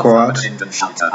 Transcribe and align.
Gott, 0.00 0.50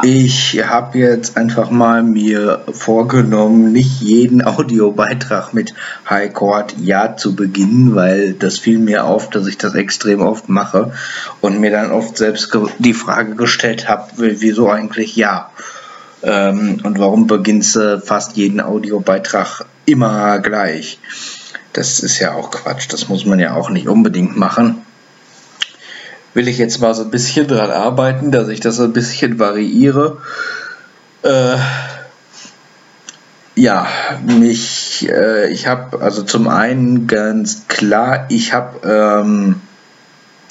ich 0.03 0.63
habe 0.63 0.99
jetzt 0.99 1.37
einfach 1.37 1.71
mal 1.71 2.03
mir 2.03 2.63
vorgenommen, 2.71 3.71
nicht 3.71 3.99
jeden 3.99 4.45
Audiobeitrag 4.45 5.55
mit 5.55 5.73
Hi 6.05 6.29
Gott 6.29 6.75
Ja 6.79 7.17
zu 7.17 7.35
beginnen, 7.35 7.95
weil 7.95 8.33
das 8.33 8.59
fiel 8.59 8.77
mir 8.77 9.05
auf, 9.05 9.31
dass 9.31 9.47
ich 9.47 9.57
das 9.57 9.73
extrem 9.73 10.21
oft 10.21 10.49
mache 10.49 10.93
und 11.41 11.59
mir 11.59 11.71
dann 11.71 11.91
oft 11.91 12.15
selbst 12.15 12.55
die 12.77 12.93
Frage 12.93 13.33
gestellt 13.33 13.89
habe, 13.89 14.11
wieso 14.17 14.69
eigentlich 14.69 15.15
Ja? 15.15 15.49
Ähm, 16.21 16.79
und 16.83 16.99
warum 16.99 17.25
beginnst 17.25 17.75
du 17.75 17.99
fast 17.99 18.37
jeden 18.37 18.61
Audiobeitrag 18.61 19.65
immer 19.85 20.37
gleich? 20.39 20.99
Das 21.73 22.01
ist 22.01 22.19
ja 22.19 22.33
auch 22.33 22.51
Quatsch, 22.51 22.85
das 22.89 23.09
muss 23.09 23.25
man 23.25 23.39
ja 23.39 23.55
auch 23.55 23.71
nicht 23.71 23.87
unbedingt 23.87 24.37
machen 24.37 24.84
will 26.35 26.49
ich 26.49 26.57
jetzt 26.57 26.79
mal 26.81 26.93
so 26.93 27.03
ein 27.03 27.11
bisschen 27.11 27.47
dran 27.47 27.71
arbeiten, 27.71 28.29
dass 28.29 28.49
ich 28.49 28.59
das 28.59 28.75
so 28.75 28.83
ein 28.83 28.93
bisschen 28.93 29.39
variiere. 29.39 30.17
Äh, 31.23 31.55
ja, 33.55 33.87
mich, 34.25 35.07
äh, 35.09 35.49
ich 35.49 35.65
habe 35.65 36.01
also 36.01 36.23
zum 36.23 36.49
einen 36.49 37.07
ganz 37.07 37.69
klar, 37.69 38.25
ich 38.27 38.51
habe 38.51 38.85
ähm, 38.85 39.61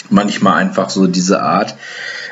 manchmal 0.08 0.54
einfach 0.54 0.88
so 0.88 1.06
diese 1.06 1.42
Art, 1.42 1.76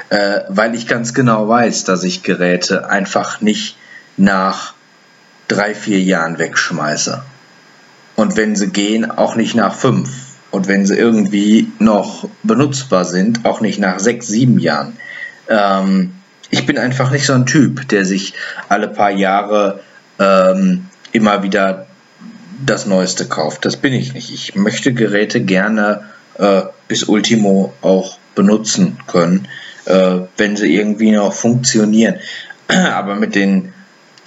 äh, 0.09 0.41
weil 0.49 0.75
ich 0.75 0.89
ganz 0.89 1.13
genau 1.13 1.47
weiß, 1.47 1.85
dass 1.85 2.05
ich 2.05 2.23
Geräte 2.23 2.89
einfach 2.89 3.43
nicht 3.43 3.77
nach 4.17 4.73
drei, 5.49 5.75
vier 5.75 6.01
Jahren 6.01 6.39
wegschmeiße. 6.39 7.23
Und 8.17 8.37
wenn 8.39 8.57
sie 8.57 8.69
gehen, 8.69 9.11
auch 9.11 9.37
nicht 9.37 9.55
nach 9.55 9.75
fünf 9.75 10.09
und 10.53 10.69
wenn 10.69 10.87
sie 10.87 10.97
irgendwie 10.97 11.73
noch 11.81 12.29
benutzbar 12.43 13.05
sind, 13.05 13.45
auch 13.45 13.61
nicht 13.61 13.81
nach 13.81 13.99
sechs, 13.99 14.29
sieben 14.29 14.61
Jahren. 14.61 14.97
Ähm, 15.49 16.13
ich 16.51 16.67
bin 16.67 16.79
einfach 16.79 17.11
nicht 17.11 17.27
so 17.27 17.33
ein 17.33 17.47
Typ, 17.47 17.89
der 17.89 18.05
sich 18.05 18.35
alle 18.69 18.87
paar 18.87 19.11
Jahre 19.11 19.81
ähm, 20.19 20.87
immer 21.11 21.43
wieder 21.43 21.87
das 22.65 22.87
Neueste 22.87 23.27
kauft. 23.27 23.65
Das 23.65 23.77
bin 23.77 23.95
ich 23.95 24.13
nicht. 24.13 24.33
Ich 24.33 24.55
möchte 24.55 24.93
Geräte 24.93 25.41
gerne 25.41 26.05
äh, 26.39 26.63
bis 26.87 27.05
Ultimo 27.05 27.73
auch 27.81 28.19
benutzen 28.35 28.99
können, 29.07 29.49
äh, 29.87 30.21
wenn 30.37 30.57
sie 30.57 30.75
irgendwie 30.75 31.13
noch 31.13 31.33
funktionieren. 31.33 32.17
Aber 32.69 33.15
mit 33.15 33.35
den 33.35 33.73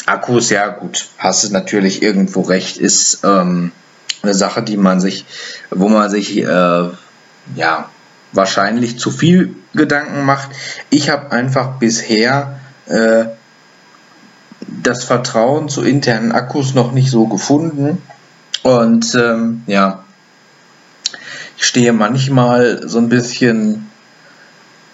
Akkus, 0.07 0.49
ja 0.49 0.67
gut, 0.69 1.05
hast 1.19 1.43
du 1.43 1.53
natürlich 1.53 2.01
irgendwo 2.01 2.41
recht, 2.41 2.77
ist 2.77 3.19
ähm, 3.23 3.71
eine 4.25 4.33
Sache, 4.33 4.61
die 4.63 4.77
man 4.77 4.99
sich, 4.99 5.25
wo 5.71 5.87
man 5.87 6.09
sich 6.09 6.37
äh, 6.37 6.89
ja 7.55 7.89
wahrscheinlich 8.31 8.99
zu 8.99 9.11
viel 9.11 9.55
Gedanken 9.73 10.25
macht. 10.25 10.49
Ich 10.89 11.09
habe 11.09 11.31
einfach 11.31 11.79
bisher 11.79 12.59
äh, 12.87 13.25
das 14.83 15.03
Vertrauen 15.03 15.69
zu 15.69 15.83
internen 15.83 16.31
Akkus 16.31 16.73
noch 16.73 16.91
nicht 16.91 17.09
so 17.09 17.27
gefunden 17.27 18.01
und 18.63 19.15
ähm, 19.15 19.63
ja, 19.67 20.03
ich 21.57 21.65
stehe 21.65 21.93
manchmal 21.93 22.87
so 22.87 22.97
ein 22.97 23.09
bisschen 23.09 23.89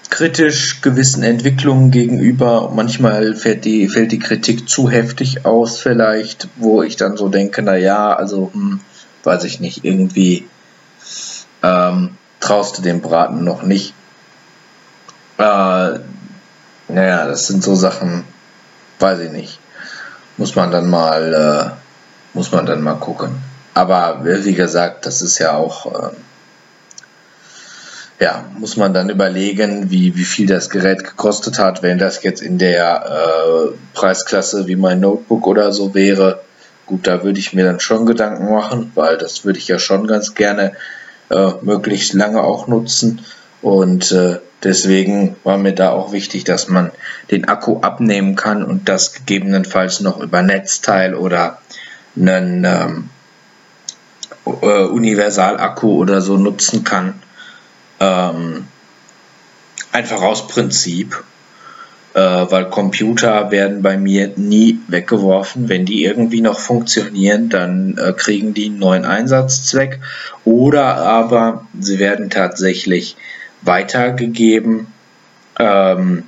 kritisch 0.09 0.81
gewissen 0.81 1.23
Entwicklungen 1.23 1.89
gegenüber. 1.89 2.71
Manchmal 2.75 3.33
fällt 3.33 3.65
die, 3.65 3.87
fällt 3.87 4.11
die 4.11 4.19
Kritik 4.19 4.69
zu 4.69 4.89
heftig 4.89 5.45
aus, 5.45 5.79
vielleicht, 5.79 6.49
wo 6.57 6.83
ich 6.83 6.97
dann 6.97 7.17
so 7.17 7.29
denke, 7.29 7.61
naja, 7.61 8.13
also 8.13 8.51
hm, 8.53 8.81
weiß 9.23 9.43
ich 9.43 9.59
nicht, 9.59 9.85
irgendwie 9.85 10.47
ähm, 11.63 12.17
traust 12.39 12.77
du 12.77 12.81
dem 12.81 13.01
Braten 13.01 13.43
noch 13.43 13.63
nicht. 13.63 13.93
Äh, 15.37 15.99
naja, 16.87 17.25
das 17.25 17.47
sind 17.47 17.63
so 17.63 17.75
Sachen, 17.75 18.25
weiß 18.99 19.19
ich 19.19 19.31
nicht. 19.31 19.59
Muss 20.37 20.55
man 20.55 20.71
dann 20.71 20.89
mal, 20.89 21.33
äh, 21.33 22.35
muss 22.35 22.51
man 22.51 22.65
dann 22.65 22.81
mal 22.81 22.95
gucken. 22.95 23.41
Aber 23.73 24.21
wie 24.23 24.53
gesagt, 24.53 25.05
das 25.05 25.21
ist 25.21 25.39
ja 25.39 25.55
auch, 25.55 25.85
äh, 25.85 26.15
ja, 28.19 28.45
muss 28.57 28.77
man 28.77 28.93
dann 28.93 29.09
überlegen, 29.09 29.89
wie, 29.89 30.15
wie 30.15 30.25
viel 30.25 30.47
das 30.47 30.69
Gerät 30.69 31.03
gekostet 31.03 31.57
hat. 31.57 31.81
Wenn 31.81 31.97
das 31.97 32.21
jetzt 32.23 32.41
in 32.41 32.57
der 32.57 33.05
äh, 33.05 33.71
Preisklasse 33.93 34.67
wie 34.67 34.75
mein 34.75 34.99
Notebook 34.99 35.47
oder 35.47 35.71
so 35.71 35.93
wäre, 35.93 36.41
Gut, 36.91 37.07
da 37.07 37.23
würde 37.23 37.39
ich 37.39 37.53
mir 37.53 37.63
dann 37.63 37.79
schon 37.79 38.05
Gedanken 38.05 38.51
machen, 38.51 38.91
weil 38.95 39.17
das 39.17 39.45
würde 39.45 39.57
ich 39.57 39.69
ja 39.69 39.79
schon 39.79 40.07
ganz 40.07 40.35
gerne 40.35 40.73
äh, 41.29 41.51
möglichst 41.61 42.13
lange 42.13 42.43
auch 42.43 42.67
nutzen. 42.67 43.23
Und 43.61 44.11
äh, 44.11 44.39
deswegen 44.61 45.37
war 45.45 45.57
mir 45.57 45.73
da 45.73 45.91
auch 45.91 46.11
wichtig, 46.11 46.43
dass 46.43 46.67
man 46.67 46.91
den 47.31 47.47
Akku 47.47 47.79
abnehmen 47.79 48.35
kann 48.35 48.61
und 48.65 48.89
das 48.89 49.13
gegebenenfalls 49.13 50.01
noch 50.01 50.19
über 50.19 50.41
Netzteil 50.41 51.15
oder 51.15 51.61
einen 52.17 52.65
ähm, 52.65 53.09
äh, 54.45 54.83
Universalakku 54.83 55.95
oder 55.95 56.19
so 56.19 56.35
nutzen 56.35 56.83
kann. 56.83 57.13
Ähm, 58.01 58.67
einfach 59.93 60.21
aus 60.21 60.45
Prinzip 60.49 61.23
weil 62.19 62.69
Computer 62.69 63.51
werden 63.51 63.81
bei 63.81 63.97
mir 63.97 64.33
nie 64.35 64.79
weggeworfen. 64.87 65.69
Wenn 65.69 65.85
die 65.85 66.03
irgendwie 66.03 66.41
noch 66.41 66.59
funktionieren, 66.59 67.49
dann 67.49 67.97
äh, 67.97 68.13
kriegen 68.13 68.53
die 68.53 68.65
einen 68.65 68.79
neuen 68.79 69.05
Einsatzzweck 69.05 69.99
oder 70.43 70.97
aber 70.97 71.67
sie 71.79 71.99
werden 71.99 72.29
tatsächlich 72.29 73.15
weitergegeben 73.61 74.87
ähm, 75.59 76.23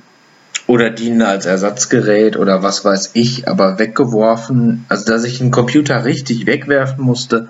oder 0.66 0.90
dienen 0.90 1.22
als 1.22 1.46
Ersatzgerät 1.46 2.36
oder 2.36 2.62
was 2.62 2.84
weiß 2.84 3.10
ich, 3.14 3.48
aber 3.48 3.78
weggeworfen, 3.78 4.86
also 4.88 5.04
dass 5.04 5.24
ich 5.24 5.40
einen 5.40 5.50
Computer 5.50 6.04
richtig 6.04 6.46
wegwerfen 6.46 7.04
musste, 7.04 7.48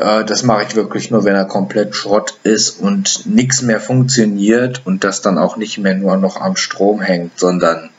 äh, 0.00 0.24
das 0.24 0.42
mache 0.42 0.64
ich 0.66 0.76
wirklich 0.76 1.10
nur, 1.10 1.24
wenn 1.24 1.36
er 1.36 1.44
komplett 1.44 1.94
Schrott 1.94 2.38
ist 2.42 2.80
und 2.80 3.26
nichts 3.26 3.62
mehr 3.62 3.80
funktioniert 3.80 4.82
und 4.86 5.04
das 5.04 5.20
dann 5.20 5.38
auch 5.38 5.56
nicht 5.56 5.78
mehr 5.78 5.94
nur 5.94 6.16
noch 6.16 6.40
am 6.40 6.56
Strom 6.56 7.00
hängt, 7.00 7.38
sondern 7.38 7.90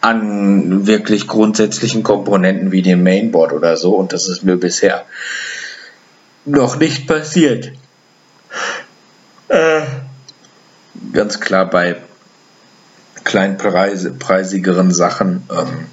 an 0.00 0.86
wirklich 0.86 1.26
grundsätzlichen 1.26 2.02
Komponenten 2.02 2.72
wie 2.72 2.80
dem 2.80 3.02
Mainboard 3.02 3.52
oder 3.52 3.76
so. 3.76 3.94
Und 3.94 4.14
das 4.14 4.28
ist 4.28 4.42
mir 4.42 4.56
bisher 4.56 5.04
noch 6.46 6.78
nicht 6.78 7.06
passiert. 7.06 7.72
Äh, 9.48 9.82
ganz 11.12 11.38
klar 11.38 11.68
bei 11.68 11.96
kleinpreisigeren 13.24 14.90
Sachen. 14.90 15.46
Ähm, 15.50 15.86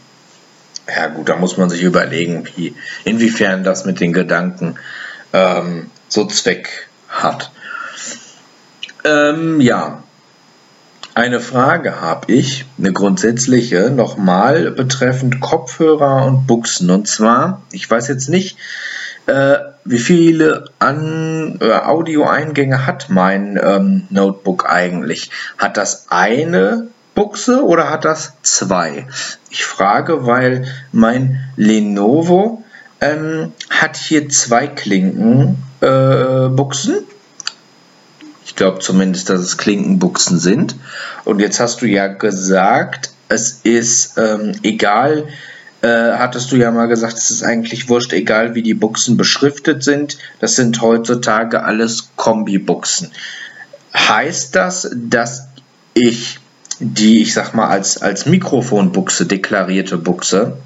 ja 0.96 1.08
gut, 1.08 1.30
da 1.30 1.36
muss 1.36 1.58
man 1.58 1.70
sich 1.70 1.84
überlegen, 1.84 2.48
wie, 2.56 2.76
inwiefern 3.04 3.64
das 3.64 3.86
mit 3.86 4.00
den 4.00 4.14
Gedanken 4.14 4.76
ähm, 5.34 5.90
so 6.08 6.26
Zweck 6.26 6.88
hat. 7.10 7.52
Ähm, 9.04 9.62
ja, 9.62 10.04
eine 11.18 11.40
Frage 11.40 12.00
habe 12.00 12.32
ich, 12.32 12.66
eine 12.78 12.94
grundsätzliche, 12.94 13.90
nochmal 13.90 14.70
betreffend 14.72 15.40
Kopfhörer 15.40 16.26
und 16.26 16.46
Buchsen. 16.46 16.92
Und 16.92 17.08
zwar, 17.08 17.64
ich 17.72 17.90
weiß 17.90 18.08
jetzt 18.08 18.30
nicht, 18.30 18.58
äh, 19.26 19.58
wie 19.84 19.98
viele 19.98 20.66
An 20.80 21.58
äh, 21.60 21.72
Audioeingänge 21.72 22.86
hat 22.86 23.10
mein 23.10 23.60
ähm, 23.62 24.04
Notebook 24.10 24.70
eigentlich? 24.70 25.32
Hat 25.58 25.78
das 25.78 26.06
eine 26.10 26.88
Buchse 27.18 27.66
oder 27.66 27.90
hat 27.90 28.06
das 28.06 28.34
zwei? 28.44 29.08
Ich 29.50 29.66
frage, 29.66 30.28
weil 30.28 30.68
mein 30.92 31.44
Lenovo 31.56 32.64
ähm, 33.02 33.54
hat 33.72 33.98
hier 33.98 34.30
zwei 34.30 34.68
Klinkenbuchsen. 34.68 36.94
Äh, 36.94 37.02
ich 38.46 38.56
glaube 38.56 38.82
zumindest, 38.82 39.32
dass 39.32 39.40
es 39.40 39.58
Klinkenbuchsen 39.58 40.38
sind. 40.38 40.76
Und 41.26 41.40
jetzt 41.40 41.60
hast 41.60 41.82
du 41.82 41.88
ja 41.88 42.06
gesagt, 42.06 43.10
es 43.30 43.62
ist 43.64 44.20
ähm, 44.20 44.52
egal, 44.62 45.28
äh, 45.82 45.88
hattest 45.88 46.52
du 46.52 46.56
ja 46.56 46.70
mal 46.70 46.88
gesagt, 46.88 47.18
es 47.18 47.32
ist 47.32 47.42
eigentlich 47.42 47.90
wurscht, 47.90 48.14
egal 48.14 48.54
wie 48.54 48.62
die 48.62 48.76
Buchsen 48.76 49.18
beschriftet 49.18 49.84
sind. 49.84 50.20
Das 50.40 50.56
sind 50.56 50.84
heutzutage 50.84 51.64
alles 51.64 52.10
Kombi-Buchsen. 52.16 53.12
Heißt 53.96 54.56
das, 54.56 54.92
dass 54.94 55.48
ich 55.96 56.42
die, 56.80 57.22
ich 57.22 57.34
sag 57.34 57.54
mal, 57.54 57.68
als, 57.68 58.02
als 58.02 58.26
Mikrofonbuchse 58.26 59.26
deklarierte 59.26 59.98
Buchse. 59.98 60.58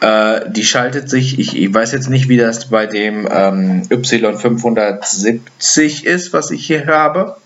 Äh, 0.00 0.50
die 0.50 0.64
schaltet 0.64 1.10
sich, 1.10 1.38
ich, 1.38 1.56
ich, 1.56 1.74
weiß 1.74 1.92
jetzt 1.92 2.08
nicht, 2.08 2.28
wie 2.28 2.36
das 2.36 2.66
bei 2.66 2.86
dem 2.86 3.28
ähm, 3.30 3.82
Y570 3.90 6.04
ist, 6.04 6.32
was 6.32 6.50
ich 6.50 6.66
hier 6.66 6.86
habe. 6.86 7.36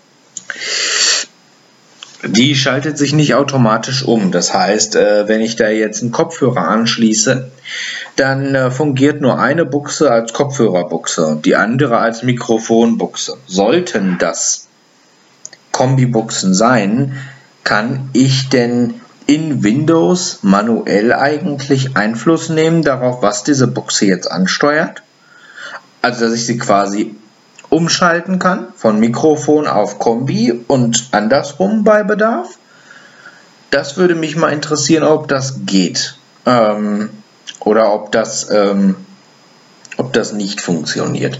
Die 2.25 2.55
schaltet 2.55 2.97
sich 2.97 3.13
nicht 3.13 3.35
automatisch 3.35 4.03
um. 4.03 4.31
Das 4.31 4.53
heißt, 4.53 4.95
äh, 4.95 5.27
wenn 5.27 5.41
ich 5.41 5.57
da 5.57 5.69
jetzt 5.69 6.01
einen 6.01 6.11
Kopfhörer 6.11 6.67
anschließe, 6.67 7.51
dann 8.15 8.55
äh, 8.55 8.71
fungiert 8.71 9.19
nur 9.19 9.39
eine 9.39 9.65
Buchse 9.65 10.11
als 10.11 10.31
Kopfhörerbuchse 10.31 11.25
und 11.25 11.45
die 11.45 11.55
andere 11.55 11.97
als 11.97 12.23
Mikrofonbuchse. 12.23 13.37
Sollten 13.47 14.17
das 14.19 14.67
Kombibuchsen 15.71 16.53
sein, 16.53 17.17
kann 17.63 18.09
ich 18.13 18.49
denn 18.49 19.01
in 19.25 19.63
Windows 19.63 20.39
manuell 20.41 21.13
eigentlich 21.13 21.95
Einfluss 21.95 22.49
nehmen 22.49 22.83
darauf, 22.83 23.21
was 23.21 23.43
diese 23.43 23.67
Buchse 23.67 24.05
jetzt 24.05 24.29
ansteuert? 24.29 25.01
Also, 26.01 26.25
dass 26.25 26.33
ich 26.33 26.45
sie 26.45 26.57
quasi 26.57 27.15
umschalten 27.69 28.37
kann 28.37 28.67
von 28.75 28.99
Mikrofon 28.99 29.67
auf 29.67 29.97
Kombi 29.99 30.63
und 30.67 31.07
andersrum 31.11 31.83
bei 31.83 32.03
Bedarf? 32.03 32.57
Das 33.71 33.97
würde 33.97 34.15
mich 34.15 34.35
mal 34.35 34.49
interessieren, 34.49 35.03
ob 35.03 35.27
das 35.27 35.65
geht. 35.65 36.15
Ähm, 36.45 37.09
oder 37.61 37.93
ob 37.93 38.11
das, 38.11 38.49
ähm, 38.51 38.95
ob 39.97 40.13
das 40.13 40.33
nicht 40.33 40.61
funktioniert. 40.61 41.39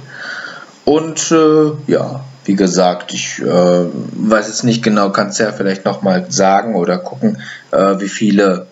Und 0.86 1.32
äh, 1.32 1.72
ja, 1.88 2.22
wie 2.46 2.56
gesagt, 2.56 3.14
ich 3.14 3.40
äh, 3.40 3.46
weiß 3.46 4.48
jetzt 4.48 4.64
nicht 4.64 4.84
genau, 4.84 5.12
kannst 5.12 5.40
ja 5.40 5.52
vielleicht 5.52 5.86
nochmal 5.86 6.26
sagen 6.30 6.76
oder 6.76 6.98
gucken, 6.98 7.42
äh, 7.72 8.00
wie 8.00 8.10
viele 8.10 8.68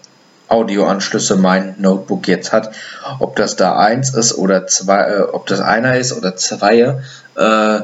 Audioanschlüsse 0.49 1.37
mein 1.37 1.75
Notebook 1.79 2.27
jetzt 2.27 2.51
hat. 2.51 2.75
Ob 3.19 3.35
das 3.35 3.55
da 3.55 3.77
eins 3.77 4.13
ist 4.13 4.37
oder 4.37 4.67
zwei, 4.67 5.01
äh, 5.03 5.21
ob 5.21 5.47
das 5.47 5.61
einer 5.61 5.97
ist 5.97 6.11
oder 6.11 6.35
zwei 6.35 6.99
äh, 7.35 7.79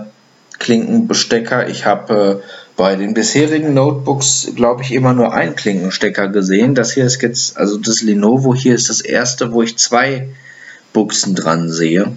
Klinkenbestecker. 0.60 1.70
Ich 1.70 1.86
habe 1.86 2.42
äh, 2.44 2.48
bei 2.76 2.96
den 2.96 3.14
bisherigen 3.14 3.74
Notebooks, 3.74 4.52
glaube 4.56 4.84
ich, 4.84 4.92
immer 4.92 5.14
nur 5.14 5.34
einen 5.34 5.56
Klinkenstecker 5.56 6.28
gesehen. 6.28 6.76
Das 6.76 6.92
hier 6.92 7.06
ist 7.06 7.22
jetzt, 7.22 7.58
also 7.58 7.78
das 7.78 8.02
Lenovo 8.02 8.54
hier 8.54 8.76
ist 8.76 8.90
das 8.90 9.02
erste, 9.02 9.52
wo 9.52 9.64
ich 9.64 9.78
zwei 9.78 10.30
Buchsen 10.94 11.36
dran 11.36 11.72
sehe. 11.72 12.12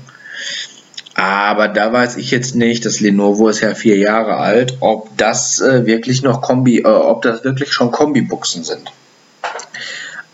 Aber 1.20 1.68
da 1.68 1.92
weiß 1.92 2.16
ich 2.16 2.30
jetzt 2.30 2.54
nicht, 2.54 2.86
das 2.86 3.00
Lenovo 3.00 3.48
ist 3.48 3.60
ja 3.60 3.74
vier 3.74 3.98
Jahre 3.98 4.38
alt, 4.38 4.78
ob 4.80 5.14
das 5.18 5.60
äh, 5.60 5.84
wirklich 5.84 6.22
noch 6.22 6.40
Kombi, 6.40 6.78
äh, 6.78 6.86
ob 6.86 7.20
das 7.20 7.44
wirklich 7.44 7.74
schon 7.74 7.90
Kombi-Buchsen 7.90 8.64
sind. 8.64 8.90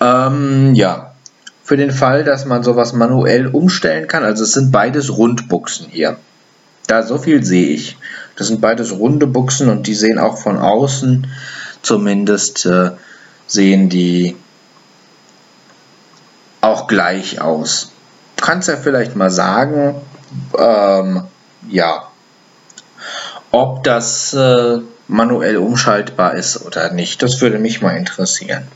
Ähm, 0.01 0.77
ja, 0.77 1.11
für 1.65 1.77
den 1.77 1.91
Fall, 1.91 2.23
dass 2.23 2.45
man 2.45 2.63
sowas 2.63 2.93
manuell 2.93 3.49
umstellen 3.49 4.07
kann, 4.07 4.23
also 4.23 4.45
es 4.45 4.53
sind 4.53 4.71
beides 4.71 5.11
Rundbuchsen 5.19 5.89
hier. 5.91 6.19
Da 6.87 7.03
so 7.03 7.19
viel 7.19 7.43
sehe 7.43 7.67
ich. 7.67 7.97
Das 8.37 8.47
sind 8.47 8.61
beides 8.61 8.93
runde 8.93 9.27
Buchsen 9.27 9.69
und 9.69 9.89
die 9.89 9.95
sehen 9.95 10.21
auch 10.21 10.39
von 10.39 10.57
außen 10.57 11.27
zumindest 11.83 12.65
äh, 12.65 12.93
sehen 13.49 13.89
die 13.89 14.37
auch 16.61 16.87
gleich 16.87 17.41
aus. 17.41 17.91
Kannst 18.41 18.69
ja 18.69 18.77
vielleicht 18.77 19.17
mal 19.17 19.31
sagen, 19.31 19.97
ähm, 20.59 21.25
ja, 21.69 22.09
ob 23.51 23.85
das 23.85 24.35
äh, 24.35 24.79
manuell 25.09 25.57
umschaltbar 25.57 26.35
ist 26.35 26.65
oder 26.65 26.93
nicht. 26.93 27.23
Das 27.23 27.41
würde 27.41 27.59
mich 27.59 27.81
mal 27.83 27.97
interessieren. 27.97 28.67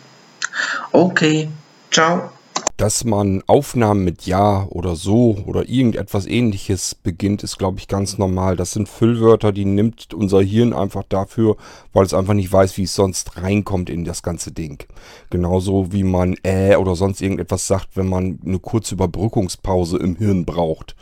Okay, 0.93 1.49
ciao. 1.91 2.31
Dass 2.77 3.05
man 3.05 3.43
Aufnahmen 3.47 4.05
mit 4.05 4.25
Ja 4.25 4.67
oder 4.71 4.97
so 4.97 5.37
oder 5.45 5.69
irgendetwas 5.69 6.25
ähnliches 6.25 6.95
beginnt, 6.95 7.43
ist, 7.43 7.59
glaube 7.59 7.79
ich, 7.79 7.89
ganz 7.89 8.17
normal. 8.17 8.57
Das 8.57 8.71
sind 8.71 8.89
Füllwörter, 8.89 9.53
die 9.53 9.67
nimmt 9.67 10.15
unser 10.15 10.41
Hirn 10.41 10.73
einfach 10.73 11.03
dafür, 11.07 11.59
weil 11.93 12.07
es 12.07 12.15
einfach 12.15 12.33
nicht 12.33 12.51
weiß, 12.51 12.79
wie 12.79 12.85
es 12.85 12.95
sonst 12.95 13.37
reinkommt 13.37 13.91
in 13.91 14.07
das 14.07 14.23
ganze 14.23 14.51
Ding. 14.51 14.83
Genauso 15.29 15.93
wie 15.93 16.05
man 16.05 16.37
äh 16.43 16.77
oder 16.77 16.97
sonst 16.97 17.21
irgendetwas 17.21 17.67
sagt, 17.67 17.99
wenn 17.99 18.09
man 18.09 18.39
eine 18.47 18.59
kurze 18.59 18.95
Überbrückungspause 18.95 19.99
im 19.99 20.17
Hirn 20.17 20.47
braucht. 20.47 20.97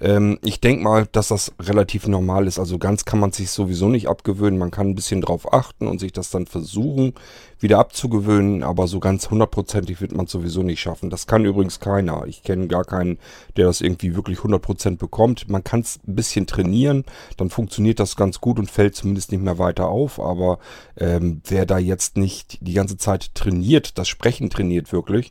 Ähm, 0.00 0.38
ich 0.42 0.60
denke 0.60 0.82
mal, 0.82 1.06
dass 1.12 1.28
das 1.28 1.52
relativ 1.60 2.08
normal 2.08 2.46
ist. 2.46 2.58
Also 2.58 2.78
ganz 2.78 3.04
kann 3.04 3.20
man 3.20 3.32
sich 3.32 3.50
sowieso 3.50 3.88
nicht 3.88 4.08
abgewöhnen. 4.08 4.58
Man 4.58 4.70
kann 4.70 4.88
ein 4.88 4.94
bisschen 4.94 5.20
drauf 5.20 5.52
achten 5.52 5.86
und 5.86 6.00
sich 6.00 6.12
das 6.12 6.30
dann 6.30 6.46
versuchen, 6.46 7.14
wieder 7.58 7.78
abzugewöhnen. 7.78 8.62
Aber 8.62 8.86
so 8.86 8.98
ganz 8.98 9.30
hundertprozentig 9.30 10.00
wird 10.00 10.12
man 10.12 10.24
es 10.24 10.32
sowieso 10.32 10.62
nicht 10.62 10.80
schaffen. 10.80 11.10
Das 11.10 11.26
kann 11.26 11.44
übrigens 11.44 11.80
keiner. 11.80 12.24
Ich 12.26 12.42
kenne 12.42 12.66
gar 12.66 12.84
keinen, 12.84 13.18
der 13.56 13.66
das 13.66 13.82
irgendwie 13.82 14.16
wirklich 14.16 14.42
hundertprozentig 14.42 15.00
bekommt. 15.00 15.48
Man 15.50 15.64
kann 15.64 15.80
es 15.80 16.00
ein 16.06 16.16
bisschen 16.16 16.46
trainieren. 16.46 17.04
Dann 17.36 17.50
funktioniert 17.50 18.00
das 18.00 18.16
ganz 18.16 18.40
gut 18.40 18.58
und 18.58 18.70
fällt 18.70 18.96
zumindest 18.96 19.32
nicht 19.32 19.42
mehr 19.42 19.58
weiter 19.58 19.88
auf. 19.88 20.18
Aber 20.18 20.58
ähm, 20.96 21.42
wer 21.44 21.66
da 21.66 21.78
jetzt 21.78 22.16
nicht 22.16 22.58
die 22.62 22.74
ganze 22.74 22.96
Zeit 22.96 23.34
trainiert, 23.34 23.98
das 23.98 24.08
Sprechen 24.08 24.48
trainiert 24.48 24.92
wirklich, 24.92 25.30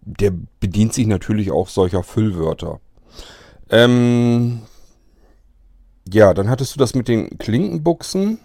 der 0.00 0.32
bedient 0.58 0.92
sich 0.92 1.06
natürlich 1.06 1.52
auch 1.52 1.68
solcher 1.68 2.02
Füllwörter. 2.02 2.80
Ähm, 3.72 4.60
ja, 6.12 6.34
dann 6.34 6.50
hattest 6.50 6.74
du 6.74 6.78
das 6.78 6.94
mit 6.94 7.08
den 7.08 7.38
Klinkenbuchsen. 7.38 8.38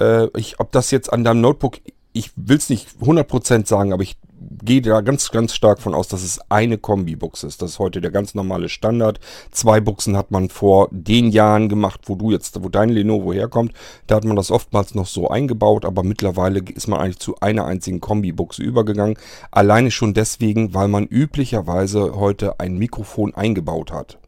Äh, 0.00 0.28
ich, 0.38 0.58
ob 0.58 0.72
das 0.72 0.90
jetzt 0.90 1.12
an 1.12 1.22
deinem 1.22 1.42
Notebook, 1.42 1.78
ich 2.14 2.30
will 2.36 2.56
es 2.56 2.70
nicht 2.70 2.88
100% 3.00 3.66
sagen, 3.66 3.92
aber 3.92 4.02
ich 4.02 4.16
gehe 4.64 4.80
da 4.80 5.00
ganz, 5.00 5.30
ganz 5.30 5.54
stark 5.54 5.80
von 5.80 5.94
aus, 5.94 6.08
dass 6.08 6.22
es 6.22 6.40
eine 6.48 6.78
Kombi-Buchse 6.78 7.46
ist. 7.46 7.60
Das 7.60 7.72
ist 7.72 7.78
heute 7.78 8.00
der 8.00 8.10
ganz 8.10 8.34
normale 8.34 8.68
Standard. 8.68 9.20
Zwei 9.50 9.80
Buchsen 9.80 10.16
hat 10.16 10.30
man 10.30 10.48
vor 10.48 10.88
den 10.90 11.30
Jahren 11.30 11.68
gemacht, 11.68 12.02
wo 12.06 12.14
du 12.14 12.30
jetzt, 12.30 12.62
wo 12.62 12.68
dein 12.68 12.88
Lenovo 12.88 13.32
herkommt. 13.32 13.72
Da 14.06 14.16
hat 14.16 14.24
man 14.24 14.36
das 14.36 14.50
oftmals 14.50 14.94
noch 14.94 15.06
so 15.06 15.28
eingebaut, 15.28 15.84
aber 15.84 16.02
mittlerweile 16.02 16.60
ist 16.60 16.88
man 16.88 17.00
eigentlich 17.00 17.18
zu 17.18 17.36
einer 17.40 17.66
einzigen 17.66 18.00
Kombi-Buchse 18.00 18.62
übergegangen. 18.62 19.18
Alleine 19.50 19.90
schon 19.90 20.14
deswegen, 20.14 20.72
weil 20.72 20.88
man 20.88 21.06
üblicherweise 21.06 22.16
heute 22.16 22.60
ein 22.60 22.78
Mikrofon 22.78 23.34
eingebaut 23.34 23.92
hat. 23.92 24.18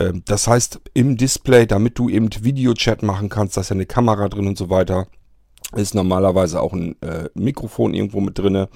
Ähm, 0.00 0.22
das 0.26 0.48
heißt, 0.48 0.80
im 0.94 1.16
Display, 1.16 1.66
damit 1.66 1.98
du 1.98 2.08
eben 2.08 2.28
Videochat 2.40 3.02
machen 3.02 3.28
kannst, 3.28 3.56
da 3.56 3.60
ist 3.60 3.68
ja 3.68 3.74
eine 3.74 3.86
Kamera 3.86 4.28
drin 4.28 4.48
und 4.48 4.58
so 4.58 4.70
weiter, 4.70 5.06
ist 5.76 5.94
normalerweise 5.94 6.60
auch 6.60 6.72
ein 6.72 7.00
äh, 7.02 7.28
Mikrofon 7.34 7.94
irgendwo 7.94 8.20
mit 8.20 8.38
drinne. 8.38 8.68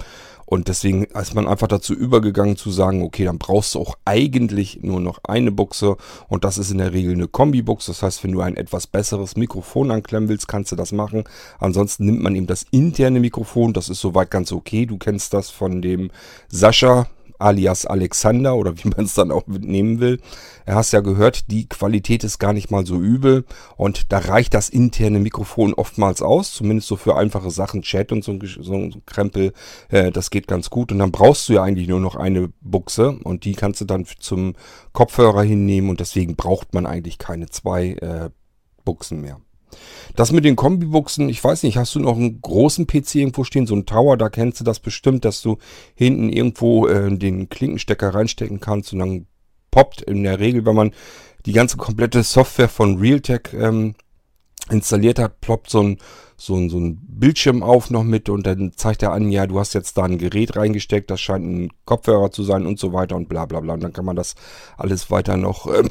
Und 0.46 0.68
deswegen 0.68 1.04
ist 1.04 1.34
man 1.34 1.48
einfach 1.48 1.68
dazu 1.68 1.94
übergegangen 1.94 2.56
zu 2.56 2.70
sagen, 2.70 3.02
okay, 3.02 3.24
dann 3.24 3.38
brauchst 3.38 3.74
du 3.74 3.80
auch 3.80 3.96
eigentlich 4.04 4.80
nur 4.82 5.00
noch 5.00 5.18
eine 5.24 5.50
Buchse 5.50 5.96
und 6.28 6.44
das 6.44 6.58
ist 6.58 6.70
in 6.70 6.78
der 6.78 6.92
Regel 6.92 7.14
eine 7.14 7.28
Kombi-Buchse. 7.28 7.92
Das 7.92 8.02
heißt, 8.02 8.22
wenn 8.22 8.32
du 8.32 8.42
ein 8.42 8.56
etwas 8.56 8.86
besseres 8.86 9.36
Mikrofon 9.36 9.90
anklemmen 9.90 10.28
willst, 10.28 10.46
kannst 10.46 10.70
du 10.70 10.76
das 10.76 10.92
machen. 10.92 11.24
Ansonsten 11.58 12.04
nimmt 12.04 12.22
man 12.22 12.36
eben 12.36 12.46
das 12.46 12.66
interne 12.70 13.20
Mikrofon, 13.20 13.72
das 13.72 13.88
ist 13.88 14.00
soweit 14.00 14.30
ganz 14.30 14.52
okay. 14.52 14.84
Du 14.84 14.98
kennst 14.98 15.32
das 15.32 15.48
von 15.48 15.80
dem 15.80 16.10
Sascha, 16.48 17.08
alias 17.44 17.86
Alexander 17.86 18.56
oder 18.56 18.76
wie 18.78 18.88
man 18.88 19.04
es 19.04 19.14
dann 19.14 19.30
auch 19.30 19.46
nehmen 19.46 20.00
will. 20.00 20.20
Er 20.66 20.76
hast 20.76 20.92
ja 20.92 21.00
gehört, 21.00 21.50
die 21.50 21.68
Qualität 21.68 22.24
ist 22.24 22.38
gar 22.38 22.52
nicht 22.52 22.70
mal 22.70 22.86
so 22.86 22.98
übel 22.98 23.44
und 23.76 24.12
da 24.12 24.18
reicht 24.18 24.54
das 24.54 24.70
interne 24.70 25.18
Mikrofon 25.20 25.74
oftmals 25.74 26.22
aus, 26.22 26.54
zumindest 26.54 26.88
so 26.88 26.96
für 26.96 27.16
einfache 27.16 27.50
Sachen, 27.50 27.82
Chat 27.82 28.12
und 28.12 28.24
so, 28.24 28.38
so 28.60 28.72
ein 28.72 29.02
Krempel, 29.04 29.52
äh, 29.90 30.10
das 30.10 30.30
geht 30.30 30.48
ganz 30.48 30.70
gut 30.70 30.90
und 30.90 30.98
dann 30.98 31.12
brauchst 31.12 31.48
du 31.48 31.54
ja 31.54 31.62
eigentlich 31.62 31.88
nur 31.88 32.00
noch 32.00 32.16
eine 32.16 32.50
Buchse 32.62 33.18
und 33.22 33.44
die 33.44 33.52
kannst 33.52 33.80
du 33.82 33.84
dann 33.84 34.06
zum 34.18 34.54
Kopfhörer 34.92 35.42
hinnehmen 35.42 35.90
und 35.90 36.00
deswegen 36.00 36.36
braucht 36.36 36.72
man 36.72 36.86
eigentlich 36.86 37.18
keine 37.18 37.46
zwei 37.48 37.90
äh, 38.00 38.30
Buchsen 38.84 39.20
mehr. 39.20 39.40
Das 40.16 40.32
mit 40.32 40.44
den 40.44 40.56
Kombibuchsen, 40.56 41.28
ich 41.28 41.42
weiß 41.42 41.62
nicht, 41.62 41.76
hast 41.76 41.94
du 41.94 42.00
noch 42.00 42.16
einen 42.16 42.40
großen 42.40 42.86
PC 42.86 43.16
irgendwo 43.16 43.44
stehen, 43.44 43.66
so 43.66 43.74
einen 43.74 43.86
Tower, 43.86 44.16
da 44.16 44.28
kennst 44.28 44.60
du 44.60 44.64
das 44.64 44.80
bestimmt, 44.80 45.24
dass 45.24 45.42
du 45.42 45.58
hinten 45.94 46.28
irgendwo 46.28 46.86
äh, 46.86 47.16
den 47.16 47.48
Klinkenstecker 47.48 48.14
reinstecken 48.14 48.60
kannst 48.60 48.92
und 48.92 49.00
dann 49.00 49.26
poppt 49.70 50.02
in 50.02 50.22
der 50.22 50.38
Regel, 50.38 50.64
wenn 50.66 50.76
man 50.76 50.92
die 51.46 51.52
ganze 51.52 51.76
komplette 51.76 52.22
Software 52.22 52.68
von 52.68 52.98
Realtek 52.98 53.52
ähm, 53.54 53.94
installiert 54.70 55.18
hat, 55.18 55.40
ploppt 55.40 55.68
so 55.68 55.82
ein, 55.82 55.98
so, 56.36 56.56
ein, 56.56 56.70
so 56.70 56.78
ein 56.78 56.98
Bildschirm 57.02 57.62
auf 57.62 57.90
noch 57.90 58.02
mit 58.02 58.28
und 58.28 58.46
dann 58.46 58.72
zeigt 58.74 59.02
er 59.02 59.12
an, 59.12 59.30
ja, 59.30 59.46
du 59.46 59.58
hast 59.58 59.74
jetzt 59.74 59.98
da 59.98 60.04
ein 60.04 60.18
Gerät 60.18 60.56
reingesteckt, 60.56 61.10
das 61.10 61.20
scheint 61.20 61.44
ein 61.44 61.70
Kopfhörer 61.84 62.30
zu 62.30 62.44
sein 62.44 62.66
und 62.66 62.78
so 62.78 62.92
weiter 62.92 63.16
und 63.16 63.28
bla 63.28 63.44
bla 63.44 63.60
bla. 63.60 63.74
Und 63.74 63.82
dann 63.82 63.92
kann 63.92 64.04
man 64.04 64.16
das 64.16 64.34
alles 64.76 65.10
weiter 65.10 65.36
noch 65.36 65.66
ähm, 65.66 65.90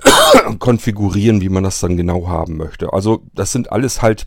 konfigurieren, 0.58 1.40
wie 1.40 1.48
man 1.48 1.64
das 1.64 1.80
dann 1.80 1.96
genau 1.96 2.28
haben 2.28 2.56
möchte. 2.56 2.92
Also 2.92 3.24
das 3.34 3.52
sind 3.52 3.72
alles 3.72 4.02
halt 4.02 4.26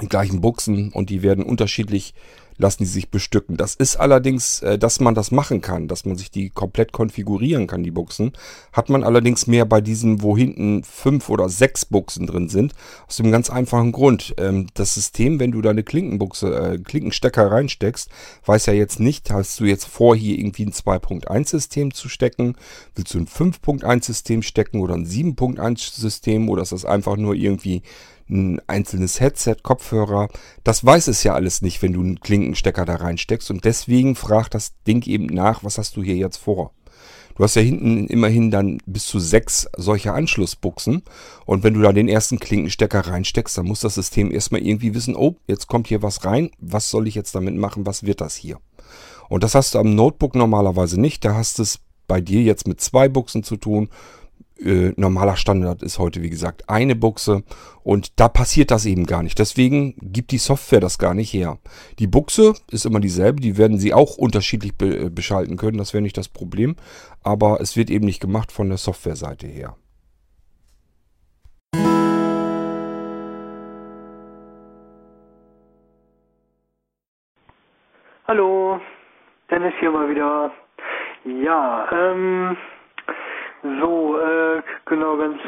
die 0.00 0.08
gleichen 0.08 0.40
Buchsen 0.40 0.92
und 0.92 1.10
die 1.10 1.22
werden 1.22 1.44
unterschiedlich 1.44 2.14
lassen 2.58 2.82
die 2.82 2.88
sich 2.88 3.10
bestücken. 3.10 3.56
Das 3.56 3.74
ist 3.74 3.96
allerdings, 3.96 4.60
äh, 4.62 4.78
dass 4.78 5.00
man 5.00 5.14
das 5.14 5.30
machen 5.30 5.60
kann, 5.60 5.88
dass 5.88 6.04
man 6.04 6.16
sich 6.16 6.30
die 6.30 6.50
komplett 6.50 6.92
konfigurieren 6.92 7.66
kann, 7.66 7.82
die 7.82 7.90
Buchsen, 7.90 8.32
hat 8.72 8.90
man 8.90 9.04
allerdings 9.04 9.46
mehr 9.46 9.64
bei 9.64 9.80
diesen, 9.80 10.22
wo 10.22 10.36
hinten 10.36 10.82
fünf 10.84 11.30
oder 11.30 11.48
sechs 11.48 11.84
Buchsen 11.84 12.26
drin 12.26 12.48
sind, 12.48 12.74
aus 13.06 13.16
dem 13.16 13.30
ganz 13.30 13.48
einfachen 13.48 13.92
Grund. 13.92 14.34
Ähm, 14.38 14.66
das 14.74 14.94
System, 14.94 15.40
wenn 15.40 15.52
du 15.52 15.62
deine 15.62 15.84
Klinkenbuchse, 15.84 16.54
äh, 16.54 16.78
Klinkenstecker 16.78 17.50
reinsteckst, 17.50 18.10
weiß 18.44 18.66
ja 18.66 18.72
jetzt 18.72 19.00
nicht, 19.00 19.30
hast 19.30 19.60
du 19.60 19.64
jetzt 19.64 19.86
vor, 19.86 20.16
hier 20.16 20.38
irgendwie 20.38 20.66
ein 20.66 20.72
2.1-System 20.72 21.94
zu 21.94 22.08
stecken, 22.08 22.56
willst 22.94 23.14
du 23.14 23.18
ein 23.18 23.26
5.1-System 23.26 24.42
stecken 24.42 24.80
oder 24.80 24.94
ein 24.94 25.06
7.1-System 25.06 26.48
oder 26.48 26.62
ist 26.62 26.72
das 26.72 26.84
einfach 26.84 27.16
nur 27.16 27.34
irgendwie 27.34 27.82
ein 28.30 28.60
einzelnes 28.66 29.20
Headset, 29.20 29.56
Kopfhörer. 29.62 30.28
Das 30.64 30.84
weiß 30.84 31.08
es 31.08 31.22
ja 31.22 31.34
alles 31.34 31.62
nicht, 31.62 31.82
wenn 31.82 31.92
du 31.92 32.00
einen 32.00 32.20
Klinkenstecker 32.20 32.84
da 32.84 32.96
reinsteckst. 32.96 33.50
Und 33.50 33.64
deswegen 33.64 34.14
fragt 34.14 34.54
das 34.54 34.72
Ding 34.86 35.06
eben 35.06 35.26
nach, 35.26 35.64
was 35.64 35.78
hast 35.78 35.96
du 35.96 36.02
hier 36.02 36.16
jetzt 36.16 36.38
vor? 36.38 36.72
Du 37.38 37.44
hast 37.44 37.54
ja 37.54 37.62
hinten 37.62 38.08
immerhin 38.08 38.50
dann 38.50 38.78
bis 38.84 39.06
zu 39.06 39.20
sechs 39.20 39.68
solcher 39.76 40.12
Anschlussbuchsen. 40.12 41.02
Und 41.46 41.62
wenn 41.62 41.74
du 41.74 41.80
da 41.80 41.92
den 41.92 42.08
ersten 42.08 42.40
Klinkenstecker 42.40 43.00
reinsteckst, 43.00 43.56
dann 43.56 43.66
muss 43.66 43.80
das 43.80 43.94
System 43.94 44.32
erstmal 44.32 44.60
irgendwie 44.60 44.92
wissen, 44.92 45.14
oh, 45.14 45.36
jetzt 45.46 45.68
kommt 45.68 45.86
hier 45.86 46.02
was 46.02 46.24
rein. 46.24 46.50
Was 46.58 46.90
soll 46.90 47.06
ich 47.06 47.14
jetzt 47.14 47.36
damit 47.36 47.54
machen? 47.54 47.86
Was 47.86 48.02
wird 48.02 48.20
das 48.20 48.34
hier? 48.34 48.58
Und 49.28 49.44
das 49.44 49.54
hast 49.54 49.74
du 49.74 49.78
am 49.78 49.94
Notebook 49.94 50.34
normalerweise 50.34 51.00
nicht. 51.00 51.24
Da 51.24 51.34
hast 51.34 51.58
du 51.58 51.62
es 51.62 51.78
bei 52.08 52.20
dir 52.20 52.42
jetzt 52.42 52.66
mit 52.66 52.80
zwei 52.80 53.08
Buchsen 53.08 53.44
zu 53.44 53.56
tun. 53.56 53.88
Äh, 54.60 54.92
normaler 54.96 55.36
Standard 55.36 55.82
ist 55.82 56.00
heute, 56.00 56.20
wie 56.22 56.30
gesagt, 56.30 56.68
eine 56.68 56.96
Buchse 56.96 57.44
und 57.84 58.18
da 58.18 58.28
passiert 58.28 58.72
das 58.72 58.86
eben 58.86 59.06
gar 59.06 59.22
nicht. 59.22 59.38
Deswegen 59.38 59.94
gibt 60.02 60.32
die 60.32 60.38
Software 60.38 60.80
das 60.80 60.98
gar 60.98 61.14
nicht 61.14 61.32
her. 61.32 61.58
Die 62.00 62.08
Buchse 62.08 62.54
ist 62.70 62.84
immer 62.84 62.98
dieselbe, 62.98 63.40
die 63.40 63.56
werden 63.56 63.78
sie 63.78 63.94
auch 63.94 64.16
unterschiedlich 64.16 64.76
be 64.76 65.06
äh, 65.06 65.10
beschalten 65.10 65.56
können, 65.56 65.78
das 65.78 65.94
wäre 65.94 66.02
nicht 66.02 66.16
das 66.16 66.28
Problem, 66.28 66.74
aber 67.22 67.60
es 67.60 67.76
wird 67.76 67.88
eben 67.88 68.04
nicht 68.04 68.20
gemacht 68.20 68.50
von 68.50 68.68
der 68.68 68.78
Softwareseite 68.78 69.46
her. 69.46 69.76
Hallo, 78.26 78.80
Dennis 79.50 79.72
hier 79.78 79.90
mal 79.90 80.10
wieder. 80.10 80.50
Ja, 81.24 81.88
ähm, 81.92 82.56
so, 83.62 84.20
äh, 84.20 84.62
genau, 84.86 85.16
ganz 85.16 85.40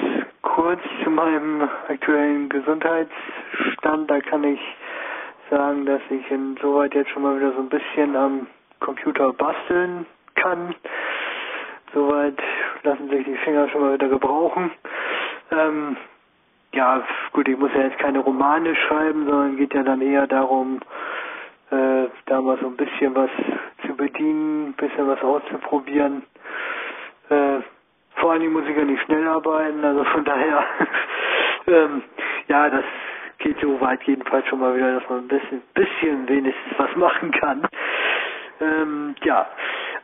kurz 0.42 0.80
zu 1.04 1.10
meinem 1.10 1.62
aktuellen 1.88 2.48
Gesundheitsstand. 2.48 4.10
Da 4.10 4.20
kann 4.20 4.44
ich 4.44 4.60
sagen, 5.48 5.86
dass 5.86 6.00
ich 6.10 6.30
insoweit 6.30 6.94
jetzt 6.94 7.10
schon 7.10 7.22
mal 7.22 7.36
wieder 7.36 7.52
so 7.52 7.60
ein 7.60 7.68
bisschen 7.68 8.16
am 8.16 8.46
Computer 8.80 9.32
basteln 9.32 10.06
kann. 10.34 10.74
Soweit 11.92 12.38
lassen 12.82 13.10
sich 13.10 13.24
die 13.24 13.36
Finger 13.38 13.68
schon 13.68 13.80
mal 13.80 13.94
wieder 13.94 14.08
gebrauchen. 14.08 14.70
Ähm, 15.52 15.96
ja, 16.72 17.02
gut, 17.32 17.48
ich 17.48 17.58
muss 17.58 17.70
ja 17.74 17.82
jetzt 17.82 17.98
keine 17.98 18.20
Romane 18.20 18.74
schreiben, 18.76 19.26
sondern 19.26 19.56
geht 19.56 19.74
ja 19.74 19.82
dann 19.82 20.00
eher 20.00 20.26
darum, 20.26 20.80
äh, 21.70 22.06
da 22.26 22.40
mal 22.40 22.58
so 22.60 22.66
ein 22.66 22.76
bisschen 22.76 23.14
was 23.14 23.30
zu 23.86 23.94
bedienen, 23.94 24.68
ein 24.68 24.72
bisschen 24.74 25.08
was 25.08 25.20
auszuprobieren. 25.22 26.22
Äh, 27.28 27.60
vor 28.20 28.32
allem 28.32 28.52
muss 28.52 28.64
ich 28.68 28.76
ja 28.76 28.84
nicht 28.84 29.02
schnell 29.04 29.26
arbeiten, 29.26 29.84
also 29.84 30.04
von 30.04 30.24
daher, 30.24 30.64
ähm, 31.66 32.02
ja, 32.48 32.68
das 32.70 32.84
geht 33.38 33.58
so 33.60 33.80
weit 33.80 34.02
jedenfalls 34.04 34.46
schon 34.48 34.60
mal 34.60 34.76
wieder, 34.76 35.00
dass 35.00 35.08
man 35.08 35.20
ein 35.20 35.28
bisschen, 35.28 35.62
bisschen 35.74 36.28
wenigstens 36.28 36.78
was 36.78 36.94
machen 36.96 37.30
kann. 37.32 37.66
Ähm, 38.60 39.14
ja, 39.24 39.46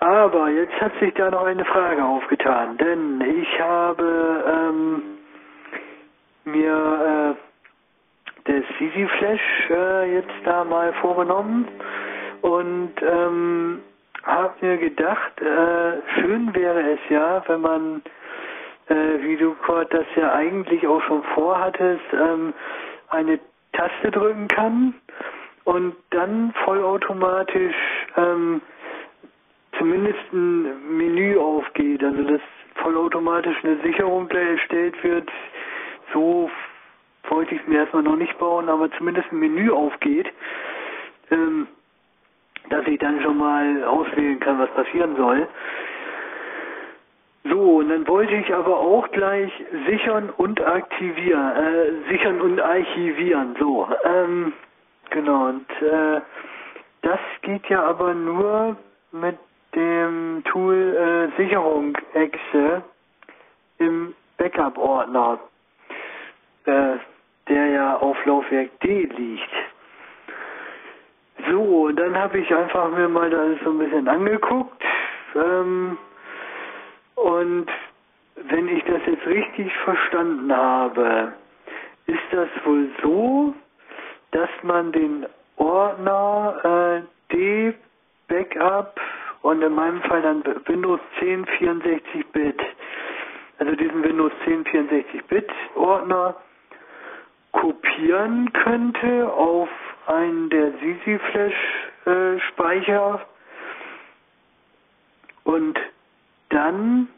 aber 0.00 0.48
jetzt 0.50 0.80
hat 0.80 0.92
sich 1.00 1.12
da 1.14 1.30
noch 1.30 1.44
eine 1.44 1.64
Frage 1.64 2.04
aufgetan, 2.04 2.76
denn 2.78 3.20
ich 3.20 3.60
habe 3.60 4.44
ähm, 4.46 5.02
mir 6.44 7.36
äh, 7.36 7.42
das 8.44 8.80
Easy 8.80 9.06
Flash 9.18 9.70
äh, 9.70 10.14
jetzt 10.14 10.34
da 10.44 10.64
mal 10.64 10.92
vorgenommen 10.94 11.68
und 12.42 12.92
ähm, 13.02 13.80
habe 14.26 14.54
mir 14.60 14.76
gedacht, 14.76 15.40
äh, 15.40 16.02
schön 16.14 16.54
wäre 16.54 16.92
es 16.92 17.00
ja, 17.08 17.42
wenn 17.46 17.60
man, 17.60 18.02
äh, 18.88 19.22
wie 19.22 19.36
du 19.36 19.54
Kurt 19.54 19.92
das 19.94 20.06
ja 20.16 20.32
eigentlich 20.32 20.86
auch 20.86 21.02
schon 21.02 21.22
vorhattest, 21.34 22.04
ähm, 22.12 22.52
eine 23.10 23.38
Taste 23.72 24.10
drücken 24.10 24.48
kann 24.48 24.94
und 25.64 25.94
dann 26.10 26.52
vollautomatisch 26.64 27.74
ähm, 28.16 28.60
zumindest 29.78 30.32
ein 30.32 30.96
Menü 30.96 31.38
aufgeht, 31.38 32.02
also 32.02 32.22
dass 32.22 32.40
vollautomatisch 32.76 33.56
eine 33.64 33.76
Sicherung 33.82 34.28
erstellt 34.30 35.02
wird. 35.04 35.30
So 36.12 36.50
wollte 37.28 37.54
ich 37.54 37.60
es 37.60 37.66
mir 37.66 37.80
erstmal 37.80 38.02
noch 38.02 38.16
nicht 38.16 38.36
bauen, 38.38 38.68
aber 38.68 38.90
zumindest 38.92 39.30
ein 39.32 39.38
Menü 39.38 39.70
aufgeht. 39.70 40.28
Ähm, 41.30 41.68
dass 42.70 42.86
ich 42.86 42.98
dann 42.98 43.20
schon 43.22 43.38
mal 43.38 43.84
auswählen 43.84 44.40
kann, 44.40 44.58
was 44.58 44.70
passieren 44.70 45.16
soll. 45.16 45.48
So, 47.44 47.76
und 47.76 47.90
dann 47.90 48.06
wollte 48.08 48.34
ich 48.34 48.52
aber 48.52 48.76
auch 48.76 49.08
gleich 49.12 49.52
sichern 49.86 50.30
und 50.36 50.60
aktivieren, 50.60 51.52
äh, 51.56 52.10
sichern 52.10 52.40
und 52.40 52.60
archivieren, 52.60 53.54
so, 53.60 53.88
ähm, 54.04 54.52
genau, 55.10 55.46
und 55.48 55.70
äh, 55.80 56.20
das 57.02 57.20
geht 57.42 57.68
ja 57.68 57.84
aber 57.84 58.14
nur 58.14 58.76
mit 59.12 59.38
dem 59.76 60.42
Tool 60.46 61.30
äh, 61.36 61.40
Sicherung 61.40 61.96
Exe 62.14 62.82
im 63.78 64.14
Backup-Ordner, 64.38 65.38
äh, 66.64 66.96
der 67.48 67.66
ja 67.66 67.96
auf 67.98 68.16
Laufwerk 68.24 68.80
D 68.80 69.04
liegt. 69.04 69.65
So, 71.50 71.90
dann 71.92 72.16
habe 72.16 72.38
ich 72.38 72.54
einfach 72.54 72.90
mir 72.90 73.08
mal 73.08 73.30
das 73.30 73.58
so 73.64 73.70
ein 73.70 73.78
bisschen 73.78 74.08
angeguckt. 74.08 74.82
Ähm, 75.34 75.98
und 77.14 77.66
wenn 78.36 78.68
ich 78.68 78.84
das 78.84 79.00
jetzt 79.06 79.26
richtig 79.26 79.72
verstanden 79.84 80.54
habe, 80.54 81.32
ist 82.06 82.18
das 82.30 82.48
wohl 82.64 82.88
so, 83.02 83.54
dass 84.32 84.50
man 84.62 84.92
den 84.92 85.26
Ordner 85.56 87.02
äh, 87.02 87.34
D 87.34 87.74
Backup 88.28 89.00
und 89.42 89.62
in 89.62 89.74
meinem 89.74 90.02
Fall 90.02 90.22
dann 90.22 90.42
Windows 90.66 91.00
10 91.20 91.46
64-Bit, 91.46 92.60
also 93.58 93.74
diesen 93.76 94.02
Windows 94.02 94.32
10 94.44 94.64
64-Bit 94.64 95.50
Ordner 95.76 96.34
kopieren 97.52 98.52
könnte 98.52 99.32
auf 99.32 99.68
einen 100.06 100.48
der 100.50 100.72
Sisi 100.72 101.18
Flash 101.30 102.40
Speicher 102.50 103.26
und 105.44 105.78
dann 106.50 107.08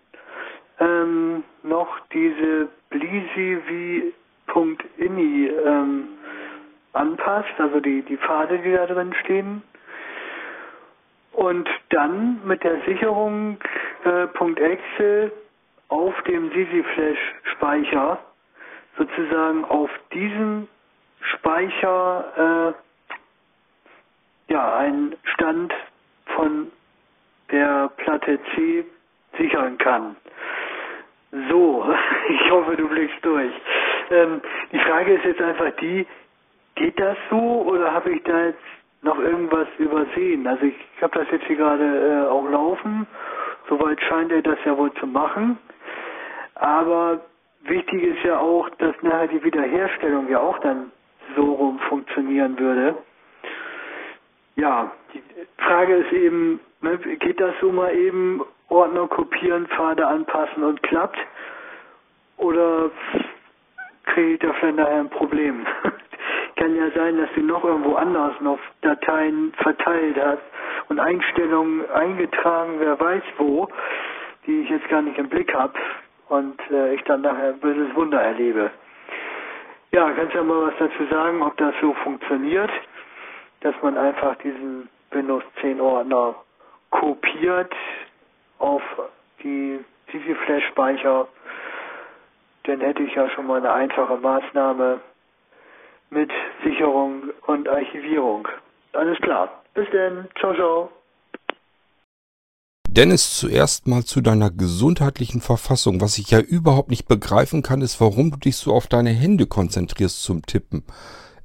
ähm, 0.81 1.45
noch 1.63 1.99
diese 2.13 2.69
bliziv.ini 2.91 4.13
ähm, 5.47 6.09
anpasst, 6.93 7.59
also 7.59 7.81
die, 7.81 8.03
die 8.03 8.17
Pfade, 8.17 8.59
die 8.59 8.73
da 8.73 8.87
drin 8.87 9.15
stehen. 9.25 9.63
Und 11.33 11.69
dann 11.91 12.41
mit 12.45 12.63
der 12.65 12.81
Sicherung 12.87 13.59
äh, 14.05 14.27
auf 15.89 16.23
dem 16.23 16.51
Sisi 16.51 16.85
Flash 16.95 17.35
Speicher 17.55 18.19
sozusagen 18.97 19.65
auf 19.65 19.91
diesen 20.13 20.69
Speicher 21.21 22.75
äh, 24.49 24.53
ja 24.53 24.77
einen 24.77 25.17
Stand 25.25 25.73
von 26.37 26.71
der 27.51 27.91
Platte 27.97 28.39
C 28.55 28.85
sichern 29.37 29.79
kann. 29.79 30.17
So, 31.51 31.87
ich 32.29 32.51
hoffe, 32.51 32.77
du 32.77 32.89
blickst 32.89 33.25
durch. 33.25 33.53
Ähm, 34.11 34.41
die 34.73 34.79
Frage 34.79 35.15
ist 35.15 35.25
jetzt 35.25 35.41
einfach 35.41 35.71
die, 35.81 36.07
geht 36.75 36.99
das 36.99 37.17
so 37.31 37.63
oder 37.67 37.93
habe 37.93 38.11
ich 38.11 38.23
da 38.25 38.47
jetzt 38.47 38.59
noch 39.03 39.19
irgendwas 39.19 39.69
übersehen? 39.79 40.47
Also 40.47 40.65
ich, 40.65 40.75
habe 41.03 41.19
das 41.19 41.31
jetzt 41.31 41.47
hier 41.47 41.57
gerade 41.57 41.85
äh, 42.25 42.29
auch 42.29 42.49
laufen, 42.49 43.07
soweit 43.69 44.01
scheint 44.03 44.33
er 44.33 44.43
das 44.43 44.59
ja 44.65 44.77
wohl 44.77 44.93
zu 44.95 45.07
machen. 45.07 45.59
Aber 46.55 47.21
wichtig 47.63 48.03
ist 48.03 48.25
ja 48.25 48.39
auch, 48.39 48.69
dass 48.79 48.95
nachher 49.03 49.29
die 49.29 49.45
Wiederherstellung 49.45 50.29
ja 50.29 50.41
auch 50.41 50.59
dann 50.61 50.91
so 51.37 51.53
rum 51.53 51.79
funktionieren 51.89 52.59
würde. 52.59 52.97
Ja, 54.57 54.93
die 55.15 55.23
Frage 55.59 55.97
ist 55.97 56.13
eben, 56.13 56.61
ne, 56.81 56.99
geht 56.99 57.41
das 57.41 57.55
so 57.61 57.71
mal 57.71 57.95
eben 57.95 58.43
Ordner 58.69 59.07
kopieren, 59.07 59.67
Pfade 59.69 60.07
anpassen 60.07 60.63
und 60.65 60.83
klappt? 60.83 61.19
Oder 62.37 62.91
kriege 64.07 64.35
ich 64.35 64.41
da 64.41 64.53
vielleicht 64.55 64.77
nachher 64.77 65.01
ein 65.01 65.11
Problem? 65.11 65.67
Kann 66.57 66.75
ja 66.75 66.91
sein, 66.91 67.17
dass 67.19 67.29
du 67.35 67.43
noch 67.43 67.65
irgendwo 67.65 67.95
anders 67.95 68.41
noch 68.41 68.59
Dateien 68.83 69.53
verteilt 69.59 70.17
hast 70.21 70.43
und 70.89 70.99
Einstellungen 70.99 71.89
eingetragen, 71.91 72.77
wer 72.79 72.99
weiß 72.99 73.23
wo, 73.39 73.69
die 74.47 74.63
ich 74.63 74.71
jetzt 74.71 74.89
gar 74.89 75.03
nicht 75.03 75.19
im 75.19 75.29
Blick 75.29 75.55
habe 75.55 75.75
und 76.29 76.59
äh, 76.71 76.95
ich 76.95 77.03
dann 77.05 77.21
nachher 77.21 77.51
ein 77.51 77.61
böses 77.61 77.95
Wunder 77.95 78.21
erlebe. 78.21 78.71
Ja, 79.93 80.11
kannst 80.13 80.35
du 80.35 80.39
ja 80.39 80.45
mal 80.45 80.67
was 80.69 80.75
dazu 80.79 81.07
sagen, 81.11 81.43
ob 81.43 81.57
das 81.57 81.75
so 81.81 81.95
funktioniert, 82.05 82.71
dass 83.61 83.75
man 83.83 83.97
einfach 83.97 84.37
diesen 84.37 84.89
Windows 85.11 85.43
10 85.61 85.81
Ordner 85.81 86.35
kopiert 86.91 87.73
auf 88.59 88.83
die 89.43 89.83
CC 90.11 90.35
Flash 90.35 90.67
Speicher, 90.69 91.29
dann 92.65 92.81
hätte 92.81 93.03
ich 93.03 93.15
ja 93.15 93.29
schon 93.31 93.47
mal 93.47 93.59
eine 93.59 93.73
einfache 93.73 94.17
Maßnahme 94.17 95.01
mit 96.11 96.31
Sicherung 96.65 97.31
und 97.47 97.69
Archivierung. 97.69 98.49
Alles 98.93 99.19
klar. 99.21 99.63
Bis 99.75 99.89
denn. 99.91 100.29
Ciao, 100.39 100.55
ciao. 100.55 100.91
Dennis, 102.99 103.37
zuerst 103.39 103.87
mal 103.87 104.05
zu 104.05 104.21
deiner 104.21 104.51
gesundheitlichen 104.51 105.41
Verfassung. 105.41 106.01
Was 106.01 106.19
ich 106.19 106.33
ja 106.33 106.41
überhaupt 106.41 106.91
nicht 106.91 107.07
begreifen 107.07 107.63
kann, 107.63 107.81
ist, 107.81 108.01
warum 108.01 108.33
du 108.33 108.39
dich 108.39 108.57
so 108.57 108.75
auf 108.75 108.89
deine 108.89 109.11
Hände 109.11 109.47
konzentrierst 109.47 110.21
zum 110.21 110.45
Tippen. 110.45 110.83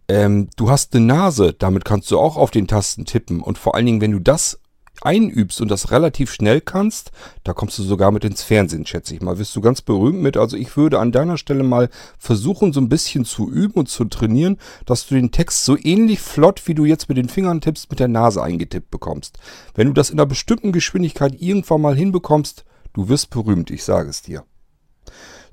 Ähm, 0.07 0.49
du 0.55 0.71
hast 0.71 0.95
eine 0.95 1.05
Nase, 1.05 1.53
damit 1.53 1.85
kannst 1.85 2.09
du 2.09 2.17
auch 2.17 2.37
auf 2.37 2.49
den 2.49 2.67
Tasten 2.67 3.05
tippen. 3.05 3.39
Und 3.39 3.59
vor 3.59 3.75
allen 3.75 3.85
Dingen, 3.85 4.01
wenn 4.01 4.13
du 4.13 4.19
das 4.19 4.61
einübst 5.01 5.59
und 5.61 5.69
das 5.69 5.91
relativ 5.91 6.31
schnell 6.31 6.61
kannst, 6.61 7.11
da 7.43 7.53
kommst 7.53 7.77
du 7.77 7.83
sogar 7.83 8.11
mit 8.11 8.23
ins 8.23 8.43
Fernsehen, 8.43 8.85
schätze 8.85 9.13
ich 9.13 9.21
mal. 9.21 9.37
Wirst 9.37 9.55
du 9.55 9.61
ganz 9.61 9.81
berühmt 9.81 10.21
mit. 10.21 10.37
Also 10.37 10.55
ich 10.55 10.75
würde 10.77 10.99
an 10.99 11.11
deiner 11.11 11.37
Stelle 11.37 11.63
mal 11.63 11.89
versuchen, 12.17 12.73
so 12.73 12.79
ein 12.79 12.89
bisschen 12.89 13.25
zu 13.25 13.49
üben 13.49 13.73
und 13.73 13.89
zu 13.89 14.05
trainieren, 14.05 14.57
dass 14.85 15.07
du 15.07 15.15
den 15.15 15.31
Text 15.31 15.65
so 15.65 15.77
ähnlich 15.77 16.19
flott, 16.19 16.67
wie 16.67 16.75
du 16.75 16.85
jetzt 16.85 17.09
mit 17.09 17.17
den 17.17 17.29
Fingern 17.29 17.61
tippst, 17.61 17.89
mit 17.89 17.99
der 17.99 18.07
Nase 18.07 18.41
eingetippt 18.41 18.91
bekommst. 18.91 19.37
Wenn 19.75 19.87
du 19.87 19.93
das 19.93 20.09
in 20.09 20.19
einer 20.19 20.27
bestimmten 20.27 20.71
Geschwindigkeit 20.71 21.41
irgendwann 21.41 21.81
mal 21.81 21.95
hinbekommst, 21.95 22.65
du 22.93 23.09
wirst 23.09 23.29
berühmt, 23.29 23.71
ich 23.71 23.83
sage 23.83 24.09
es 24.09 24.21
dir. 24.21 24.43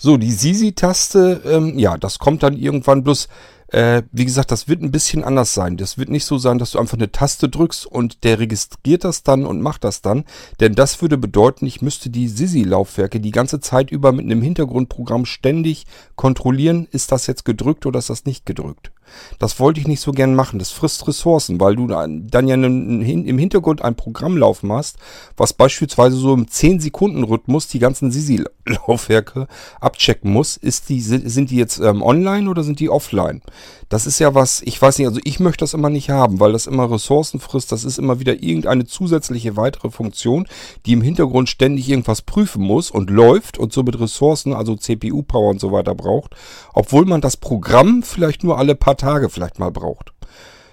So, 0.03 0.17
die 0.17 0.33
Sisi-Taste, 0.33 1.43
ähm, 1.45 1.79
ja, 1.79 1.99
das 1.99 2.19
kommt 2.19 2.43
dann 2.43 2.57
irgendwann 2.57 3.05
bloß 3.05 3.29
äh, 3.73 4.03
wie 4.13 4.25
gesagt, 4.25 4.51
das 4.51 4.69
wird 4.69 4.83
ein 4.83 4.91
bisschen 4.91 5.25
anders 5.25 5.55
sein. 5.55 5.77
Das 5.77 5.99
wird 5.99 6.09
nicht 6.09 6.25
so 6.25 6.39
sein, 6.39 6.59
dass 6.59 6.73
du 6.73 6.79
einfach 6.79 6.97
eine 6.97 7.13
Taste 7.13 7.49
drückst 7.49 7.87
und 7.87 8.25
der 8.25 8.39
registriert 8.39 9.05
das 9.05 9.23
dann 9.23 9.47
und 9.47 9.63
macht 9.63 9.85
das 9.85 10.03
dann. 10.03 10.25
Denn 10.61 10.75
das 10.75 11.01
würde 11.03 11.19
bedeuten, 11.19 11.67
ich 11.67 11.83
müsste 11.83 12.11
die 12.11 12.29
Sisi-Laufwerke 12.29 13.21
die 13.21 13.31
ganze 13.31 13.61
Zeit 13.61 13.91
über 13.91 14.13
mit 14.13 14.25
einem 14.25 14.43
Hintergrundprogramm 14.43 15.25
ständig 15.25 15.87
kontrollieren, 16.17 16.89
ist 16.91 17.13
das 17.13 17.27
jetzt 17.27 17.45
gedrückt 17.45 17.87
oder 17.87 17.99
ist 17.99 18.11
das 18.11 18.25
nicht 18.25 18.47
gedrückt. 18.47 18.91
Das 19.39 19.59
wollte 19.61 19.81
ich 19.81 19.89
nicht 19.89 20.01
so 20.01 20.13
gern 20.13 20.35
machen. 20.35 20.59
Das 20.59 20.71
frisst 20.71 21.07
Ressourcen, 21.09 21.61
weil 21.61 21.77
du 21.77 21.87
dann 21.87 22.49
ja 22.49 22.55
im 22.55 23.39
Hintergrund 23.39 23.83
ein 23.83 23.95
Programm 23.95 24.37
laufen 24.37 24.73
hast, 24.73 24.99
was 25.37 25.53
beispielsweise 25.53 26.17
so 26.17 26.35
im 26.35 26.47
10-Sekunden-Rhythmus 26.47 27.69
die 27.69 27.79
ganzen 27.79 28.11
Sisi-Laufwerke 28.11 29.47
abchecken 29.81 30.33
muss. 30.33 30.57
Ist 30.57 30.89
die, 30.89 31.01
sind 31.01 31.51
die 31.51 31.57
jetzt 31.57 31.79
ähm, 31.81 32.03
online 32.03 32.49
oder 32.49 32.63
sind 32.63 32.81
die 32.81 32.91
offline? 32.91 33.43
Das 33.89 34.07
ist 34.07 34.19
ja 34.21 34.35
was, 34.35 34.63
ich 34.63 34.81
weiß 34.81 34.99
nicht, 34.99 35.09
also 35.09 35.21
ich 35.25 35.41
möchte 35.41 35.65
das 35.65 35.75
immer 35.75 35.91
nicht 35.91 36.11
haben, 36.11 36.39
weil 36.39 36.53
das 36.53 36.67
immer 36.67 36.91
Ressourcen 36.91 37.41
frisst. 37.41 37.73
Das 37.73 37.85
ist 37.85 37.99
immer 37.99 38.21
wieder 38.21 38.43
irgendeine 38.43 38.87
zusätzliche 38.87 39.57
weitere 39.57 39.91
Funktion, 39.91 40.47
die 40.87 40.93
im 40.93 41.03
Hintergrund 41.03 41.49
ständig 41.49 41.89
irgendwas 41.89 42.23
prüfen 42.23 42.63
muss 42.63 42.91
und 42.91 43.11
läuft 43.11 43.59
und 43.59 43.73
somit 43.73 43.99
Ressourcen, 43.99 44.53
also 44.53 44.77
CPU-Power 44.77 45.51
und 45.51 45.61
so 45.61 45.73
weiter 45.73 45.95
braucht, 45.95 46.35
obwohl 46.73 47.05
man 47.05 47.21
das 47.21 47.37
Programm 47.37 48.03
vielleicht 48.03 48.45
nur 48.45 48.59
alle 48.59 48.75
paar 48.75 48.97
Tage 48.97 49.29
vielleicht 49.29 49.59
mal 49.59 49.73
braucht. 49.73 50.13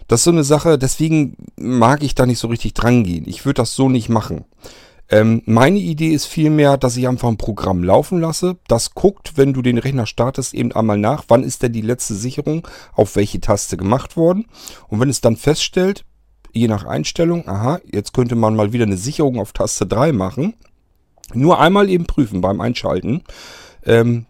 Das 0.07 0.21
ist 0.21 0.25
so 0.25 0.31
eine 0.31 0.43
Sache, 0.43 0.77
deswegen 0.77 1.35
mag 1.57 2.01
ich 2.03 2.15
da 2.15 2.25
nicht 2.25 2.39
so 2.39 2.47
richtig 2.47 2.73
dran 2.73 3.03
gehen. 3.03 3.25
Ich 3.27 3.45
würde 3.45 3.61
das 3.61 3.75
so 3.75 3.89
nicht 3.89 4.09
machen. 4.09 4.45
Ähm, 5.09 5.41
meine 5.45 5.79
Idee 5.79 6.09
ist 6.09 6.25
vielmehr, 6.25 6.77
dass 6.77 6.97
ich 6.97 7.07
einfach 7.07 7.29
ein 7.29 7.37
Programm 7.37 7.83
laufen 7.83 8.19
lasse. 8.19 8.57
Das 8.67 8.93
guckt, 8.93 9.33
wenn 9.37 9.53
du 9.53 9.61
den 9.61 9.77
Rechner 9.77 10.05
startest, 10.05 10.53
eben 10.53 10.71
einmal 10.73 10.97
nach, 10.97 11.23
wann 11.29 11.43
ist 11.43 11.63
denn 11.63 11.73
die 11.73 11.81
letzte 11.81 12.13
Sicherung 12.13 12.67
auf 12.93 13.15
welche 13.15 13.39
Taste 13.39 13.77
gemacht 13.77 14.17
worden. 14.17 14.45
Und 14.89 14.99
wenn 14.99 15.09
es 15.09 15.21
dann 15.21 15.37
feststellt, 15.37 16.03
je 16.51 16.67
nach 16.67 16.85
Einstellung, 16.85 17.47
aha, 17.47 17.79
jetzt 17.89 18.13
könnte 18.13 18.35
man 18.35 18.55
mal 18.55 18.73
wieder 18.73 18.85
eine 18.85 18.97
Sicherung 18.97 19.39
auf 19.39 19.53
Taste 19.53 19.85
3 19.85 20.11
machen. 20.11 20.55
Nur 21.33 21.59
einmal 21.59 21.89
eben 21.89 22.05
prüfen 22.05 22.41
beim 22.41 22.59
Einschalten. 22.59 23.23
Ähm, 23.85 24.25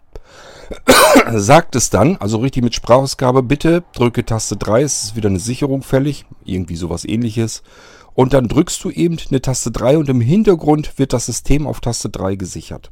sagt 1.34 1.76
es 1.76 1.90
dann, 1.90 2.18
also 2.18 2.38
richtig 2.38 2.64
mit 2.64 2.76
Sprachausgabe, 2.76 3.44
bitte 3.44 3.84
drücke 3.94 4.26
Taste 4.26 4.58
3, 4.58 4.82
es 4.84 5.04
ist 5.04 5.16
wieder 5.16 5.30
eine 5.30 5.40
Sicherung 5.40 5.82
fällig, 5.82 6.26
irgendwie 6.44 6.76
sowas 6.76 7.06
ähnliches. 7.06 7.64
Und 8.18 8.34
dann 8.34 8.48
drückst 8.48 8.84
du 8.84 8.89
eben 8.89 9.18
eine 9.30 9.44
Taste 9.44 9.70
3 9.70 10.00
und 10.00 10.10
im 10.10 10.22
Hintergrund 10.22 10.98
wird 10.98 11.13
das 11.13 11.28
System 11.28 11.68
auf 11.68 11.82
Taste 11.82 12.10
3 12.10 12.34
gesichert. 12.34 12.91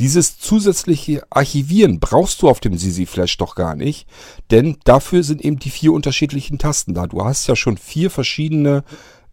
Dieses 0.00 0.38
zusätzliche 0.38 1.22
Archivieren 1.28 2.00
brauchst 2.00 2.40
du 2.40 2.48
auf 2.48 2.58
dem 2.58 2.78
Sisi 2.78 3.04
Flash 3.04 3.36
doch 3.36 3.54
gar 3.54 3.76
nicht, 3.76 4.08
denn 4.50 4.78
dafür 4.84 5.24
sind 5.24 5.42
eben 5.42 5.58
die 5.58 5.68
vier 5.68 5.92
unterschiedlichen 5.92 6.58
Tasten 6.58 6.94
da. 6.94 7.06
Du 7.06 7.22
hast 7.22 7.46
ja 7.48 7.54
schon 7.54 7.76
vier 7.76 8.10
verschiedene 8.10 8.82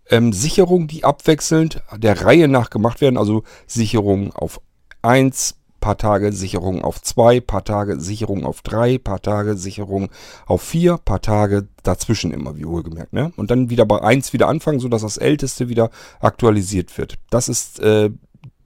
ähm, 0.09 0.33
Sicherungen, 0.33 0.89
die 0.89 1.05
abwechselnd 1.05 1.83
der 1.95 2.25
Reihe 2.25 2.49
nach 2.49 2.69
gemacht 2.69 2.99
werden. 2.99 3.17
Also 3.17 3.43
Sicherung 3.65 4.33
auf 4.33 4.59
1, 5.03 5.55
paar 5.79 5.97
Tage 5.97 6.31
Sicherung 6.33 6.83
auf 6.83 7.01
2, 7.01 7.39
paar 7.41 7.63
Tage 7.63 7.99
Sicherung 7.99 8.45
auf 8.45 8.61
3, 8.61 8.97
paar 8.97 9.21
Tage 9.21 9.55
Sicherung 9.55 10.09
auf 10.45 10.61
4, 10.61 10.97
paar 10.97 11.21
Tage 11.21 11.67
dazwischen 11.83 12.31
immer, 12.31 12.57
wie 12.57 12.65
wohlgemerkt. 12.65 13.13
Ne? 13.13 13.31
Und 13.37 13.51
dann 13.51 13.69
wieder 13.69 13.85
bei 13.85 14.01
1 14.01 14.33
wieder 14.33 14.47
anfangen, 14.47 14.79
sodass 14.79 15.01
das 15.01 15.17
älteste 15.17 15.69
wieder 15.69 15.89
aktualisiert 16.19 16.97
wird. 16.97 17.17
Das 17.29 17.49
ist 17.49 17.79
äh, 17.79 18.09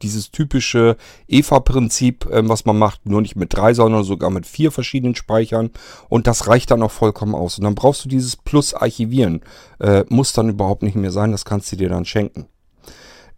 dieses 0.04 0.32
typische 0.32 0.98
EVA-Prinzip, 1.28 2.26
äh, 2.26 2.48
was 2.48 2.66
man 2.66 2.78
macht, 2.78 3.06
nur 3.06 3.22
nicht 3.22 3.36
mit 3.36 3.56
drei, 3.56 3.74
sondern 3.74 4.04
sogar 4.04 4.30
mit 4.30 4.46
vier 4.46 4.72
verschiedenen 4.72 5.16
Speichern. 5.16 5.72
Und 6.10 6.28
das 6.28 6.48
reicht 6.48 6.72
dann 6.72 6.84
auch 6.84 6.92
vollkommen 6.92 7.34
aus. 7.34 7.58
Und 7.58 7.64
dann 7.64 7.76
brauchst 7.76 8.06
du 8.06 8.10
dieses 8.10 8.36
Plus 8.36 8.74
archivieren. 8.74 9.42
Äh, 9.80 10.04
muss 10.10 10.34
dann 10.34 10.50
überhaupt 10.50 10.84
nicht 10.84 10.96
mehr 10.96 11.12
sein, 11.12 11.32
das 11.32 11.46
kannst 11.46 11.72
du 11.72 11.78
dir 11.78 11.90
dann 11.90 12.06
schenken. 12.06 12.46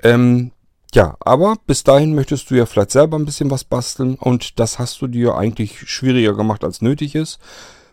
Ähm, 0.04 0.52
ja, 0.96 1.18
aber 1.20 1.58
bis 1.68 1.84
dahin 1.84 2.16
möchtest 2.16 2.50
du 2.50 2.56
ja 2.56 2.66
vielleicht 2.66 2.92
selber 2.92 3.18
ein 3.18 3.26
bisschen 3.26 3.52
was 3.52 3.66
basteln 3.66 4.16
und 4.16 4.60
das 4.60 4.80
hast 4.80 5.02
du 5.02 5.08
dir 5.08 5.36
eigentlich 5.36 5.90
schwieriger 5.90 6.34
gemacht 6.34 6.64
als 6.64 6.82
nötig 6.82 7.16
ist. 7.16 7.40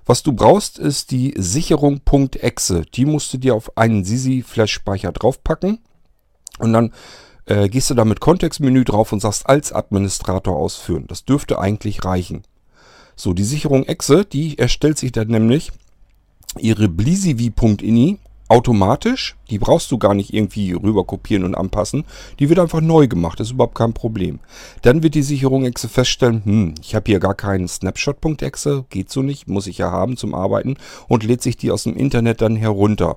Was 0.06 0.22
du 0.22 0.32
brauchst, 0.32 0.78
ist 0.78 1.10
die 1.10 1.34
Sicherung.exe. 1.36 2.82
Die 2.94 3.04
musst 3.04 3.32
du 3.32 3.38
dir 3.38 3.54
auf 3.54 3.76
einen 3.76 4.04
Sisi-Flash-Speicher 4.04 5.12
draufpacken 5.12 5.80
und 6.58 6.72
dann 6.72 6.92
äh, 7.46 7.68
gehst 7.68 7.90
du 7.90 7.94
da 7.94 8.04
mit 8.04 8.20
Kontextmenü 8.20 8.84
drauf 8.84 9.12
und 9.12 9.20
sagst 9.20 9.48
als 9.48 9.72
Administrator 9.72 10.56
ausführen. 10.56 11.06
Das 11.08 11.24
dürfte 11.24 11.58
eigentlich 11.58 12.04
reichen. 12.04 12.44
So, 13.16 13.32
die 13.32 13.44
Sicherung 13.44 13.84
Exe, 13.84 14.24
die 14.24 14.58
erstellt 14.58 14.98
sich 14.98 15.12
dann 15.12 15.28
nämlich 15.28 15.72
ihre 16.58 16.88
blisiv.ini 16.88 18.18
automatisch. 18.52 19.34
Die 19.50 19.58
brauchst 19.58 19.90
du 19.90 19.98
gar 19.98 20.14
nicht 20.14 20.32
irgendwie 20.32 20.72
rüber 20.72 21.04
kopieren 21.04 21.44
und 21.44 21.54
anpassen. 21.54 22.04
Die 22.38 22.48
wird 22.50 22.58
einfach 22.58 22.82
neu 22.82 23.08
gemacht, 23.08 23.40
das 23.40 23.48
ist 23.48 23.54
überhaupt 23.54 23.74
kein 23.74 23.94
Problem. 23.94 24.40
Dann 24.82 25.02
wird 25.02 25.14
die 25.14 25.22
Sicherung 25.22 25.64
Exe 25.64 25.88
feststellen, 25.88 26.44
hm, 26.44 26.74
ich 26.80 26.94
habe 26.94 27.10
hier 27.10 27.18
gar 27.18 27.34
keinen 27.34 27.66
Snapshot.exe, 27.66 28.84
geht 28.90 29.10
so 29.10 29.22
nicht, 29.22 29.48
muss 29.48 29.66
ich 29.66 29.78
ja 29.78 29.90
haben 29.90 30.16
zum 30.16 30.34
Arbeiten 30.34 30.76
und 31.08 31.24
lädt 31.24 31.42
sich 31.42 31.56
die 31.56 31.70
aus 31.70 31.84
dem 31.84 31.96
Internet 31.96 32.42
dann 32.42 32.56
herunter. 32.56 33.16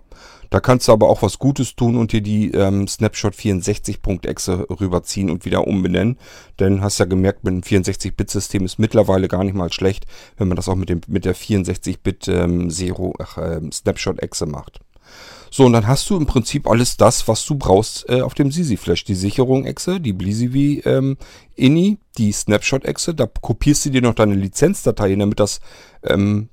Da 0.49 0.61
kannst 0.61 0.87
du 0.87 0.93
aber 0.93 1.09
auch 1.09 1.21
was 1.21 1.37
Gutes 1.37 1.75
tun 1.75 1.97
und 1.97 2.13
dir 2.13 2.21
die 2.21 2.51
ähm, 2.51 2.87
Snapshot 2.87 3.33
64.exe 3.33 4.67
rüberziehen 4.79 5.29
und 5.29 5.43
wieder 5.43 5.67
umbenennen. 5.67 6.17
Denn 6.59 6.81
hast 6.81 6.97
ja 6.97 7.05
gemerkt, 7.05 7.43
mit 7.43 7.53
dem 7.53 7.61
64-Bit-System 7.61 8.63
ist 8.63 8.79
mittlerweile 8.79 9.27
gar 9.27 9.43
nicht 9.43 9.55
mal 9.55 9.73
schlecht, 9.73 10.05
wenn 10.37 10.47
man 10.47 10.55
das 10.55 10.69
auch 10.69 10.75
mit, 10.75 10.87
dem, 10.87 11.01
mit 11.07 11.25
der 11.25 11.35
64-Bit 11.35 12.27
ähm, 12.29 12.69
äh, 12.69 13.71
Snapshot-Exe 13.71 14.45
macht. 14.45 14.84
So, 15.51 15.65
und 15.65 15.73
dann 15.73 15.87
hast 15.87 16.09
du 16.09 16.17
im 16.17 16.25
Prinzip 16.25 16.67
alles 16.67 16.97
das, 16.97 17.27
was 17.27 17.45
du 17.45 17.55
brauchst 17.55 18.09
äh, 18.09 18.21
auf 18.21 18.33
dem 18.33 18.51
Sisi 18.51 18.77
Flash. 18.77 19.03
Die 19.03 19.15
Sicherung-Exe, 19.15 19.99
die 19.99 20.13
BlizzV 20.13 20.85
ähm, 20.85 21.17
INI, 21.55 21.97
die 22.17 22.31
Snapshot-Exe. 22.31 23.13
Da 23.13 23.27
kopierst 23.27 23.85
du 23.85 23.89
dir 23.89 24.01
noch 24.01 24.15
deine 24.15 24.35
Lizenzdatei 24.35 25.09
hin, 25.09 25.19
damit 25.19 25.39
das 25.39 25.59
ähm, 26.03 26.49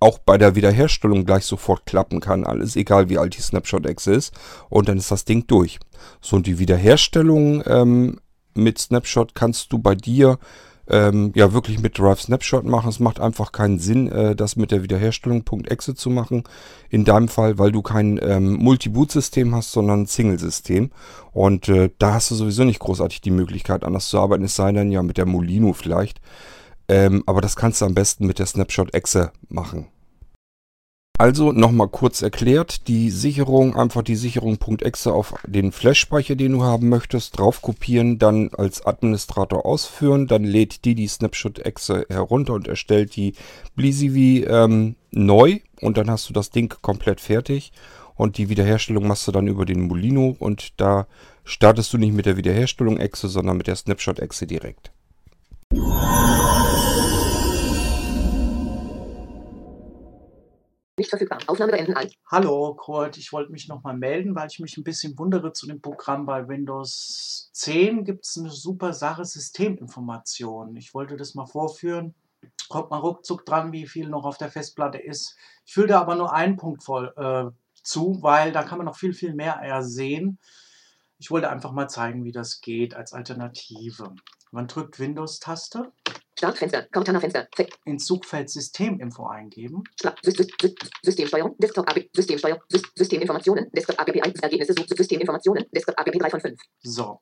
auch 0.00 0.18
bei 0.18 0.38
der 0.38 0.54
Wiederherstellung 0.54 1.26
gleich 1.26 1.44
sofort 1.44 1.84
klappen 1.84 2.20
kann. 2.20 2.44
Alles 2.44 2.74
egal, 2.76 3.10
wie 3.10 3.18
alt 3.18 3.36
die 3.36 3.42
Snapshot-Exe 3.42 4.12
ist. 4.12 4.34
Und 4.70 4.88
dann 4.88 4.98
ist 4.98 5.10
das 5.10 5.24
Ding 5.26 5.46
durch. 5.46 5.78
So, 6.20 6.36
und 6.36 6.46
die 6.46 6.58
Wiederherstellung 6.58 7.62
ähm, 7.66 8.18
mit 8.54 8.78
Snapshot 8.78 9.34
kannst 9.34 9.72
du 9.72 9.78
bei 9.78 9.94
dir 9.94 10.38
ähm, 10.90 11.32
ja 11.34 11.52
wirklich 11.52 11.80
mit 11.80 11.98
Drive 11.98 12.20
Snapshot 12.20 12.64
machen. 12.64 12.88
Es 12.88 13.00
macht 13.00 13.20
einfach 13.20 13.52
keinen 13.52 13.78
Sinn, 13.78 14.10
äh, 14.10 14.36
das 14.36 14.56
mit 14.56 14.70
der 14.70 14.82
Wiederherstellung 14.82 15.44
.exe 15.66 15.94
zu 15.94 16.10
machen. 16.10 16.44
In 16.88 17.04
deinem 17.04 17.28
Fall, 17.28 17.58
weil 17.58 17.72
du 17.72 17.82
kein 17.82 18.18
ähm, 18.22 18.54
Multi-Boot-System 18.54 19.54
hast, 19.54 19.72
sondern 19.72 20.02
ein 20.02 20.06
Single-System. 20.06 20.90
Und 21.32 21.68
äh, 21.68 21.90
da 21.98 22.14
hast 22.14 22.30
du 22.30 22.34
sowieso 22.34 22.64
nicht 22.64 22.80
großartig 22.80 23.20
die 23.20 23.30
Möglichkeit, 23.30 23.84
anders 23.84 24.08
zu 24.08 24.18
arbeiten. 24.18 24.44
Es 24.44 24.56
sei 24.56 24.72
denn 24.72 24.90
ja 24.90 25.02
mit 25.02 25.16
der 25.16 25.26
Molino 25.26 25.72
vielleicht. 25.72 26.20
Ähm, 26.88 27.22
aber 27.26 27.40
das 27.40 27.56
kannst 27.56 27.80
du 27.80 27.86
am 27.86 27.94
besten 27.94 28.26
mit 28.26 28.38
der 28.38 28.46
Snapshot-Exe 28.46 29.30
machen. 29.48 29.86
Also 31.20 31.52
nochmal 31.52 31.88
kurz 31.88 32.22
erklärt, 32.22 32.88
die 32.88 33.10
Sicherung, 33.10 33.76
einfach 33.76 34.00
die 34.00 34.16
Sicherung.exe 34.16 35.12
auf 35.12 35.34
den 35.46 35.70
Flash-Speicher, 35.70 36.34
den 36.34 36.52
du 36.52 36.62
haben 36.62 36.88
möchtest, 36.88 37.38
drauf 37.38 37.60
kopieren, 37.60 38.18
dann 38.18 38.48
als 38.56 38.86
Administrator 38.86 39.66
ausführen, 39.66 40.28
dann 40.28 40.44
lädt 40.44 40.86
die 40.86 40.94
die 40.94 41.08
Snapshot-Exe 41.08 42.06
herunter 42.08 42.54
und 42.54 42.68
erstellt 42.68 43.16
die 43.16 43.34
BlizzV 43.76 44.48
ähm, 44.48 44.96
neu 45.10 45.58
und 45.82 45.98
dann 45.98 46.10
hast 46.10 46.26
du 46.30 46.32
das 46.32 46.48
Ding 46.48 46.74
komplett 46.80 47.20
fertig 47.20 47.72
und 48.14 48.38
die 48.38 48.48
Wiederherstellung 48.48 49.06
machst 49.06 49.28
du 49.28 49.32
dann 49.32 49.46
über 49.46 49.66
den 49.66 49.88
Molino 49.88 50.34
und 50.38 50.80
da 50.80 51.06
startest 51.44 51.92
du 51.92 51.98
nicht 51.98 52.14
mit 52.14 52.24
der 52.24 52.38
Wiederherstellung-Exe, 52.38 53.28
sondern 53.28 53.58
mit 53.58 53.66
der 53.66 53.76
Snapshot-Exe 53.76 54.46
direkt. 54.46 54.90
Nicht 61.00 61.08
verfügbar. 61.08 61.38
Aufnahme 61.46 61.72
beenden. 61.72 61.94
Alt. 61.94 62.14
Hallo 62.30 62.74
Kurt, 62.74 63.16
ich 63.16 63.32
wollte 63.32 63.52
mich 63.52 63.68
nochmal 63.68 63.96
melden, 63.96 64.34
weil 64.34 64.48
ich 64.48 64.60
mich 64.60 64.76
ein 64.76 64.84
bisschen 64.84 65.18
wundere 65.18 65.54
zu 65.54 65.66
dem 65.66 65.80
Programm. 65.80 66.26
Bei 66.26 66.46
Windows 66.46 67.48
10 67.54 68.04
gibt 68.04 68.26
es 68.26 68.36
eine 68.36 68.50
super 68.50 68.92
Sache 68.92 69.24
Systeminformation. 69.24 70.76
Ich 70.76 70.92
wollte 70.92 71.16
das 71.16 71.34
mal 71.34 71.46
vorführen. 71.46 72.14
Kommt 72.68 72.90
mal 72.90 72.98
ruckzuck 72.98 73.46
dran, 73.46 73.72
wie 73.72 73.86
viel 73.86 74.10
noch 74.10 74.26
auf 74.26 74.36
der 74.36 74.50
Festplatte 74.50 74.98
ist. 74.98 75.36
Ich 75.64 75.72
fülle 75.72 75.86
da 75.86 76.02
aber 76.02 76.16
nur 76.16 76.34
einen 76.34 76.58
Punkt 76.58 76.84
voll 76.84 77.14
äh, 77.16 77.46
zu, 77.82 78.18
weil 78.20 78.52
da 78.52 78.62
kann 78.62 78.76
man 78.76 78.84
noch 78.84 78.96
viel, 78.96 79.14
viel 79.14 79.34
mehr 79.34 79.54
ersehen. 79.54 80.38
Ich 81.18 81.30
wollte 81.30 81.48
einfach 81.48 81.72
mal 81.72 81.88
zeigen, 81.88 82.24
wie 82.24 82.32
das 82.32 82.60
geht 82.60 82.94
als 82.94 83.14
Alternative. 83.14 84.14
Man 84.50 84.66
drückt 84.66 85.00
Windows-Taste. 85.00 85.92
Startfenster. 86.40 86.86
Cortana-Fenster. 86.90 87.48
Ins 87.84 88.06
Suchfeld 88.06 88.48
Systeminfo 88.48 89.26
eingeben. 89.26 89.84
Systemsteuerung. 91.02 91.54
Desktop 91.58 91.86
APP. 91.86 92.08
Systemsteuerung. 92.16 92.62
Sy 92.70 92.80
Systeminformationen. 92.96 93.66
Desktop 93.76 94.00
APP 94.00 94.22
1. 94.22 94.40
Ergebnisse. 94.40 94.72
Systeminformationen. 94.72 95.66
Desktop 95.70 95.98
APP 95.98 96.18
3 96.18 96.30
von 96.30 96.40
5. 96.40 96.58
So. 96.82 97.20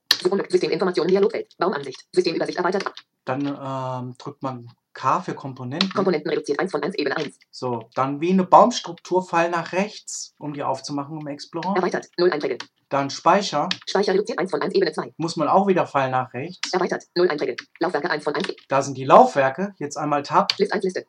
Systeminformationen. 0.48 1.08
Dialogfeld. 1.08 1.52
Baumansicht. 1.58 2.06
Systemübersicht 2.14 2.58
erweitert. 2.58 2.84
Dann 3.24 3.44
ähm, 3.44 4.14
drückt 4.18 4.40
man 4.40 4.70
K 4.98 5.20
für 5.20 5.34
Komponenten. 5.34 5.92
Komponenten 5.92 6.28
reduziert 6.28 6.58
1 6.58 6.72
von 6.72 6.82
1, 6.82 6.96
Ebene 6.96 7.16
1. 7.16 7.38
So, 7.52 7.88
dann 7.94 8.20
wie 8.20 8.32
eine 8.32 8.42
Baumstruktur, 8.42 9.24
Pfeil 9.24 9.48
nach 9.48 9.72
rechts, 9.72 10.34
um 10.38 10.52
die 10.54 10.64
aufzumachen 10.64 11.20
im 11.20 11.26
Explorer. 11.28 11.76
Erweitert. 11.76 12.08
0 12.18 12.32
Einträge. 12.32 12.58
Dann 12.88 13.08
Speicher. 13.08 13.68
Speicher 13.86 14.14
reduziert 14.14 14.40
1 14.40 14.50
von 14.50 14.60
1, 14.60 14.74
Ebene 14.74 14.90
2. 14.90 15.14
Muss 15.16 15.36
man 15.36 15.46
auch 15.46 15.68
wieder 15.68 15.86
Pfeil 15.86 16.10
nach 16.10 16.34
rechts. 16.34 16.72
Erweitert. 16.72 17.04
0 17.14 17.28
Einträge. 17.28 17.54
Laufwerke 17.78 18.10
1 18.10 18.24
von 18.24 18.34
1. 18.34 18.48
Da 18.68 18.82
sind 18.82 18.98
die 18.98 19.04
Laufwerke. 19.04 19.72
Jetzt 19.78 19.96
einmal 19.96 20.24
Tab. 20.24 20.52
List 20.58 20.72
1 20.72 20.82
Liste. 20.82 21.06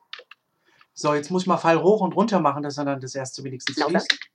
So, 0.94 1.16
jetzt 1.16 1.32
muss 1.32 1.44
ich 1.44 1.48
mal 1.48 1.58
Pfeil 1.58 1.82
hoch 1.82 2.02
und 2.02 2.16
runter 2.16 2.40
machen, 2.40 2.62
dass 2.62 2.78
er 2.78 2.86
dann 2.86 3.02
das 3.02 3.16
erste 3.16 3.44
wenigstens 3.44 3.78
Laufwerk. 3.78 4.04
liest. 4.04 4.30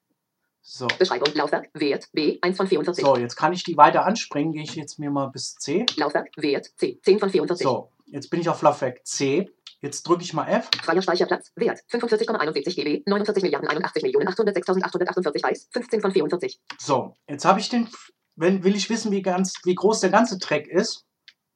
So. 0.62 0.88
Beschreibung. 0.98 1.32
Laufwerk. 1.34 1.68
Wert. 1.74 2.08
B. 2.12 2.38
1 2.42 2.56
von 2.56 2.66
44. 2.66 3.04
So, 3.04 3.16
jetzt 3.18 3.36
kann 3.36 3.52
ich 3.52 3.62
die 3.62 3.76
weiter 3.76 4.04
anspringen. 4.04 4.52
Gehe 4.52 4.64
ich 4.64 4.74
jetzt 4.74 4.98
mir 4.98 5.10
mal 5.12 5.26
bis 5.26 5.54
C. 5.54 5.86
Laufwerk. 5.96 6.30
Wert. 6.36 6.72
C. 6.76 6.98
10 7.04 7.20
von 7.20 7.30
44. 7.30 7.64
So, 7.64 7.90
jetzt 8.06 8.30
bin 8.30 8.40
ich 8.40 8.48
auf 8.48 8.62
Laufwerk 8.62 9.06
C. 9.06 9.50
Jetzt 9.80 10.02
drücke 10.04 10.22
ich 10.22 10.32
mal 10.32 10.46
F. 10.46 10.70
Freier 10.82 11.02
Speicherplatz. 11.02 11.52
Wert. 11.56 11.80
45,71 11.90 12.74
GB. 12.74 13.02
49 13.04 13.42
Milliarden 13.42 13.68
81 13.68 14.02
Millionen 14.02 14.28
806.848 14.28 15.42
Bytes. 15.42 15.68
15 15.72 16.00
von 16.00 16.12
44. 16.12 16.60
So, 16.78 17.14
jetzt 17.28 17.44
habe 17.44 17.60
ich 17.60 17.68
den. 17.68 17.88
Wenn 18.36 18.64
will 18.64 18.74
ich 18.74 18.90
wissen, 18.90 19.12
wie, 19.12 19.22
ganz, 19.22 19.60
wie 19.64 19.74
groß 19.74 20.00
der 20.00 20.10
ganze 20.10 20.38
Track 20.38 20.66
ist, 20.66 21.04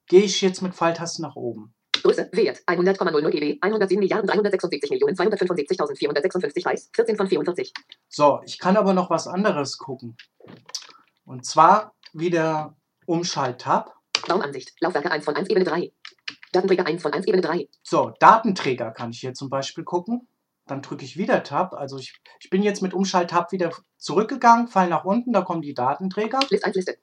gehe 0.07 0.23
ich 0.23 0.41
jetzt 0.43 0.63
mit 0.63 0.75
Pfeiltasten 0.75 1.23
nach 1.23 1.37
oben. 1.37 1.75
Größe. 2.03 2.29
Wert. 2.33 2.61
100,00 2.67 3.31
GB. 3.31 3.59
107 3.61 3.99
Milliarden 3.99 4.29
376 4.29 4.91
Millionen 4.91 5.17
275.456 5.17 6.65
Bytes. 6.65 6.91
14 6.95 7.17
von 7.17 7.29
44. 7.29 7.73
So, 8.09 8.41
ich 8.45 8.59
kann 8.59 8.77
aber 8.77 8.93
noch 8.93 9.11
was 9.11 9.27
anderes 9.27 9.79
gucken. 9.79 10.17
Und 11.25 11.45
zwar 11.45 11.95
wieder 12.13 12.77
Umschalt-Tab. 13.07 13.95
Baumansicht. 14.27 14.75
Laufwerke 14.81 15.11
1 15.11 15.25
von 15.25 15.37
1, 15.37 15.49
Ebene 15.49 15.65
3. 15.65 15.93
Datenträger 16.53 16.87
1 16.87 17.03
von 17.03 17.13
1, 17.13 17.27
Ebene 17.27 17.43
3. 17.43 17.69
So, 17.83 18.13
Datenträger 18.21 18.91
kann 18.91 19.11
ich 19.11 19.21
hier 19.21 19.35
zum 19.35 19.51
Beispiel 19.51 19.85
gucken. 19.85 20.29
Dann 20.67 20.83
drücke 20.83 21.05
ich 21.05 21.17
wieder 21.17 21.43
Tab. 21.43 21.73
Also 21.75 21.99
ich, 21.99 22.15
ich 22.41 22.51
bin 22.51 22.63
jetzt 22.63 22.83
mit 22.83 22.95
Umschalt-Tab 22.95 23.53
wieder 23.53 23.71
zurückgegangen, 23.97 24.69
fall 24.69 24.89
nach 24.89 25.05
unten, 25.05 25.33
da 25.33 25.43
kommen 25.43 25.63
die 25.63 25.75
Datenträger. 25.75 26.41
List 26.51 26.65
1 26.65 26.77
Liste. 26.77 26.99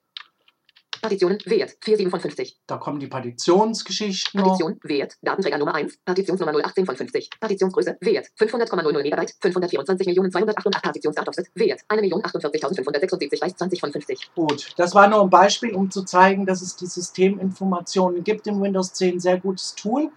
Partitionen. 1.06 1.38
Wert. 1.44 1.76
47 1.84 2.10
von 2.10 2.20
50. 2.20 2.58
Da 2.66 2.76
kommen 2.78 2.98
die 2.98 3.06
Partitionsgeschichten 3.06 4.40
noch. 4.40 4.58
Partition. 4.58 4.80
Wert. 4.82 5.14
Datenträger 5.22 5.58
Nummer 5.58 5.74
1. 5.74 5.98
Partitionsnummer 6.04 6.52
018 6.64 6.84
von 6.84 6.96
50. 6.96 7.30
Partitionsgröße. 7.40 7.96
Wert. 8.00 8.26
500,00 8.38 9.02
Megabyte. 9.02 9.34
524 9.40 10.06
Millionen 10.08 10.32
288 10.32 10.82
Partitionsdatumset. 10.82 11.46
Wert. 11.54 11.80
1.048.576 11.88 13.40
Bytes. 13.40 13.56
20 13.56 13.80
von 13.80 13.92
50. 13.92 14.30
Gut, 14.34 14.74
das 14.76 14.94
war 14.94 15.08
nur 15.08 15.22
ein 15.22 15.30
Beispiel, 15.30 15.74
um 15.74 15.90
zu 15.90 16.02
zeigen, 16.02 16.44
dass 16.44 16.62
es 16.62 16.76
die 16.76 16.86
Systeminformationen 16.86 18.24
gibt 18.24 18.46
in 18.46 18.60
Windows 18.60 18.92
10. 18.94 19.20
Sehr 19.20 19.38
gutes 19.38 19.74
Tool. 19.74 20.10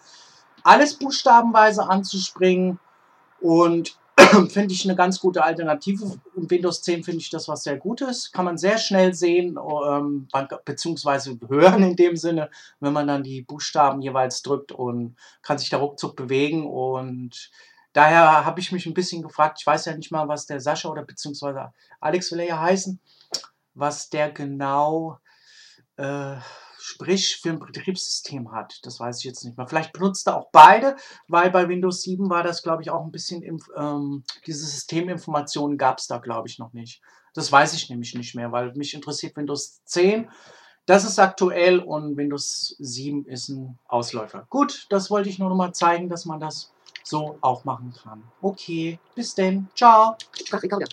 Alles 0.64 0.96
buchstabenweise 0.96 1.88
anzuspringen 1.88 2.80
und 3.40 3.98
finde 4.50 4.74
ich 4.74 4.86
eine 4.86 4.96
ganz 4.96 5.20
gute 5.20 5.44
Alternative. 5.44 6.20
Im 6.36 6.50
Windows 6.50 6.82
10 6.82 7.04
finde 7.04 7.20
ich 7.20 7.30
das 7.30 7.48
was 7.48 7.64
sehr 7.64 7.78
Gutes. 7.78 8.32
Kann 8.32 8.46
man 8.46 8.58
sehr 8.58 8.78
schnell 8.78 9.14
sehen, 9.14 9.58
ähm, 9.58 10.28
beziehungsweise 10.66 11.38
hören 11.48 11.84
in 11.84 11.96
dem 11.96 12.16
Sinne, 12.16 12.50
wenn 12.80 12.94
man 12.94 13.08
dann 13.08 13.24
die 13.24 13.42
Buchstaben 13.42 14.02
jeweils 14.02 14.42
drückt 14.42 14.72
und 14.72 15.16
kann 15.42 15.58
sich 15.58 15.70
da 15.70 15.78
ruckzuck 15.78 16.16
bewegen. 16.16 16.68
Und 16.68 17.52
daher 17.94 18.46
habe 18.46 18.60
ich 18.60 18.72
mich 18.72 18.86
ein 18.86 18.94
bisschen 18.94 19.22
gefragt, 19.22 19.58
ich 19.60 19.68
weiß 19.68 19.86
ja 19.86 19.96
nicht 19.96 20.12
mal, 20.12 20.28
was 20.28 20.46
der 20.46 20.60
Sascha 20.60 20.90
oder 20.90 21.04
beziehungsweise 21.04 21.72
Alex 22.00 22.32
will 22.32 22.42
ja 22.42 22.60
heißen, 22.60 23.00
was 23.74 24.10
der 24.10 24.32
genau 24.32 25.20
äh, 25.98 26.36
sprich 26.80 27.38
für 27.38 27.50
ein 27.50 27.60
Betriebssystem 27.60 28.54
hat. 28.54 28.80
Das 28.84 29.00
weiß 29.00 29.20
ich 29.20 29.26
jetzt 29.26 29.44
nicht 29.44 29.58
mehr. 29.58 29.68
Vielleicht 29.68 29.92
benutzt 29.92 30.28
er 30.28 30.38
auch 30.38 30.50
beide, 30.52 30.96
weil 31.28 31.52
bei 31.52 31.68
Windows 31.68 32.02
7 32.04 32.30
war 32.30 32.42
das, 32.42 32.64
glaube 32.64 32.82
ich, 32.82 32.90
auch 32.90 33.04
ein 33.04 33.12
bisschen, 33.12 33.44
ähm, 33.76 34.24
diese 34.48 34.66
Systeminformationen 34.66 35.78
gab 35.78 35.98
es 35.98 36.08
da, 36.08 36.20
glaube 36.20 36.48
ich, 36.48 36.58
noch 36.58 36.72
nicht. 36.72 37.02
Das 37.34 37.52
weiß 37.52 37.74
ich 37.74 37.90
nämlich 37.90 38.16
nicht 38.16 38.34
mehr, 38.34 38.52
weil 38.52 38.74
mich 38.74 38.94
interessiert 38.94 39.36
Windows 39.36 39.84
10. 39.84 40.30
Das 40.86 41.04
ist 41.04 41.20
aktuell 41.20 41.80
und 41.80 42.18
Windows 42.18 42.76
7 42.80 43.26
ist 43.26 43.50
ein 43.50 43.78
Ausläufer. 43.88 44.48
Gut, 44.50 44.88
das 44.90 45.12
wollte 45.12 45.30
ich 45.30 45.38
nur 45.38 45.50
noch 45.50 45.56
mal 45.56 45.74
zeigen, 45.74 46.10
dass 46.10 46.26
man 46.26 46.40
das 46.40 46.72
so 47.10 47.38
auch 47.42 47.66
machen 47.66 47.94
kann. 48.02 48.24
Okay, 48.42 49.00
bis 49.16 49.36
denn. 49.36 49.68
Ciao. 49.76 50.16
Sprachrekorder. 50.34 50.86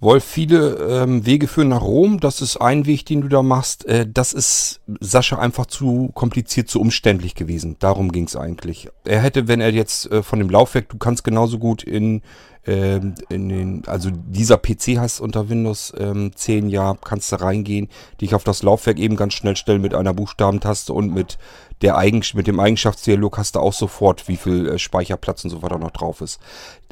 Wolf, 0.00 0.24
viele 0.24 1.02
ähm, 1.02 1.26
Wege 1.26 1.48
führen 1.48 1.68
nach 1.68 1.82
Rom. 1.82 2.20
Das 2.20 2.40
ist 2.40 2.56
ein 2.56 2.86
Weg, 2.86 3.04
den 3.06 3.20
du 3.20 3.28
da 3.28 3.42
machst. 3.42 3.84
Äh, 3.86 4.06
das 4.10 4.32
ist 4.32 4.80
Sascha 5.00 5.38
einfach 5.38 5.66
zu 5.66 6.10
kompliziert, 6.14 6.68
zu 6.68 6.80
umständlich 6.80 7.34
gewesen. 7.34 7.76
Darum 7.80 8.12
ging 8.12 8.24
es 8.24 8.36
eigentlich. 8.36 8.88
Er 9.04 9.20
hätte, 9.20 9.48
wenn 9.48 9.60
er 9.60 9.72
jetzt 9.72 10.10
äh, 10.10 10.22
von 10.22 10.38
dem 10.38 10.48
Laufwerk, 10.48 10.88
du 10.88 10.98
kannst 10.98 11.24
genauso 11.24 11.58
gut 11.58 11.82
in, 11.82 12.22
ähm, 12.66 13.14
in 13.28 13.48
den, 13.48 13.82
also 13.86 14.10
dieser 14.10 14.56
PC 14.56 14.98
hast 14.98 15.20
unter 15.20 15.48
Windows 15.48 15.92
ähm, 15.98 16.32
10 16.34 16.68
ja, 16.68 16.94
kannst 17.02 17.32
du 17.32 17.40
reingehen, 17.40 17.88
dich 18.20 18.34
auf 18.34 18.44
das 18.44 18.62
Laufwerk 18.62 18.98
eben 18.98 19.16
ganz 19.16 19.34
schnell 19.34 19.56
stellen 19.56 19.82
mit 19.82 19.94
einer 19.94 20.14
Buchstabentaste 20.14 20.92
und 20.92 21.12
mit 21.12 21.38
der 21.82 21.98
Eigen 21.98 22.22
mit 22.34 22.46
dem 22.46 22.60
Eigenschaftsdialog 22.60 23.36
hast 23.36 23.56
du 23.56 23.60
auch 23.60 23.72
sofort, 23.72 24.28
wie 24.28 24.36
viel 24.36 24.68
äh, 24.68 24.78
Speicherplatz 24.78 25.44
und 25.44 25.50
so 25.50 25.62
weiter 25.62 25.78
noch 25.78 25.90
drauf 25.90 26.20
ist. 26.20 26.40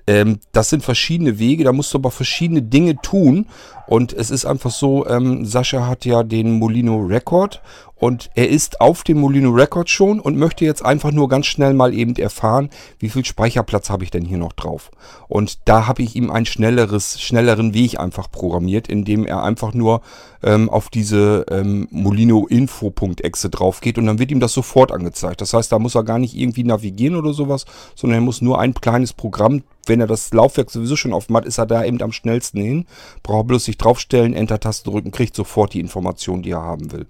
Ähm, 0.06 0.40
das 0.52 0.70
sind 0.70 0.82
verschiedene 0.82 1.38
Wege, 1.38 1.64
da 1.64 1.72
musst 1.72 1.94
du 1.94 1.98
aber 1.98 2.11
verschiedene 2.11 2.62
Dinge 2.62 2.96
tun. 2.96 3.46
Und 3.87 4.12
es 4.12 4.30
ist 4.30 4.44
einfach 4.44 4.70
so, 4.70 5.06
ähm, 5.06 5.44
Sascha 5.44 5.87
hat 5.87 6.04
ja 6.04 6.22
den 6.22 6.58
Molino 6.58 6.98
Record 6.98 7.62
und 8.02 8.30
er 8.34 8.48
ist 8.48 8.80
auf 8.80 9.04
dem 9.04 9.20
Molino 9.20 9.50
Record 9.50 9.88
schon 9.88 10.18
und 10.18 10.36
möchte 10.36 10.64
jetzt 10.64 10.84
einfach 10.84 11.12
nur 11.12 11.28
ganz 11.28 11.46
schnell 11.46 11.72
mal 11.72 11.94
eben 11.94 12.16
erfahren, 12.16 12.68
wie 12.98 13.08
viel 13.08 13.24
Speicherplatz 13.24 13.90
habe 13.90 14.02
ich 14.02 14.10
denn 14.10 14.24
hier 14.24 14.38
noch 14.38 14.54
drauf. 14.54 14.90
Und 15.28 15.68
da 15.68 15.86
habe 15.86 16.02
ich 16.02 16.16
ihm 16.16 16.28
einen 16.28 16.44
schnelleres, 16.44 17.20
schnelleren 17.20 17.74
Weg 17.74 18.00
einfach 18.00 18.28
programmiert, 18.28 18.88
indem 18.88 19.24
er 19.24 19.44
einfach 19.44 19.72
nur 19.72 20.00
ähm, 20.42 20.68
auf 20.68 20.88
diese 20.88 21.46
ähm, 21.48 21.86
molinoinfo.exe 21.92 23.50
drauf 23.50 23.80
geht 23.80 23.98
und 23.98 24.06
dann 24.06 24.18
wird 24.18 24.32
ihm 24.32 24.40
das 24.40 24.52
sofort 24.52 24.90
angezeigt. 24.90 25.40
Das 25.40 25.54
heißt, 25.54 25.70
da 25.70 25.78
muss 25.78 25.94
er 25.94 26.02
gar 26.02 26.18
nicht 26.18 26.36
irgendwie 26.36 26.64
navigieren 26.64 27.14
oder 27.14 27.32
sowas, 27.32 27.66
sondern 27.94 28.18
er 28.18 28.24
muss 28.24 28.42
nur 28.42 28.58
ein 28.58 28.74
kleines 28.74 29.12
Programm, 29.12 29.62
wenn 29.87 30.01
er 30.01 30.07
das 30.07 30.33
Laufwerk 30.33 30.71
sowieso 30.71 30.97
schon 30.97 31.12
offen 31.12 31.37
hat, 31.37 31.45
ist 31.45 31.59
er 31.59 31.66
da 31.66 31.85
eben 31.85 32.01
am 32.03 32.12
schnellsten 32.12 32.61
hin. 32.61 32.87
Braucht 33.23 33.49
bloß 33.49 33.64
sich 33.64 33.79
draufstellen, 33.79 34.35
Enter-Taste 34.35 34.88
drücken, 34.88 35.11
kriegt 35.11 35.35
sofort 35.35 35.75
die 35.75 35.81
Information, 35.81 36.42
die 36.42 36.51
er 36.51 36.62
haben 36.62 36.92
will. 36.92 37.07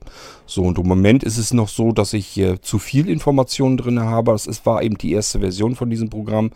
So, 0.47 0.63
und 0.63 0.79
im 0.79 0.89
Moment 0.89 1.23
ist 1.23 1.39
es 1.39 1.53
noch 1.53 1.69
so, 1.69 1.93
dass 1.93 2.13
ich 2.13 2.27
hier 2.27 2.61
zu 2.63 2.79
viel 2.79 3.09
Informationen 3.09 3.77
drin 3.77 4.01
habe. 4.01 4.33
Das 4.33 4.47
ist, 4.47 4.65
war 4.67 4.83
eben 4.83 4.99
die 4.99 5.13
erste 5.13 5.41
Version 5.41 5.77
von 5.77 5.91
diesem 5.91 6.11
Programm. 6.11 6.51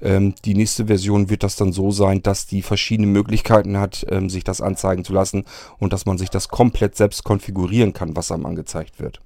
Ähm, 0.00 0.34
die 0.44 0.54
nächste 0.54 0.86
Version 0.86 1.30
wird 1.30 1.42
das 1.42 1.56
dann 1.56 1.72
so 1.72 1.90
sein, 1.90 2.22
dass 2.22 2.46
die 2.46 2.62
verschiedene 2.62 3.08
Möglichkeiten 3.08 3.78
hat, 3.78 4.06
ähm, 4.10 4.28
sich 4.28 4.44
das 4.44 4.60
anzeigen 4.60 5.04
zu 5.04 5.12
lassen 5.12 5.44
und 5.78 5.92
dass 5.92 6.06
man 6.06 6.18
sich 6.18 6.30
das 6.30 6.48
komplett 6.48 6.96
selbst 6.96 7.24
konfigurieren 7.24 7.92
kann, 7.92 8.16
was 8.16 8.30
einem 8.30 8.46
angezeigt 8.46 9.00
wird. 9.00 9.20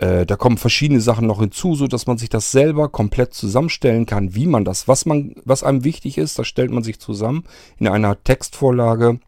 Äh, 0.00 0.24
da 0.24 0.36
kommen 0.36 0.56
verschiedene 0.56 1.00
Sachen 1.00 1.26
noch 1.26 1.40
hinzu, 1.40 1.74
so 1.74 1.86
dass 1.86 2.06
man 2.06 2.16
sich 2.16 2.30
das 2.30 2.50
selber 2.50 2.88
komplett 2.88 3.34
zusammenstellen 3.34 4.06
kann, 4.06 4.34
wie 4.34 4.46
man 4.46 4.64
das, 4.64 4.88
was 4.88 5.04
man, 5.04 5.34
was 5.44 5.62
einem 5.62 5.84
wichtig 5.84 6.16
ist, 6.16 6.38
das 6.38 6.48
stellt 6.48 6.70
man 6.70 6.82
sich 6.82 6.98
zusammen 6.98 7.44
in 7.78 7.86
einer 7.86 8.22
Textvorlage. 8.24 9.20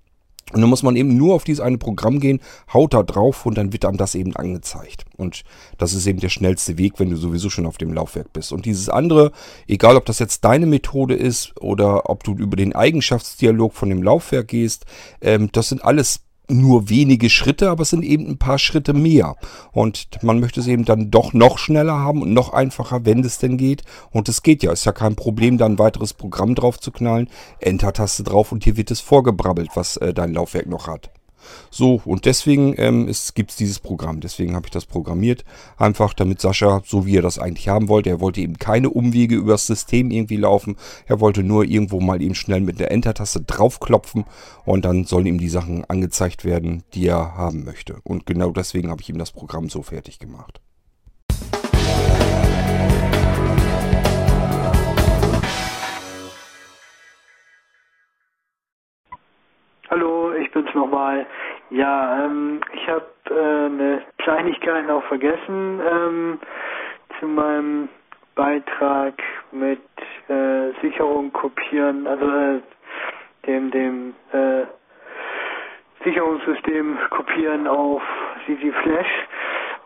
Und 0.52 0.60
dann 0.60 0.68
muss 0.68 0.82
man 0.82 0.96
eben 0.96 1.16
nur 1.16 1.34
auf 1.34 1.44
dieses 1.44 1.60
eine 1.60 1.78
Programm 1.78 2.20
gehen, 2.20 2.40
haut 2.72 2.94
da 2.94 3.02
drauf 3.02 3.46
und 3.46 3.56
dann 3.56 3.72
wird 3.72 3.84
einem 3.84 3.96
das 3.96 4.14
eben 4.14 4.34
angezeigt. 4.34 5.04
Und 5.16 5.44
das 5.78 5.94
ist 5.94 6.06
eben 6.06 6.20
der 6.20 6.30
schnellste 6.30 6.78
Weg, 6.78 6.94
wenn 6.98 7.10
du 7.10 7.16
sowieso 7.16 7.48
schon 7.48 7.64
auf 7.64 7.78
dem 7.78 7.92
Laufwerk 7.92 8.32
bist. 8.32 8.52
Und 8.52 8.66
dieses 8.66 8.88
andere, 8.88 9.32
egal 9.66 9.96
ob 9.96 10.04
das 10.04 10.18
jetzt 10.18 10.44
deine 10.44 10.66
Methode 10.66 11.14
ist 11.14 11.54
oder 11.60 12.10
ob 12.10 12.24
du 12.24 12.34
über 12.34 12.56
den 12.56 12.74
Eigenschaftsdialog 12.74 13.72
von 13.72 13.88
dem 13.88 14.02
Laufwerk 14.02 14.48
gehst, 14.48 14.84
ähm, 15.20 15.48
das 15.52 15.68
sind 15.68 15.84
alles 15.84 16.20
nur 16.48 16.88
wenige 16.88 17.30
Schritte, 17.30 17.70
aber 17.70 17.82
es 17.82 17.90
sind 17.90 18.04
eben 18.04 18.26
ein 18.26 18.38
paar 18.38 18.58
Schritte 18.58 18.92
mehr. 18.92 19.36
Und 19.72 20.08
man 20.22 20.40
möchte 20.40 20.60
es 20.60 20.66
eben 20.66 20.84
dann 20.84 21.10
doch 21.10 21.32
noch 21.32 21.58
schneller 21.58 21.98
haben 21.98 22.22
und 22.22 22.32
noch 22.32 22.52
einfacher, 22.52 23.04
wenn 23.04 23.24
es 23.24 23.38
denn 23.38 23.56
geht. 23.56 23.82
Und 24.10 24.28
es 24.28 24.42
geht 24.42 24.62
ja, 24.62 24.72
ist 24.72 24.84
ja 24.84 24.92
kein 24.92 25.16
Problem, 25.16 25.58
da 25.58 25.66
ein 25.66 25.78
weiteres 25.78 26.14
Programm 26.14 26.54
drauf 26.54 26.78
zu 26.78 26.90
knallen. 26.90 27.28
Enter-Taste 27.60 28.24
drauf 28.24 28.52
und 28.52 28.64
hier 28.64 28.76
wird 28.76 28.90
es 28.90 29.00
vorgebrabbelt, 29.00 29.70
was 29.74 29.96
äh, 29.96 30.12
dein 30.12 30.34
Laufwerk 30.34 30.66
noch 30.66 30.86
hat. 30.86 31.10
So, 31.70 32.00
und 32.04 32.24
deswegen 32.24 32.74
ähm, 32.78 33.10
gibt 33.34 33.50
es 33.50 33.56
dieses 33.56 33.78
Programm. 33.78 34.20
Deswegen 34.20 34.54
habe 34.54 34.66
ich 34.66 34.70
das 34.70 34.86
programmiert. 34.86 35.44
Einfach 35.76 36.14
damit 36.14 36.40
Sascha, 36.40 36.82
so 36.84 37.06
wie 37.06 37.16
er 37.16 37.22
das 37.22 37.38
eigentlich 37.38 37.68
haben 37.68 37.88
wollte, 37.88 38.10
er 38.10 38.20
wollte 38.20 38.40
eben 38.40 38.58
keine 38.58 38.90
Umwege 38.90 39.34
übers 39.34 39.66
System 39.66 40.10
irgendwie 40.10 40.36
laufen. 40.36 40.76
Er 41.06 41.20
wollte 41.20 41.42
nur 41.42 41.64
irgendwo 41.64 42.00
mal 42.00 42.22
eben 42.22 42.34
schnell 42.34 42.60
mit 42.60 42.80
der 42.80 42.90
Enter-Taste 42.90 43.42
draufklopfen 43.42 44.24
und 44.64 44.84
dann 44.84 45.04
sollen 45.04 45.26
ihm 45.26 45.38
die 45.38 45.48
Sachen 45.48 45.84
angezeigt 45.84 46.44
werden, 46.44 46.82
die 46.94 47.06
er 47.06 47.36
haben 47.36 47.64
möchte. 47.64 47.96
Und 48.04 48.26
genau 48.26 48.50
deswegen 48.50 48.90
habe 48.90 49.02
ich 49.02 49.08
ihm 49.08 49.18
das 49.18 49.32
Programm 49.32 49.68
so 49.68 49.82
fertig 49.82 50.18
gemacht. 50.18 50.60
Hallo, 59.94 60.21
ich 60.52 60.54
bin's 60.54 60.74
nochmal. 60.74 61.24
Ja, 61.70 62.26
ähm, 62.26 62.60
ich 62.74 62.86
habe 62.86 63.06
äh, 63.30 63.32
eine 63.32 64.02
Kleinigkeit 64.18 64.86
noch 64.86 65.02
vergessen 65.04 65.80
ähm, 65.90 66.38
zu 67.18 67.26
meinem 67.26 67.88
Beitrag 68.34 69.14
mit 69.50 69.80
äh, 70.28 70.72
Sicherung 70.82 71.32
kopieren, 71.32 72.06
also 72.06 72.26
äh, 72.26 72.60
dem 73.46 73.70
dem 73.70 74.14
äh, 74.32 74.64
Sicherungssystem 76.04 76.98
kopieren 77.08 77.66
auf 77.66 78.02
CC 78.44 78.72
Flash. 78.82 79.28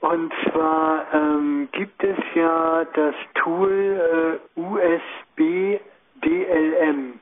Und 0.01 0.33
zwar 0.51 1.07
ähm, 1.13 1.69
gibt 1.71 2.03
es 2.03 2.17
ja 2.35 2.85
das 2.93 3.15
Tool 3.35 4.41
äh, 4.57 4.61
USB 4.61 5.79
DLM. 6.25 7.21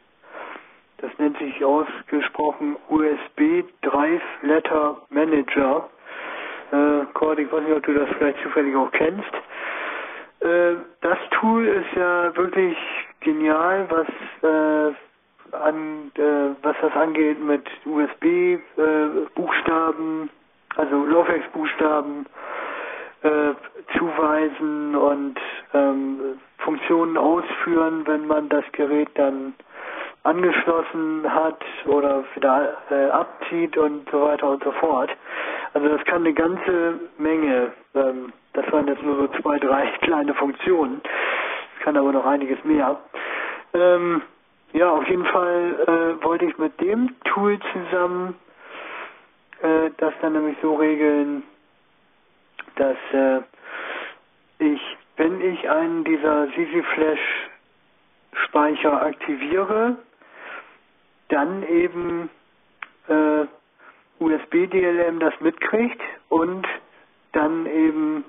Das 1.05 1.19
nennt 1.19 1.37
sich 1.37 1.63
ausgesprochen 1.63 2.77
USB 2.89 3.63
Drive 3.83 4.23
Letter 4.41 5.03
Manager. 5.11 5.91
Äh, 6.73 7.05
Cord, 7.13 7.39
ich 7.39 7.53
weiß 7.53 7.63
nicht, 7.63 7.77
ob 7.77 7.83
du 7.83 7.93
das 7.93 8.09
vielleicht 8.17 8.43
zufällig 8.43 8.75
auch 8.75 8.91
kennst. 8.91 9.31
Äh, 10.41 10.77
das 11.03 11.19
Tool 11.33 11.67
ist 11.67 11.95
ja 11.95 12.35
wirklich 12.35 12.75
genial, 13.21 13.87
was 13.91 14.07
äh, 14.51 14.95
an 15.55 16.11
äh, 16.17 16.55
was 16.63 16.75
das 16.81 16.93
angeht 16.95 17.39
mit 17.45 17.69
USB 17.85 18.25
äh, 18.25 18.59
also 20.77 21.05
Laufwerksbuchstaben 21.05 22.25
äh, 23.25 23.53
zuweisen 23.99 24.97
und 24.97 25.39
ähm, 25.75 26.41
Funktionen 26.61 27.19
ausführen, 27.19 28.07
wenn 28.07 28.27
man 28.27 28.49
das 28.49 28.65
Gerät 28.73 29.11
dann 29.17 29.55
angeschlossen 30.25 31.33
hat 31.33 31.63
oder 31.87 32.25
wieder 32.35 32.77
äh, 32.91 33.11
abzieht 33.11 33.77
und 33.77 34.11
so 34.11 34.23
weiter 34.23 34.49
und 34.49 34.65
so 34.65 34.73
fort. 34.73 35.11
Also 35.75 35.89
das 35.89 36.05
kann 36.07 36.23
eine 36.23 36.33
ganze 36.33 37.01
Menge. 37.19 37.73
Ähm, 37.95 38.33
das 38.55 38.71
waren 38.73 38.89
jetzt 38.89 39.03
nur 39.03 39.17
so 39.17 39.29
zwei, 39.41 39.59
drei 39.59 39.87
kleine 40.01 40.35
Funktionen. 40.35 41.01
Es 41.77 41.85
kann 41.85 41.97
aber 41.97 42.13
noch 42.13 42.27
einiges 42.27 42.63
mehr. 42.65 42.99
Ähm, 43.75 44.23
ja, 44.73 44.91
auf 44.91 45.07
jeden 45.09 45.27
Fall 45.27 46.19
äh, 46.21 46.25
wollte 46.25 46.47
ich 46.47 46.59
mit 46.59 46.81
dem 46.81 47.15
Tool 47.25 47.59
zusammen 47.73 48.35
äh, 49.63 49.91
das 49.99 50.13
dann 50.21 50.33
nämlich 50.35 50.57
so 50.61 50.75
regeln, 50.75 51.43
dass 52.77 52.97
äh, 53.13 53.41
ich, 54.59 54.81
wenn 55.17 55.41
ich 55.41 55.69
einen 55.71 56.05
dieser 56.05 56.49
CC 56.49 56.83
Flash 56.95 57.49
Speicher 58.47 59.03
aktiviere, 59.03 59.97
dann 61.35 61.65
eben 61.65 62.31
äh, 63.09 63.45
USB-DLM 64.21 65.19
das 65.19 65.35
mitkriegt 65.41 66.01
und 66.29 66.65
dann 67.33 67.67
eben 67.67 68.25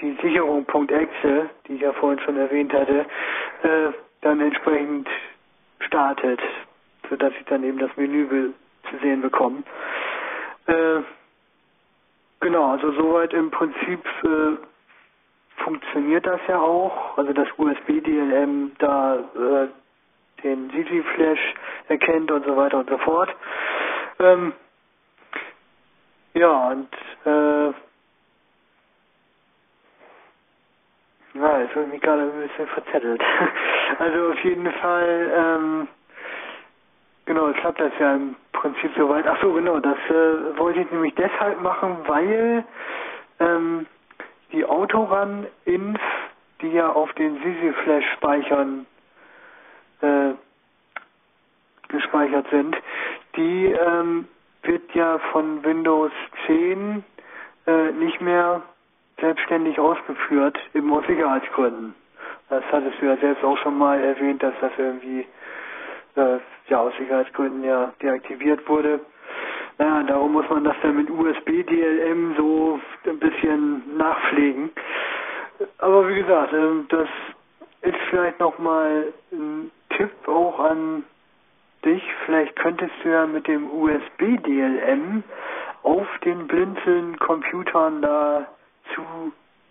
die 0.00 0.16
Sicherung.exe, 0.22 1.50
die 1.66 1.74
ich 1.74 1.82
ja 1.82 1.92
vorhin 1.92 2.18
schon 2.20 2.38
erwähnt 2.38 2.72
hatte, 2.72 3.04
äh, 3.62 3.92
dann 4.22 4.40
entsprechend 4.40 5.08
startet, 5.80 6.40
sodass 7.10 7.32
ich 7.38 7.44
dann 7.46 7.62
eben 7.64 7.78
das 7.78 7.94
Menü 7.96 8.52
zu 8.90 8.98
sehen 9.02 9.20
bekomme. 9.20 9.62
Äh, 10.66 11.00
genau, 12.40 12.72
also 12.72 12.92
soweit 12.92 13.34
im 13.34 13.50
Prinzip 13.50 14.00
äh, 14.24 14.56
funktioniert 15.62 16.26
das 16.26 16.40
ja 16.48 16.58
auch. 16.58 17.18
Also 17.18 17.34
das 17.34 17.48
USB-DLM 17.58 18.72
da 18.78 19.16
äh, 19.16 19.68
den 20.42 20.70
CC 20.70 21.02
Flash 21.14 21.54
erkennt 21.88 22.30
und 22.30 22.44
so 22.44 22.56
weiter 22.56 22.78
und 22.78 22.88
so 22.88 22.98
fort. 22.98 23.34
Ähm, 24.20 24.52
ja, 26.34 26.68
und 26.68 26.88
äh, 27.24 27.72
ja, 31.38 31.60
jetzt 31.60 31.74
habe 31.74 31.84
ich 31.86 31.92
mich 31.92 32.00
gerade 32.00 32.22
ein 32.22 32.48
bisschen 32.48 32.66
verzettelt. 32.68 33.22
also 33.98 34.30
auf 34.30 34.44
jeden 34.44 34.70
Fall, 34.72 35.32
ähm, 35.34 35.88
genau, 37.26 37.52
klappt 37.52 37.80
das 37.80 37.92
ja 37.98 38.14
im 38.14 38.36
Prinzip 38.52 38.90
soweit. 38.96 39.26
Ach 39.26 39.40
so, 39.40 39.52
genau, 39.52 39.78
das 39.78 39.98
äh, 40.08 40.58
wollte 40.58 40.80
ich 40.80 40.90
nämlich 40.90 41.14
deshalb 41.14 41.60
machen, 41.60 41.98
weil 42.06 42.64
ähm, 43.40 43.86
die 44.52 44.64
Autoran-Inf, 44.64 46.00
die 46.60 46.72
ja 46.72 46.88
auf 46.90 47.12
den 47.14 47.36
Sisi-Flash-Speichern 47.42 48.86
äh, 50.02 50.32
gespeichert 52.18 52.46
sind, 52.50 52.76
die 53.36 53.66
ähm, 53.66 54.26
wird 54.62 54.94
ja 54.94 55.18
von 55.32 55.62
Windows 55.64 56.10
10 56.46 57.04
äh, 57.66 57.92
nicht 57.92 58.20
mehr 58.20 58.62
selbstständig 59.20 59.78
ausgeführt, 59.78 60.58
eben 60.74 60.92
aus 60.92 61.06
Sicherheitsgründen. 61.06 61.94
Das 62.50 62.64
hattest 62.72 63.00
du 63.00 63.06
ja 63.06 63.16
selbst 63.18 63.44
auch 63.44 63.58
schon 63.58 63.76
mal 63.76 64.00
erwähnt, 64.00 64.42
dass 64.42 64.54
das 64.60 64.72
irgendwie 64.78 65.26
äh, 66.16 66.38
ja 66.68 66.80
aus 66.80 66.92
Sicherheitsgründen 66.98 67.64
ja 67.64 67.92
deaktiviert 68.02 68.68
wurde. 68.68 69.00
Naja, 69.78 70.02
darum 70.04 70.32
muss 70.32 70.48
man 70.48 70.64
das 70.64 70.76
dann 70.82 70.96
mit 70.96 71.10
USB-DLM 71.10 72.34
so 72.36 72.80
ein 73.06 73.18
bisschen 73.18 73.96
nachpflegen. 73.96 74.70
Aber 75.78 76.08
wie 76.08 76.16
gesagt, 76.16 76.52
äh, 76.52 76.70
das 76.88 77.08
ist 77.82 77.98
vielleicht 78.10 78.40
nochmal 78.40 79.12
ein 79.32 79.70
Tipp 79.96 80.10
auch 80.26 80.58
an 80.58 81.04
dich. 81.84 82.02
Vielleicht 82.24 82.56
könntest 82.56 82.92
du 83.02 83.08
ja 83.10 83.26
mit 83.26 83.46
dem 83.46 83.70
USB-DLM 83.70 85.22
auf 85.82 86.06
den 86.24 86.46
Blinzeln-Computern 86.46 88.02
da 88.02 88.46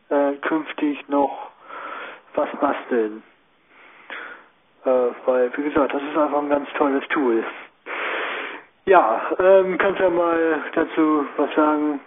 zukünftig 0.09 0.99
äh, 0.99 1.11
noch 1.11 1.51
was 2.35 2.49
basteln. 2.59 3.23
Äh, 4.85 4.89
weil, 5.25 5.51
wie 5.57 5.63
gesagt, 5.63 5.93
das 5.93 6.01
ist 6.01 6.17
einfach 6.17 6.39
ein 6.39 6.49
ganz 6.49 6.69
tolles 6.77 7.05
Tool. 7.09 7.43
Ja, 8.85 9.21
ähm, 9.39 9.77
kannst 9.77 9.99
ja 9.99 10.09
mal 10.09 10.63
dazu 10.73 11.25
was 11.35 11.53
sagen, 11.55 11.99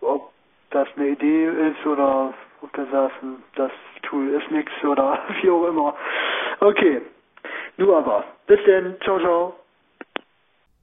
ob 0.00 0.30
das 0.70 0.86
eine 0.96 1.08
Idee 1.08 1.46
ist 1.46 1.84
oder 1.86 2.32
ob 2.62 2.72
du 2.72 2.86
sagst, 2.92 3.16
das 3.56 3.72
Tool 4.02 4.28
ist 4.28 4.50
nichts 4.50 4.72
oder 4.84 5.18
wie 5.40 5.50
auch 5.50 5.66
immer. 5.66 5.94
Okay, 6.60 7.02
du 7.78 7.94
aber. 7.94 8.24
Bis 8.46 8.58
denn. 8.66 8.96
Ciao, 9.02 9.18
ciao. 9.18 9.54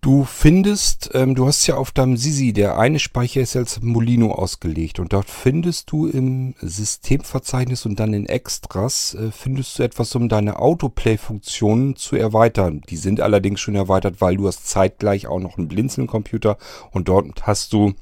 Du 0.05 0.23
findest, 0.23 1.09
ähm, 1.15 1.33
du 1.33 1.47
hast 1.47 1.65
ja 1.65 1.77
auf 1.77 1.91
deinem 1.91 2.15
Sisi, 2.15 2.53
der 2.53 2.77
eine 2.77 2.99
Speicher 2.99 3.41
ist 3.41 3.55
als 3.55 3.81
Molino 3.81 4.33
ausgelegt 4.33 4.99
und 4.99 5.13
dort 5.13 5.31
findest 5.31 5.91
du 5.91 6.05
im 6.05 6.53
Systemverzeichnis 6.59 7.87
und 7.87 7.99
dann 7.99 8.13
in 8.13 8.27
Extras, 8.27 9.15
äh, 9.15 9.31
findest 9.31 9.79
du 9.79 9.83
etwas, 9.83 10.13
um 10.13 10.29
deine 10.29 10.59
Autoplay-Funktionen 10.59 11.95
zu 11.95 12.17
erweitern. 12.17 12.81
Die 12.87 12.97
sind 12.97 13.19
allerdings 13.19 13.61
schon 13.61 13.73
erweitert, 13.73 14.21
weil 14.21 14.37
du 14.37 14.45
hast 14.45 14.67
zeitgleich 14.67 15.25
auch 15.25 15.39
noch 15.39 15.57
einen 15.57 15.69
Blinzeln-Computer 15.69 16.59
und 16.91 17.07
dort 17.07 17.47
hast 17.47 17.73
du 17.73 17.93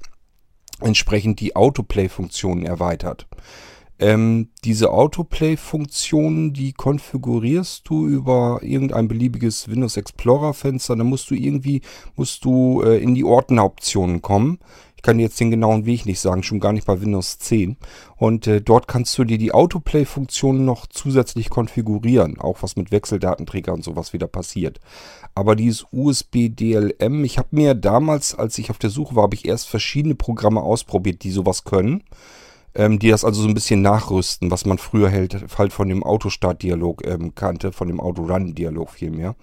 entsprechend 0.82 1.40
die 1.40 1.56
Autoplay-Funktionen 1.56 2.66
erweitert. 2.66 3.28
Ähm, 4.04 4.50
diese 4.66 4.92
Autoplay-Funktion, 4.92 6.52
die 6.52 6.74
konfigurierst 6.74 7.88
du 7.88 8.06
über 8.06 8.60
irgendein 8.62 9.08
beliebiges 9.08 9.70
Windows 9.70 9.96
Explorer-Fenster. 9.96 10.98
Dann 10.98 11.08
musst 11.08 11.32
du 11.32 11.36
irgendwie, 11.36 11.82
musst 12.18 12.44
du 12.44 12.82
äh, 12.82 13.02
in 13.02 13.16
die 13.16 13.24
Ordneroptionen 13.24 14.22
kommen. 14.22 14.60
Ich 14.98 15.04
kann 15.04 15.20
jetzt 15.20 15.40
den 15.40 15.52
genauen 15.52 15.86
Weg 15.86 16.06
nicht 16.06 16.20
sagen, 16.20 16.44
schon 16.44 16.60
gar 16.60 16.74
nicht 16.74 16.86
bei 16.86 17.00
Windows 17.00 17.40
10. 17.40 17.78
Und 18.18 18.46
äh, 18.46 18.60
dort 18.60 18.90
kannst 18.90 19.18
du 19.18 19.24
dir 19.24 19.38
die 19.38 19.54
Autoplay-Funktion 19.54 20.66
noch 20.66 20.86
zusätzlich 20.88 21.50
konfigurieren, 21.50 22.42
auch 22.42 22.58
was 22.62 22.76
mit 22.76 22.92
Wechseldatenträger 22.92 23.72
und 23.72 23.86
sowas 23.86 24.12
wieder 24.12 24.28
passiert. 24.28 24.82
Aber 25.34 25.56
dieses 25.56 25.86
USB 25.94 26.50
DLM, 26.50 27.24
ich 27.24 27.38
habe 27.38 27.48
mir 27.52 27.74
damals, 27.74 28.36
als 28.36 28.58
ich 28.58 28.70
auf 28.70 28.80
der 28.80 28.90
Suche 28.90 29.16
war, 29.16 29.24
habe 29.24 29.36
ich 29.36 29.48
erst 29.48 29.70
verschiedene 29.70 30.16
Programme 30.16 30.62
ausprobiert, 30.62 31.24
die 31.24 31.32
sowas 31.32 31.64
können 31.64 32.04
ähm, 32.76 33.00
die 33.00 33.10
das 33.10 33.26
also 33.26 33.42
so 33.42 33.48
ein 33.48 33.54
bisschen 33.54 33.82
nachrüsten, 33.82 34.52
was 34.52 34.66
man 34.66 34.78
früher 34.78 35.12
halt, 35.12 35.46
halt 35.58 35.74
von 35.74 35.90
dem 35.90 36.04
Autostart-Dialog 36.04 37.06
ähm, 37.06 37.36
kannte, 37.36 37.72
von 37.72 37.88
dem 37.88 38.00
Auto-Run-Dialog 38.00 38.90
vielmehr. 38.92 39.36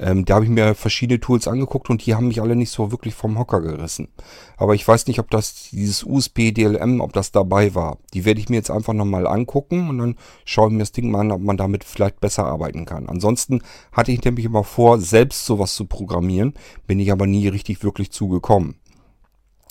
Ähm, 0.00 0.24
da 0.24 0.36
habe 0.36 0.46
ich 0.46 0.50
mir 0.50 0.74
verschiedene 0.74 1.20
Tools 1.20 1.46
angeguckt 1.46 1.90
und 1.90 2.06
die 2.06 2.14
haben 2.14 2.28
mich 2.28 2.40
alle 2.40 2.56
nicht 2.56 2.70
so 2.70 2.90
wirklich 2.90 3.14
vom 3.14 3.38
Hocker 3.38 3.60
gerissen. 3.60 4.08
Aber 4.56 4.74
ich 4.74 4.88
weiß 4.88 5.06
nicht, 5.06 5.20
ob 5.20 5.30
das 5.30 5.68
dieses 5.70 6.04
USB 6.04 6.54
DLM, 6.54 7.02
ob 7.02 7.12
das 7.12 7.32
dabei 7.32 7.74
war. 7.74 7.98
Die 8.14 8.24
werde 8.24 8.40
ich 8.40 8.48
mir 8.48 8.56
jetzt 8.56 8.70
einfach 8.70 8.94
nochmal 8.94 9.26
angucken 9.26 9.90
und 9.90 9.98
dann 9.98 10.16
schaue 10.46 10.68
ich 10.68 10.72
mir 10.72 10.78
das 10.78 10.92
Ding 10.92 11.10
mal 11.10 11.20
an, 11.20 11.32
ob 11.32 11.42
man 11.42 11.58
damit 11.58 11.84
vielleicht 11.84 12.18
besser 12.18 12.46
arbeiten 12.46 12.86
kann. 12.86 13.10
Ansonsten 13.10 13.60
hatte 13.92 14.10
ich 14.10 14.24
nämlich 14.24 14.46
immer 14.46 14.64
vor, 14.64 14.98
selbst 14.98 15.44
sowas 15.44 15.74
zu 15.74 15.84
programmieren, 15.84 16.54
bin 16.86 16.98
ich 16.98 17.12
aber 17.12 17.26
nie 17.26 17.48
richtig 17.48 17.84
wirklich 17.84 18.10
zugekommen. 18.10 18.76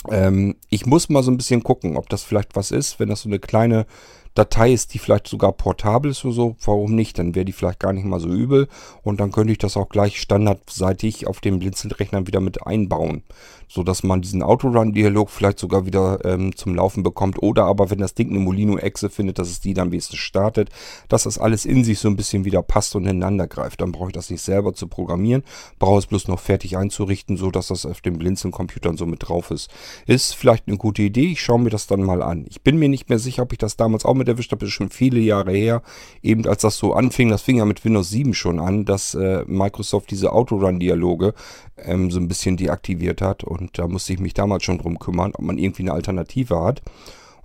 Ähm, 0.10 0.56
ich 0.70 0.86
muss 0.86 1.10
mal 1.10 1.24
so 1.24 1.32
ein 1.32 1.38
bisschen 1.38 1.64
gucken, 1.64 1.98
ob 1.98 2.10
das 2.10 2.24
vielleicht 2.24 2.56
was 2.56 2.72
ist, 2.72 3.00
wenn 3.00 3.10
das 3.10 3.22
so 3.22 3.30
eine 3.30 3.40
kleine 3.40 3.86
Datei 4.40 4.72
ist, 4.72 4.94
die 4.94 5.00
vielleicht 5.00 5.28
sogar 5.28 5.52
portabel 5.52 6.12
ist 6.12 6.24
oder 6.24 6.34
so, 6.34 6.56
warum 6.64 6.96
nicht? 6.96 7.20
Dann 7.20 7.36
wäre 7.36 7.44
die 7.44 7.52
vielleicht 7.52 7.82
gar 7.82 7.92
nicht 7.92 8.06
mal 8.06 8.22
so 8.22 8.30
übel 8.30 8.70
und 9.04 9.20
dann 9.20 9.34
könnte 9.34 9.52
ich 9.52 9.58
das 9.58 9.76
auch 9.76 9.90
gleich 9.90 10.22
standardseitig 10.22 11.28
auf 11.28 11.42
dem 11.42 11.60
Blinzelrechner 11.60 12.26
wieder 12.26 12.40
mit 12.40 12.66
einbauen 12.66 13.24
so 13.70 13.84
dass 13.84 14.02
man 14.02 14.22
diesen 14.22 14.42
Autorun-Dialog 14.42 15.30
vielleicht 15.30 15.60
sogar 15.60 15.86
wieder 15.86 16.26
ähm, 16.26 16.56
zum 16.56 16.74
Laufen 16.74 17.04
bekommt. 17.04 17.42
Oder 17.42 17.66
aber, 17.66 17.92
wenn 17.92 18.00
das 18.00 18.16
Ding 18.16 18.32
eine 18.32 18.40
Molino-Echse 18.40 19.12
findet, 19.12 19.38
dass 19.38 19.50
es 19.50 19.62
die 19.62 19.76
dann 19.76 19.92
wenigstens 19.92 20.18
startet, 20.18 20.70
dass 21.08 21.24
das 21.24 21.38
alles 21.38 21.66
in 21.66 21.84
sich 21.84 22.00
so 22.00 22.10
ein 22.10 22.16
bisschen 22.16 22.46
wieder 22.46 22.64
passt 22.64 22.96
und 22.96 23.04
ineinander 23.04 23.48
greift. 23.48 23.80
Dann 23.82 23.92
brauche 23.92 24.10
ich 24.10 24.14
das 24.14 24.32
nicht 24.32 24.42
selber 24.42 24.74
zu 24.74 24.88
programmieren, 24.88 25.44
brauche 25.78 26.00
es 26.00 26.08
bloß 26.08 26.28
noch 26.28 26.40
fertig 26.40 26.78
einzurichten, 26.78 27.38
so 27.38 27.52
dass 27.52 27.68
das 27.68 27.86
auf 27.86 28.02
den 28.02 28.18
Blinzeln-Computern 28.18 28.98
so 28.98 29.06
mit 29.06 29.30
drauf 29.30 29.52
ist. 29.52 29.70
Ist 30.08 30.34
vielleicht 30.34 30.68
eine 30.68 30.78
gute 30.78 31.04
Idee, 31.04 31.32
ich 31.32 31.42
schaue 31.42 31.60
mir 31.60 31.70
das 31.70 31.86
dann 31.86 32.02
mal 32.02 32.24
an. 32.24 32.46
Ich 32.50 32.64
bin 32.64 32.78
mir 32.78 32.90
nicht 32.90 33.10
mehr 33.10 33.20
sicher, 33.20 33.44
ob 33.44 33.52
ich 33.52 33.60
das 33.60 33.78
damals 33.78 34.04
auch 34.04 34.16
mit 34.16 34.28
erwischt 34.30 34.52
habe, 34.52 34.66
ist 34.66 34.72
schon 34.72 34.90
viele 34.90 35.20
Jahre 35.20 35.52
her, 35.52 35.82
eben 36.22 36.46
als 36.48 36.62
das 36.62 36.78
so 36.78 36.94
anfing, 36.94 37.30
das 37.30 37.42
fing 37.42 37.58
ja 37.58 37.66
mit 37.66 37.84
Windows 37.84 38.10
7 38.10 38.34
schon 38.34 38.60
an, 38.60 38.86
dass 38.86 39.14
äh, 39.16 39.44
Microsoft 39.46 40.12
diese 40.12 40.32
Autorun-Dialoge 40.32 41.34
ähm, 41.78 42.12
so 42.12 42.20
ein 42.20 42.28
bisschen 42.28 42.58
deaktiviert 42.58 43.22
hat. 43.22 43.44
Und 43.44 43.78
da 43.78 43.88
musste 43.88 44.14
ich 44.14 44.20
mich 44.20 44.34
damals 44.34 44.64
schon 44.64 44.78
drum 44.78 45.00
kümmern, 45.00 45.32
ob 45.34 45.42
man 45.42 45.58
irgendwie 45.58 45.84
eine 45.84 45.94
Alternative 45.94 46.62
hat. 46.62 46.82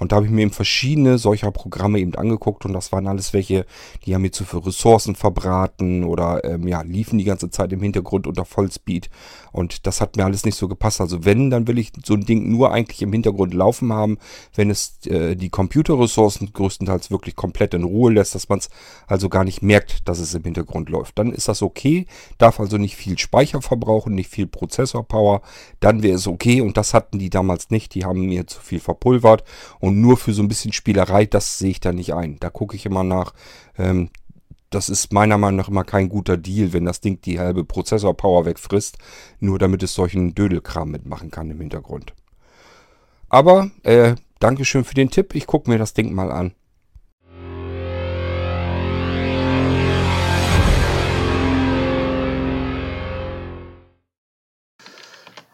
Und 0.04 0.12
da 0.12 0.16
habe 0.16 0.26
ich 0.26 0.32
mir 0.32 0.42
eben 0.42 0.50
verschiedene 0.50 1.16
solcher 1.16 1.50
Programme 1.50 1.98
eben 1.98 2.14
angeguckt 2.14 2.66
und 2.66 2.74
das 2.74 2.92
waren 2.92 3.06
alles 3.06 3.32
welche, 3.32 3.64
die 4.04 4.14
haben 4.14 4.20
mir 4.20 4.32
zu 4.32 4.44
viel 4.44 4.60
Ressourcen 4.60 5.14
verbraten 5.14 6.04
oder 6.04 6.44
ähm, 6.44 6.68
ja, 6.68 6.82
liefen 6.82 7.16
die 7.16 7.24
ganze 7.24 7.48
Zeit 7.48 7.72
im 7.72 7.80
Hintergrund 7.80 8.26
unter 8.26 8.44
Vollspeed. 8.44 9.08
Und 9.50 9.86
das 9.86 10.02
hat 10.02 10.16
mir 10.18 10.26
alles 10.26 10.44
nicht 10.44 10.58
so 10.58 10.68
gepasst. 10.68 11.00
Also 11.00 11.24
wenn, 11.24 11.48
dann 11.48 11.66
will 11.68 11.78
ich 11.78 11.92
so 12.04 12.12
ein 12.12 12.26
Ding 12.26 12.50
nur 12.50 12.70
eigentlich 12.70 13.00
im 13.00 13.14
Hintergrund 13.14 13.54
laufen 13.54 13.94
haben, 13.94 14.18
wenn 14.54 14.68
es 14.68 14.98
äh, 15.06 15.36
die 15.36 15.48
Computerressourcen 15.48 16.52
größtenteils 16.52 17.10
wirklich 17.10 17.34
komplett 17.34 17.72
in 17.72 17.84
Ruhe 17.84 18.12
lässt, 18.12 18.34
dass 18.34 18.50
man 18.50 18.58
es 18.58 18.68
also 19.06 19.30
gar 19.30 19.44
nicht 19.44 19.62
merkt, 19.62 20.06
dass 20.06 20.18
es 20.18 20.34
im 20.34 20.42
Hintergrund 20.42 20.90
läuft. 20.90 21.18
Dann 21.18 21.32
ist 21.32 21.48
das 21.48 21.62
okay, 21.62 22.04
darf 22.36 22.60
also 22.60 22.76
nicht 22.76 22.96
viel 22.96 23.16
Speicher 23.16 23.62
verbrauchen, 23.62 24.14
nicht 24.14 24.28
viel 24.28 24.46
Prozessorpower, 24.48 25.40
dann 25.80 26.02
wäre 26.02 26.16
es 26.16 26.26
okay 26.26 26.60
und 26.60 26.76
das 26.76 26.92
hatten 26.92 27.18
die 27.18 27.30
damals 27.30 27.70
nicht, 27.70 27.94
die 27.94 28.04
haben 28.04 28.26
mir 28.26 28.46
zu 28.46 28.60
viel 28.60 28.80
verpulvert 28.80 29.44
und 29.80 29.93
nur 30.00 30.16
für 30.16 30.32
so 30.32 30.42
ein 30.42 30.48
bisschen 30.48 30.72
Spielerei, 30.72 31.26
das 31.26 31.58
sehe 31.58 31.70
ich 31.70 31.80
da 31.80 31.92
nicht 31.92 32.14
ein. 32.14 32.38
Da 32.40 32.50
gucke 32.50 32.76
ich 32.76 32.86
immer 32.86 33.04
nach. 33.04 33.32
Ähm, 33.78 34.10
das 34.70 34.88
ist 34.88 35.12
meiner 35.12 35.38
Meinung 35.38 35.58
nach 35.58 35.68
immer 35.68 35.84
kein 35.84 36.08
guter 36.08 36.36
Deal, 36.36 36.72
wenn 36.72 36.84
das 36.84 37.00
Ding 37.00 37.20
die 37.20 37.38
halbe 37.38 37.64
Prozessorpower 37.64 38.44
wegfrisst, 38.44 38.98
nur 39.38 39.58
damit 39.58 39.82
es 39.84 39.94
solchen 39.94 40.34
Dödelkram 40.34 40.90
mitmachen 40.90 41.30
kann 41.30 41.50
im 41.50 41.60
Hintergrund. 41.60 42.12
Aber, 43.28 43.70
äh, 43.84 44.16
Dankeschön 44.40 44.84
für 44.84 44.94
den 44.94 45.10
Tipp. 45.10 45.34
Ich 45.34 45.46
gucke 45.46 45.70
mir 45.70 45.78
das 45.78 45.94
Ding 45.94 46.12
mal 46.12 46.30
an. 46.30 46.54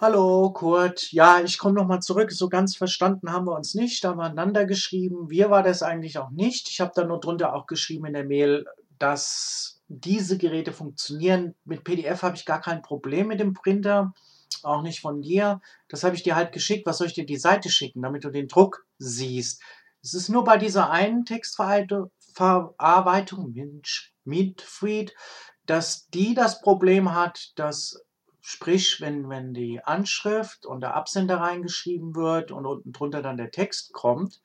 Hallo 0.03 0.51
Kurt, 0.51 1.13
ja, 1.13 1.43
ich 1.43 1.59
komme 1.59 1.75
nochmal 1.75 2.01
zurück. 2.01 2.33
So 2.33 2.49
ganz 2.49 2.75
verstanden 2.75 3.33
haben 3.33 3.47
wir 3.47 3.55
uns 3.55 3.75
nicht. 3.75 4.03
Da 4.03 4.09
haben 4.09 4.17
wir 4.17 4.25
einander 4.25 4.65
geschrieben. 4.65 5.29
Wir 5.29 5.51
war 5.51 5.63
das 5.63 5.83
eigentlich 5.83 6.17
auch 6.17 6.31
nicht. 6.31 6.71
Ich 6.71 6.81
habe 6.81 6.93
da 6.95 7.05
nur 7.05 7.21
drunter 7.21 7.55
auch 7.55 7.67
geschrieben 7.67 8.07
in 8.07 8.15
der 8.15 8.25
Mail, 8.25 8.65
dass 8.99 9.83
diese 9.89 10.39
Geräte 10.39 10.73
funktionieren. 10.73 11.55
Mit 11.67 11.85
PDF 11.85 12.23
habe 12.23 12.35
ich 12.35 12.47
gar 12.47 12.63
kein 12.63 12.81
Problem 12.81 13.27
mit 13.27 13.41
dem 13.41 13.53
Printer, 13.53 14.15
auch 14.63 14.81
nicht 14.81 15.03
von 15.03 15.21
dir. 15.21 15.61
Das 15.91 16.03
habe 16.03 16.17
ich 16.17 16.23
dir 16.23 16.35
halt 16.35 16.53
geschickt. 16.53 16.87
Was 16.87 16.97
soll 16.97 17.09
ich 17.09 17.15
dir 17.15 17.27
die 17.27 17.37
Seite 17.37 17.69
schicken, 17.69 18.01
damit 18.01 18.25
du 18.25 18.31
den 18.31 18.49
Druck 18.49 18.87
siehst? 18.97 19.61
Es 20.03 20.15
ist 20.15 20.31
nur 20.31 20.45
bei 20.45 20.57
dieser 20.57 20.91
einen 20.91 21.27
Textverarbeitung, 21.27 23.55
Midfreed, 24.25 25.15
dass 25.67 26.09
die 26.09 26.33
das 26.33 26.63
Problem 26.63 27.15
hat, 27.15 27.53
dass 27.57 28.03
Sprich, 28.51 29.01
wenn, 29.01 29.29
wenn 29.29 29.55
die 29.55 29.81
Anschrift 29.85 30.67
und 30.67 30.81
der 30.81 30.97
Absender 30.97 31.37
reingeschrieben 31.37 32.17
wird 32.17 32.51
und 32.51 32.67
unten 32.67 32.93
drunter 32.93 33.23
dann 33.23 33.37
der 33.37 33.53
Text 33.53 33.93
kommt, 33.93 34.43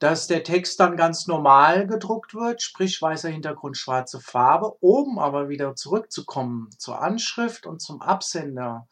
dass 0.00 0.26
der 0.26 0.42
Text 0.42 0.80
dann 0.80 0.96
ganz 0.96 1.28
normal 1.28 1.86
gedruckt 1.86 2.34
wird, 2.34 2.60
sprich 2.60 3.00
weißer 3.00 3.28
Hintergrund, 3.28 3.76
schwarze 3.76 4.18
Farbe, 4.18 4.82
oben 4.82 5.20
aber 5.20 5.48
wieder 5.48 5.76
zurückzukommen 5.76 6.70
zur 6.76 7.00
Anschrift 7.00 7.66
und 7.66 7.80
zum 7.80 8.02
Absender, 8.02 8.88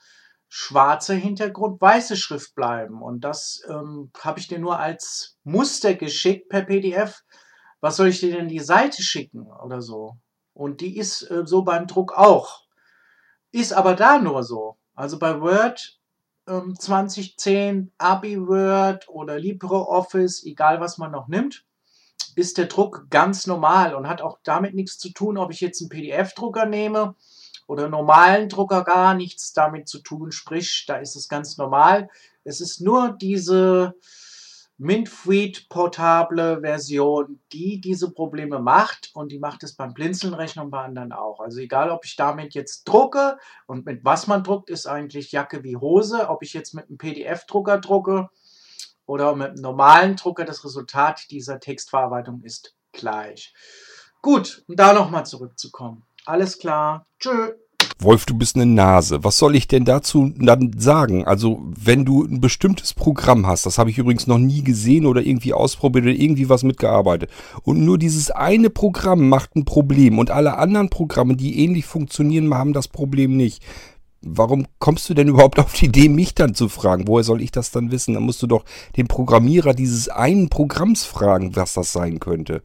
schwarzer 0.49 1.15
Hintergrund, 1.15 1.81
weiße 1.81 2.17
Schrift 2.17 2.55
bleiben. 2.55 3.03
Und 3.03 3.23
das 3.23 3.61
ähm, 3.69 4.13
habe 4.21 4.39
ich 4.39 4.47
dir 4.47 4.61
nur 4.61 4.79
als 4.79 5.37
Muster 5.43 5.95
geschickt 5.95 6.49
per 6.49 6.63
PDF. 6.63 7.25
Was 7.81 7.97
soll 7.97 8.07
ich 8.07 8.21
dir 8.21 8.37
denn 8.37 8.47
die 8.47 8.61
Seite 8.61 9.03
schicken 9.03 9.49
oder 9.65 9.83
so? 9.83 10.17
Und 10.53 10.81
die 10.81 10.97
ist 10.97 11.29
äh, 11.29 11.43
so 11.45 11.63
beim 11.63 11.89
Druck 11.89 12.13
auch. 12.17 12.66
Ist 13.57 13.73
aber 13.73 13.95
da 13.95 14.19
nur 14.19 14.43
so. 14.43 14.77
Also 14.95 15.19
bei 15.19 15.41
Word 15.41 15.99
ähm, 16.47 16.79
2010, 16.79 17.91
Abi 17.97 18.39
Word 18.39 19.09
oder 19.09 19.39
LibreOffice, 19.39 20.45
egal 20.45 20.79
was 20.79 20.99
man 20.99 21.11
noch 21.11 21.27
nimmt, 21.27 21.65
ist 22.35 22.59
der 22.59 22.67
Druck 22.67 23.07
ganz 23.09 23.47
normal 23.47 23.95
und 23.95 24.09
hat 24.09 24.21
auch 24.21 24.41
damit 24.45 24.75
nichts 24.75 24.99
zu 24.99 25.09
tun, 25.09 25.39
ob 25.39 25.51
ich 25.51 25.63
jetzt 25.63 25.81
einen 25.81 25.89
PDF-Drucker 25.89 26.67
nehme 26.67 27.15
oder 27.67 27.89
normalen 27.89 28.51
Drucker 28.51 28.85
gar 28.85 29.15
nichts 29.15 29.55
damit 29.55 29.89
zu 29.89 30.01
tun. 30.01 30.33
Sprich, 30.33 30.85
da 30.87 30.97
ist 30.97 31.17
es 31.17 31.27
ganz 31.27 31.57
normal. 31.57 32.11
Es 32.45 32.61
ist 32.61 32.83
nur 32.83 33.17
diese 33.19 33.95
MintFreed 34.79 35.69
portable 35.71 36.61
Version, 36.61 37.41
die 37.53 37.81
diese 37.81 38.11
Probleme 38.13 38.59
macht 38.59 39.11
und 39.15 39.33
die 39.33 39.39
macht 39.39 39.63
es 39.63 39.75
beim 39.75 39.95
Blinzelnrechner 39.95 40.65
und 40.65 40.71
bei 40.71 40.85
anderen 40.85 41.13
auch. 41.13 41.41
Also 41.41 41.61
egal, 41.61 41.91
ob 41.91 42.05
ich 42.05 42.17
damit 42.17 42.55
jetzt 42.55 42.85
drucke 42.85 43.39
und 43.67 43.87
mit 43.87 44.05
was 44.05 44.27
man 44.27 44.45
druckt, 44.45 44.69
ist 44.69 44.87
eigentlich 44.87 45.33
Jacke 45.33 45.65
wie 45.65 45.77
Hose. 45.77 46.29
Ob 46.29 46.43
ich 46.43 46.53
jetzt 46.53 46.75
mit 46.75 46.89
einem 46.89 46.99
PDF-Drucker 46.99 47.79
drucke 47.79 48.29
oder 49.07 49.35
mit 49.35 49.49
einem 49.51 49.63
normalen 49.63 50.17
Drucker, 50.17 50.45
das 50.45 50.65
Resultat 50.65 51.31
dieser 51.31 51.59
Textverarbeitung 51.59 52.43
ist 52.43 52.77
gleich. 52.93 53.55
Gut, 54.21 54.65
um 54.69 54.77
da 54.77 54.93
nochmal 54.93 55.25
zurückzukommen. 55.25 56.05
Alles 56.27 56.59
klar. 56.59 57.07
Tschö. 57.19 57.55
Wolf, 57.99 58.27
du 58.27 58.35
bist 58.35 58.57
eine 58.57 58.67
Nase. 58.67 59.25
Was 59.25 59.39
soll 59.39 59.57
ich 59.57 59.69
denn 59.69 59.87
dazu 59.87 60.31
dann 60.37 60.73
sagen? 60.77 61.25
Also, 61.25 61.63
wenn 61.67 62.05
du 62.05 62.25
ein 62.25 62.43
bestimmtes 62.43 62.93
Programm 62.93 63.47
hast, 63.47 63.65
das 63.65 63.79
habe 63.79 63.89
ich 63.89 63.97
übrigens 63.97 64.27
noch 64.27 64.37
nie 64.37 64.63
gesehen 64.63 65.07
oder 65.07 65.23
irgendwie 65.23 65.55
ausprobiert 65.55 66.05
oder 66.05 66.13
irgendwie 66.13 66.51
was 66.51 66.63
mitgearbeitet. 66.63 67.31
Und 67.63 67.85
nur 67.85 67.97
dieses 67.97 68.31
eine 68.31 68.69
Programm 68.69 69.31
macht 69.31 69.57
ein 69.57 69.65
Problem 69.65 70.19
und 70.19 70.31
alle 70.31 70.59
anderen 70.59 70.91
Programme, 70.91 71.37
die 71.37 71.65
ähnlich 71.65 71.87
funktionieren, 71.87 72.53
haben 72.53 72.75
das 72.75 72.89
Problem 72.89 73.35
nicht. 73.35 73.63
Warum 74.21 74.67
kommst 74.79 75.09
du 75.09 75.15
denn 75.15 75.29
überhaupt 75.29 75.59
auf 75.59 75.73
die 75.73 75.87
Idee, 75.87 76.09
mich 76.11 76.35
dann 76.35 76.55
zu 76.55 76.69
fragen? 76.69 77.09
Woher 77.09 77.25
soll 77.25 77.41
ich 77.41 77.51
das 77.51 77.71
dann 77.71 77.93
wissen? 77.93 78.13
Dann 78.13 78.25
musst 78.25 78.43
du 78.43 78.47
doch 78.47 78.65
den 78.97 79.07
Programmierer 79.07 79.73
dieses 79.73 80.09
einen 80.09 80.51
Programms 80.51 81.05
fragen, 81.05 81.57
was 81.57 81.75
das 81.75 81.93
sein 81.93 82.21
könnte. 82.21 82.63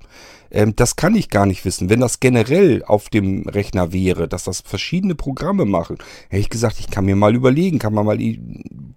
Ähm, 0.52 0.76
das 0.76 0.95
kann 0.95 1.16
ich 1.16 1.30
gar 1.30 1.45
nicht 1.45 1.66
wissen. 1.66 1.89
Wenn 1.89 2.02
das 2.02 2.20
generell 2.20 2.84
auf 2.86 3.10
dem 3.10 3.47
Rechner 3.47 3.93
wäre, 3.93 4.28
dass 4.28 4.43
das 4.43 4.62
verschiedene 4.62 5.16
Programme 5.16 5.66
machen, 5.66 5.97
hätte 6.30 6.41
ich 6.41 6.49
gesagt, 6.49 6.80
ich 6.80 6.89
kann 6.89 7.06
mir 7.06 7.16
mal 7.16 7.36
überlegen, 7.36 7.80
kann 7.80 7.93
man 7.93 8.06
mal 8.06 8.20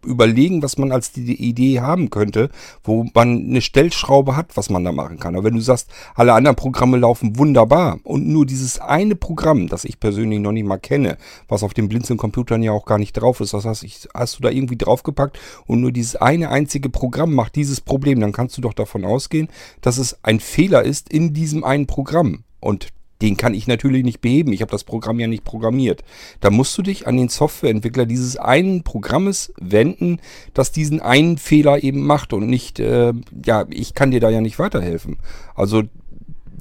überlegen, 0.05 0.63
was 0.63 0.77
man 0.77 0.93
als 0.93 1.17
Idee 1.17 1.81
haben 1.81 2.11
könnte, 2.11 2.51
wo 2.83 3.07
man 3.15 3.47
eine 3.49 3.61
Stellschraube 3.61 4.37
hat, 4.37 4.57
was 4.57 4.69
man 4.69 4.85
da 4.85 4.93
machen 4.93 5.19
kann. 5.19 5.35
Aber 5.35 5.45
wenn 5.45 5.55
du 5.55 5.61
sagst, 5.61 5.91
alle 6.15 6.35
anderen 6.35 6.57
Programme 6.57 6.97
laufen 6.97 7.39
wunderbar 7.39 7.99
und 8.03 8.27
nur 8.27 8.45
dieses 8.47 8.81
eine 8.81 9.15
Programm, 9.15 9.69
das 9.69 9.85
ich 9.85 10.01
persönlich 10.01 10.41
noch 10.41 10.53
nicht 10.53 10.67
mal 10.67 10.79
kenne, 10.79 11.17
was 11.49 11.63
auf 11.63 11.75
den 11.75 11.89
Blinzeln-Computern 11.89 12.63
ja 12.63 12.73
auch 12.73 12.85
gar 12.85 12.99
nicht 12.99 13.13
drauf 13.15 13.41
ist, 13.41 13.55
das 13.55 13.65
heißt, 13.65 13.85
ich, 13.85 14.09
hast 14.13 14.39
du 14.39 14.43
da 14.43 14.51
irgendwie 14.51 14.77
draufgepackt 14.77 15.39
und 15.67 15.81
nur 15.81 15.93
dieses 15.93 16.17
eine 16.17 16.51
einzige 16.51 16.89
Programm 16.89 17.33
macht 17.33 17.57
dieses 17.57 17.81
Problem, 17.81 18.21
dann 18.21 18.33
kannst 18.33 18.57
du 18.57 18.61
doch 18.61 18.75
davon 18.75 19.05
ausgehen, 19.05 19.49
dass 19.81 19.99
es 19.99 20.19
ein 20.23 20.41
Fehler 20.41 20.83
ist 20.83 21.09
in 21.09 21.33
diesem 21.33 21.44
einen 21.53 21.87
Programm. 21.87 22.45
Und 22.61 22.89
den 23.23 23.37
kann 23.37 23.55
ich 23.55 23.67
natürlich 23.67 24.05
nicht 24.05 24.21
beheben. 24.21 24.53
Ich 24.53 24.61
habe 24.61 24.73
das 24.73 24.85
Programm 24.85 25.21
ja 25.21 25.27
nicht 25.27 25.45
programmiert. 25.45 26.03
Da 26.41 26.51
musst 26.51 26.77
du 26.77 26.83
dich 26.83 27.07
an 27.07 27.17
den 27.17 27.29
Softwareentwickler 27.29 28.07
dieses 28.07 28.37
einen 28.37 28.83
Programmes 28.83 29.53
wenden, 29.59 30.21
das 30.53 30.73
diesen 30.73 31.01
einen 31.01 31.39
Fehler 31.39 31.83
eben 31.83 32.05
macht 32.05 32.33
und 32.33 32.47
nicht, 32.47 32.81
äh, 32.81 33.13
ja, 33.45 33.67
ich 33.71 33.95
kann 33.95 34.11
dir 34.11 34.21
da 34.21 34.31
ja 34.31 34.41
nicht 34.41 34.59
weiterhelfen. 34.59 35.19
Also 35.55 35.85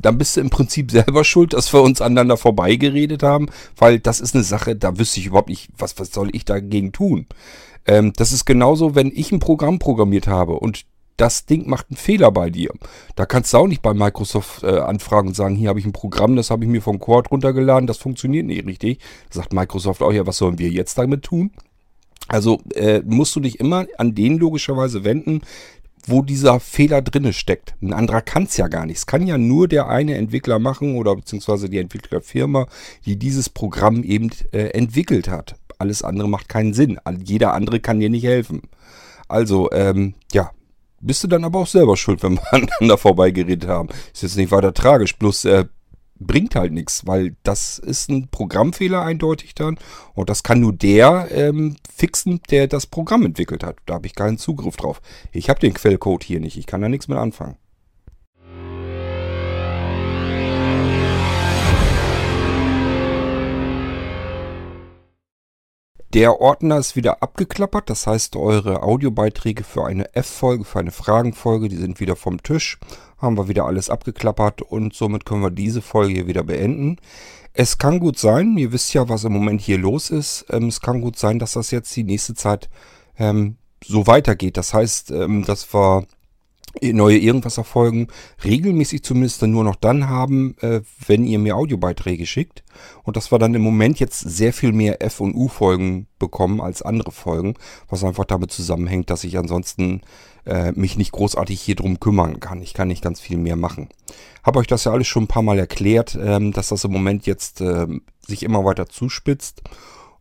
dann 0.03 0.17
bist 0.17 0.37
du 0.37 0.41
im 0.41 0.49
Prinzip 0.49 0.91
selber 0.91 1.23
schuld, 1.25 1.53
dass 1.53 1.73
wir 1.73 1.81
uns 1.81 2.01
aneinander 2.01 2.37
vorbeigeredet 2.37 3.23
haben, 3.23 3.47
weil 3.75 3.99
das 3.99 4.19
ist 4.19 4.35
eine 4.35 4.43
Sache, 4.43 4.75
da 4.75 4.97
wüsste 4.99 5.19
ich 5.19 5.27
überhaupt 5.27 5.49
nicht, 5.49 5.69
was, 5.77 5.97
was 5.99 6.11
soll 6.11 6.29
ich 6.33 6.45
dagegen 6.45 6.91
tun. 6.91 7.25
Ähm, 7.85 8.13
das 8.15 8.31
ist 8.31 8.45
genauso, 8.45 8.95
wenn 8.95 9.11
ich 9.13 9.31
ein 9.31 9.39
Programm 9.39 9.79
programmiert 9.79 10.27
habe 10.27 10.53
und 10.53 10.83
das 11.17 11.45
Ding 11.45 11.69
macht 11.69 11.87
einen 11.89 11.97
Fehler 11.97 12.31
bei 12.31 12.49
dir. 12.49 12.71
Da 13.15 13.25
kannst 13.25 13.53
du 13.53 13.57
auch 13.57 13.67
nicht 13.67 13.81
bei 13.81 13.93
Microsoft 13.93 14.63
äh, 14.63 14.79
anfragen 14.79 15.29
und 15.29 15.35
sagen, 15.35 15.55
hier 15.55 15.69
habe 15.69 15.79
ich 15.79 15.85
ein 15.85 15.93
Programm, 15.93 16.35
das 16.35 16.49
habe 16.49 16.63
ich 16.63 16.69
mir 16.69 16.81
vom 16.81 16.99
Cord 16.99 17.31
runtergeladen, 17.31 17.87
das 17.87 17.97
funktioniert 17.97 18.45
nicht 18.45 18.65
richtig. 18.65 18.99
Da 19.29 19.41
sagt 19.41 19.53
Microsoft 19.53 20.01
auch, 20.01 20.11
ja, 20.11 20.25
was 20.25 20.37
sollen 20.37 20.59
wir 20.59 20.69
jetzt 20.69 20.97
damit 20.97 21.23
tun? 21.23 21.51
Also 22.27 22.61
äh, 22.73 23.01
musst 23.05 23.35
du 23.35 23.39
dich 23.39 23.59
immer 23.59 23.85
an 23.97 24.15
den 24.15 24.37
logischerweise 24.37 25.03
wenden, 25.03 25.41
wo 26.05 26.21
dieser 26.21 26.59
Fehler 26.59 27.01
drinne 27.01 27.33
steckt. 27.33 27.75
Ein 27.81 27.93
anderer 27.93 28.21
kann 28.21 28.43
es 28.43 28.57
ja 28.57 28.67
gar 28.67 28.85
nicht. 28.85 28.97
Es 28.97 29.05
kann 29.05 29.27
ja 29.27 29.37
nur 29.37 29.67
der 29.67 29.87
eine 29.87 30.15
Entwickler 30.15 30.59
machen 30.59 30.95
oder 30.95 31.15
beziehungsweise 31.15 31.69
die 31.69 31.77
Entwicklerfirma, 31.77 32.67
die 33.05 33.17
dieses 33.17 33.49
Programm 33.49 34.03
eben 34.03 34.29
äh, 34.51 34.69
entwickelt 34.69 35.29
hat. 35.29 35.55
Alles 35.77 36.03
andere 36.03 36.29
macht 36.29 36.49
keinen 36.49 36.73
Sinn. 36.73 36.99
Jeder 37.23 37.53
andere 37.53 37.79
kann 37.79 37.99
dir 37.99 38.09
nicht 38.09 38.25
helfen. 38.25 38.61
Also, 39.27 39.71
ähm, 39.71 40.13
ja, 40.31 40.51
bist 41.03 41.23
du 41.23 41.27
dann 41.27 41.43
aber 41.43 41.59
auch 41.59 41.67
selber 41.67 41.97
schuld, 41.97 42.23
wenn 42.23 42.35
wir 42.35 42.43
aneinander 42.53 42.97
vorbeigeredet 42.97 43.67
haben. 43.67 43.89
Ist 44.13 44.23
jetzt 44.23 44.37
nicht 44.37 44.51
weiter 44.51 44.73
tragisch, 44.73 45.15
bloß 45.17 45.45
äh, 45.45 45.65
bringt 46.19 46.55
halt 46.55 46.71
nichts, 46.71 47.05
weil 47.05 47.35
das 47.43 47.79
ist 47.79 48.09
ein 48.09 48.29
Programmfehler 48.29 49.01
eindeutig 49.01 49.55
dann 49.55 49.77
und 50.13 50.29
das 50.29 50.43
kann 50.43 50.59
nur 50.59 50.73
der 50.73 51.27
ähm, 51.31 51.75
fixen, 51.93 52.41
der 52.49 52.67
das 52.67 52.87
Programm 52.87 53.25
entwickelt 53.25 53.63
hat. 53.63 53.77
Da 53.85 53.95
habe 53.95 54.07
ich 54.07 54.15
keinen 54.15 54.37
Zugriff 54.37 54.77
drauf. 54.77 55.01
Ich 55.31 55.49
habe 55.49 55.59
den 55.59 55.73
Quellcode 55.73 56.23
hier 56.23 56.39
nicht, 56.39 56.57
ich 56.57 56.65
kann 56.65 56.81
da 56.81 56.89
nichts 56.89 57.07
mit 57.07 57.17
anfangen. 57.17 57.57
Der 66.13 66.39
Ordner 66.39 66.77
ist 66.77 66.95
wieder 66.95 67.23
abgeklappert, 67.23 67.89
das 67.89 68.05
heißt, 68.05 68.35
eure 68.35 68.83
Audiobeiträge 68.83 69.63
für 69.63 69.85
eine 69.85 70.13
F-Folge, 70.13 70.63
für 70.63 70.77
eine 70.77 70.91
Fragenfolge, 70.91 71.69
die 71.69 71.75
sind 71.75 71.99
wieder 71.99 72.15
vom 72.15 72.43
Tisch. 72.43 72.77
Haben 73.17 73.35
wir 73.35 73.47
wieder 73.47 73.65
alles 73.65 73.89
abgeklappert 73.89 74.61
und 74.61 74.93
somit 74.93 75.25
können 75.25 75.41
wir 75.41 75.49
diese 75.49 75.81
Folge 75.81 76.13
hier 76.13 76.27
wieder 76.27 76.43
beenden. 76.43 76.97
Es 77.53 77.79
kann 77.79 77.99
gut 77.99 78.19
sein, 78.19 78.55
ihr 78.59 78.71
wisst 78.71 78.93
ja, 78.93 79.09
was 79.09 79.23
im 79.23 79.33
Moment 79.33 79.59
hier 79.61 79.79
los 79.79 80.11
ist. 80.11 80.45
Ähm, 80.51 80.67
es 80.67 80.81
kann 80.81 81.01
gut 81.01 81.17
sein, 81.17 81.39
dass 81.39 81.53
das 81.53 81.71
jetzt 81.71 81.95
die 81.95 82.03
nächste 82.03 82.35
Zeit 82.35 82.69
ähm, 83.17 83.57
so 83.83 84.05
weitergeht. 84.05 84.57
Das 84.57 84.71
heißt, 84.71 85.09
ähm, 85.09 85.43
dass 85.45 85.73
wir 85.73 86.05
neue 86.81 87.17
Irgendwas-Erfolgen 87.17 88.07
regelmäßig 88.43 89.03
zumindest 89.03 89.41
dann 89.41 89.51
nur 89.51 89.63
noch 89.63 89.75
dann 89.75 90.09
haben, 90.09 90.55
äh, 90.61 90.81
wenn 91.05 91.25
ihr 91.25 91.39
mir 91.39 91.55
Audiobeiträge 91.55 92.25
schickt. 92.25 92.63
Und 93.03 93.15
dass 93.15 93.31
wir 93.31 93.39
dann 93.39 93.53
im 93.53 93.61
Moment 93.61 93.99
jetzt 93.99 94.19
sehr 94.19 94.53
viel 94.53 94.71
mehr 94.71 95.01
F- 95.01 95.19
und 95.19 95.35
U-Folgen 95.35 96.07
bekommen 96.19 96.61
als 96.61 96.81
andere 96.81 97.11
Folgen, 97.11 97.55
was 97.89 98.03
einfach 98.03 98.25
damit 98.25 98.51
zusammenhängt, 98.51 99.09
dass 99.09 99.23
ich 99.23 99.37
ansonsten 99.37 100.01
äh, 100.45 100.71
mich 100.71 100.97
nicht 100.97 101.11
großartig 101.11 101.61
hier 101.61 101.75
drum 101.75 101.99
kümmern 101.99 102.39
kann. 102.39 102.61
Ich 102.61 102.73
kann 102.73 102.87
nicht 102.87 103.03
ganz 103.03 103.19
viel 103.19 103.37
mehr 103.37 103.55
machen. 103.55 103.89
Habe 104.43 104.59
euch 104.59 104.67
das 104.67 104.83
ja 104.83 104.91
alles 104.91 105.07
schon 105.07 105.23
ein 105.23 105.27
paar 105.27 105.43
Mal 105.43 105.59
erklärt, 105.59 106.17
ähm, 106.21 106.51
dass 106.51 106.69
das 106.69 106.83
im 106.83 106.91
Moment 106.91 107.25
jetzt 107.25 107.61
äh, 107.61 107.87
sich 108.25 108.43
immer 108.43 108.65
weiter 108.65 108.87
zuspitzt. 108.87 109.61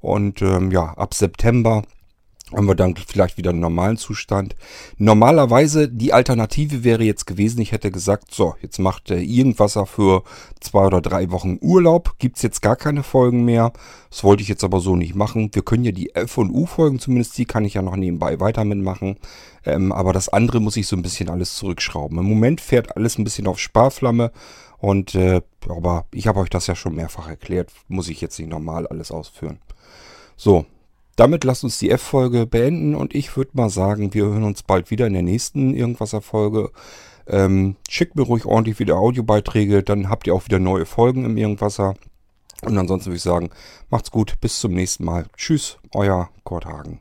Und 0.01 0.43
ähm, 0.43 0.71
ja, 0.71 0.85
ab 0.95 1.15
September 1.15 1.85
haben 2.55 2.67
wir 2.67 2.75
dann 2.75 2.95
vielleicht 2.97 3.37
wieder 3.37 3.51
einen 3.51 3.61
normalen 3.61 3.97
Zustand. 3.97 4.55
Normalerweise 4.99 5.89
die 5.89 6.13
Alternative 6.13 6.85
wäre 6.85 7.05
jetzt 7.05 7.27
gewesen, 7.27 7.61
ich 7.61 7.73
hätte 7.73 7.91
gesagt, 7.91 8.35
so, 8.35 8.55
jetzt 8.63 8.79
macht 8.79 9.11
äh, 9.11 9.21
Irgendwasser 9.21 9.87
für 9.87 10.23
zwei 10.61 10.87
oder 10.87 11.01
drei 11.01 11.31
Wochen 11.31 11.59
Urlaub, 11.61 12.19
gibt's 12.19 12.43
jetzt 12.43 12.63
gar 12.63 12.77
keine 12.77 13.03
Folgen 13.03 13.45
mehr. 13.45 13.73
Das 14.11 14.25
wollte 14.25 14.43
ich 14.43 14.49
jetzt 14.49 14.65
aber 14.65 14.81
so 14.81 14.97
nicht 14.97 15.15
machen. 15.15 15.51
Wir 15.53 15.63
können 15.63 15.85
ja 15.85 15.93
die 15.93 16.15
F- 16.15 16.39
und 16.39 16.51
U-Folgen 16.51 16.99
zumindest, 16.99 17.37
die 17.39 17.45
kann 17.47 17.65
ich 17.65 17.75
ja 17.75 17.83
noch 17.83 17.97
nebenbei 17.97 18.41
weiter 18.41 18.65
mitmachen. 18.65 19.17
Ähm, 19.65 19.93
aber 19.93 20.13
das 20.13 20.29
andere 20.29 20.61
muss 20.61 20.77
ich 20.77 20.87
so 20.87 20.97
ein 20.97 21.03
bisschen 21.03 21.31
alles 21.31 21.57
zurückschrauben. 21.57 22.19
Im 22.19 22.29
Moment 22.29 22.61
fährt 22.61 22.97
alles 22.97 23.19
ein 23.19 23.25
bisschen 23.25 23.47
auf 23.47 23.59
Sparflamme. 23.59 24.33
Und 24.79 25.15
äh, 25.15 25.43
aber 25.69 26.07
ich 26.13 26.27
habe 26.27 26.41
euch 26.41 26.51
das 26.51 26.67
ja 26.67 26.75
schon 26.75 26.97
mehrfach 26.97 27.29
erklärt, 27.29 27.71
muss 27.87 28.09
ich 28.09 28.21
jetzt 28.21 28.39
nicht 28.41 28.51
normal 28.51 28.87
alles 28.89 29.13
ausführen. 29.13 29.61
So, 30.37 30.67
damit 31.17 31.45
lasst 31.45 31.65
uns 31.65 31.79
die 31.79 31.91
F-Folge 31.91 32.47
beenden 32.47 32.95
und 32.95 33.15
ich 33.15 33.37
würde 33.37 33.53
mal 33.55 33.71
sagen, 33.71 34.15
wir 34.15 34.25
hören 34.25 34.45
uns 34.45 34.63
bald 34.63 34.91
wieder 34.91 35.07
in 35.07 35.13
der 35.13 35.23
nächsten 35.23 35.75
Irgendwas-Folge. 35.75 36.71
Ähm, 37.27 37.77
schickt 37.89 38.17
mir 38.17 38.23
ruhig 38.23 38.47
ordentlich 38.47 38.79
wieder 38.79 38.97
Audiobeiträge, 38.97 39.83
dann 39.83 40.09
habt 40.09 40.27
ihr 40.27 40.35
auch 40.35 40.45
wieder 40.47 40.59
neue 40.59 40.87
Folgen 40.87 41.25
im 41.25 41.37
Irgendwasser. 41.37 41.95
Und 42.63 42.79
ansonsten 42.79 43.11
würde 43.11 43.17
ich 43.17 43.23
sagen, 43.23 43.51
macht's 43.91 44.11
gut, 44.11 44.41
bis 44.41 44.61
zum 44.61 44.73
nächsten 44.73 45.05
Mal. 45.05 45.27
Tschüss, 45.37 45.79
euer 45.93 46.31
Kurt 46.45 46.67
Hagen. 46.67 47.01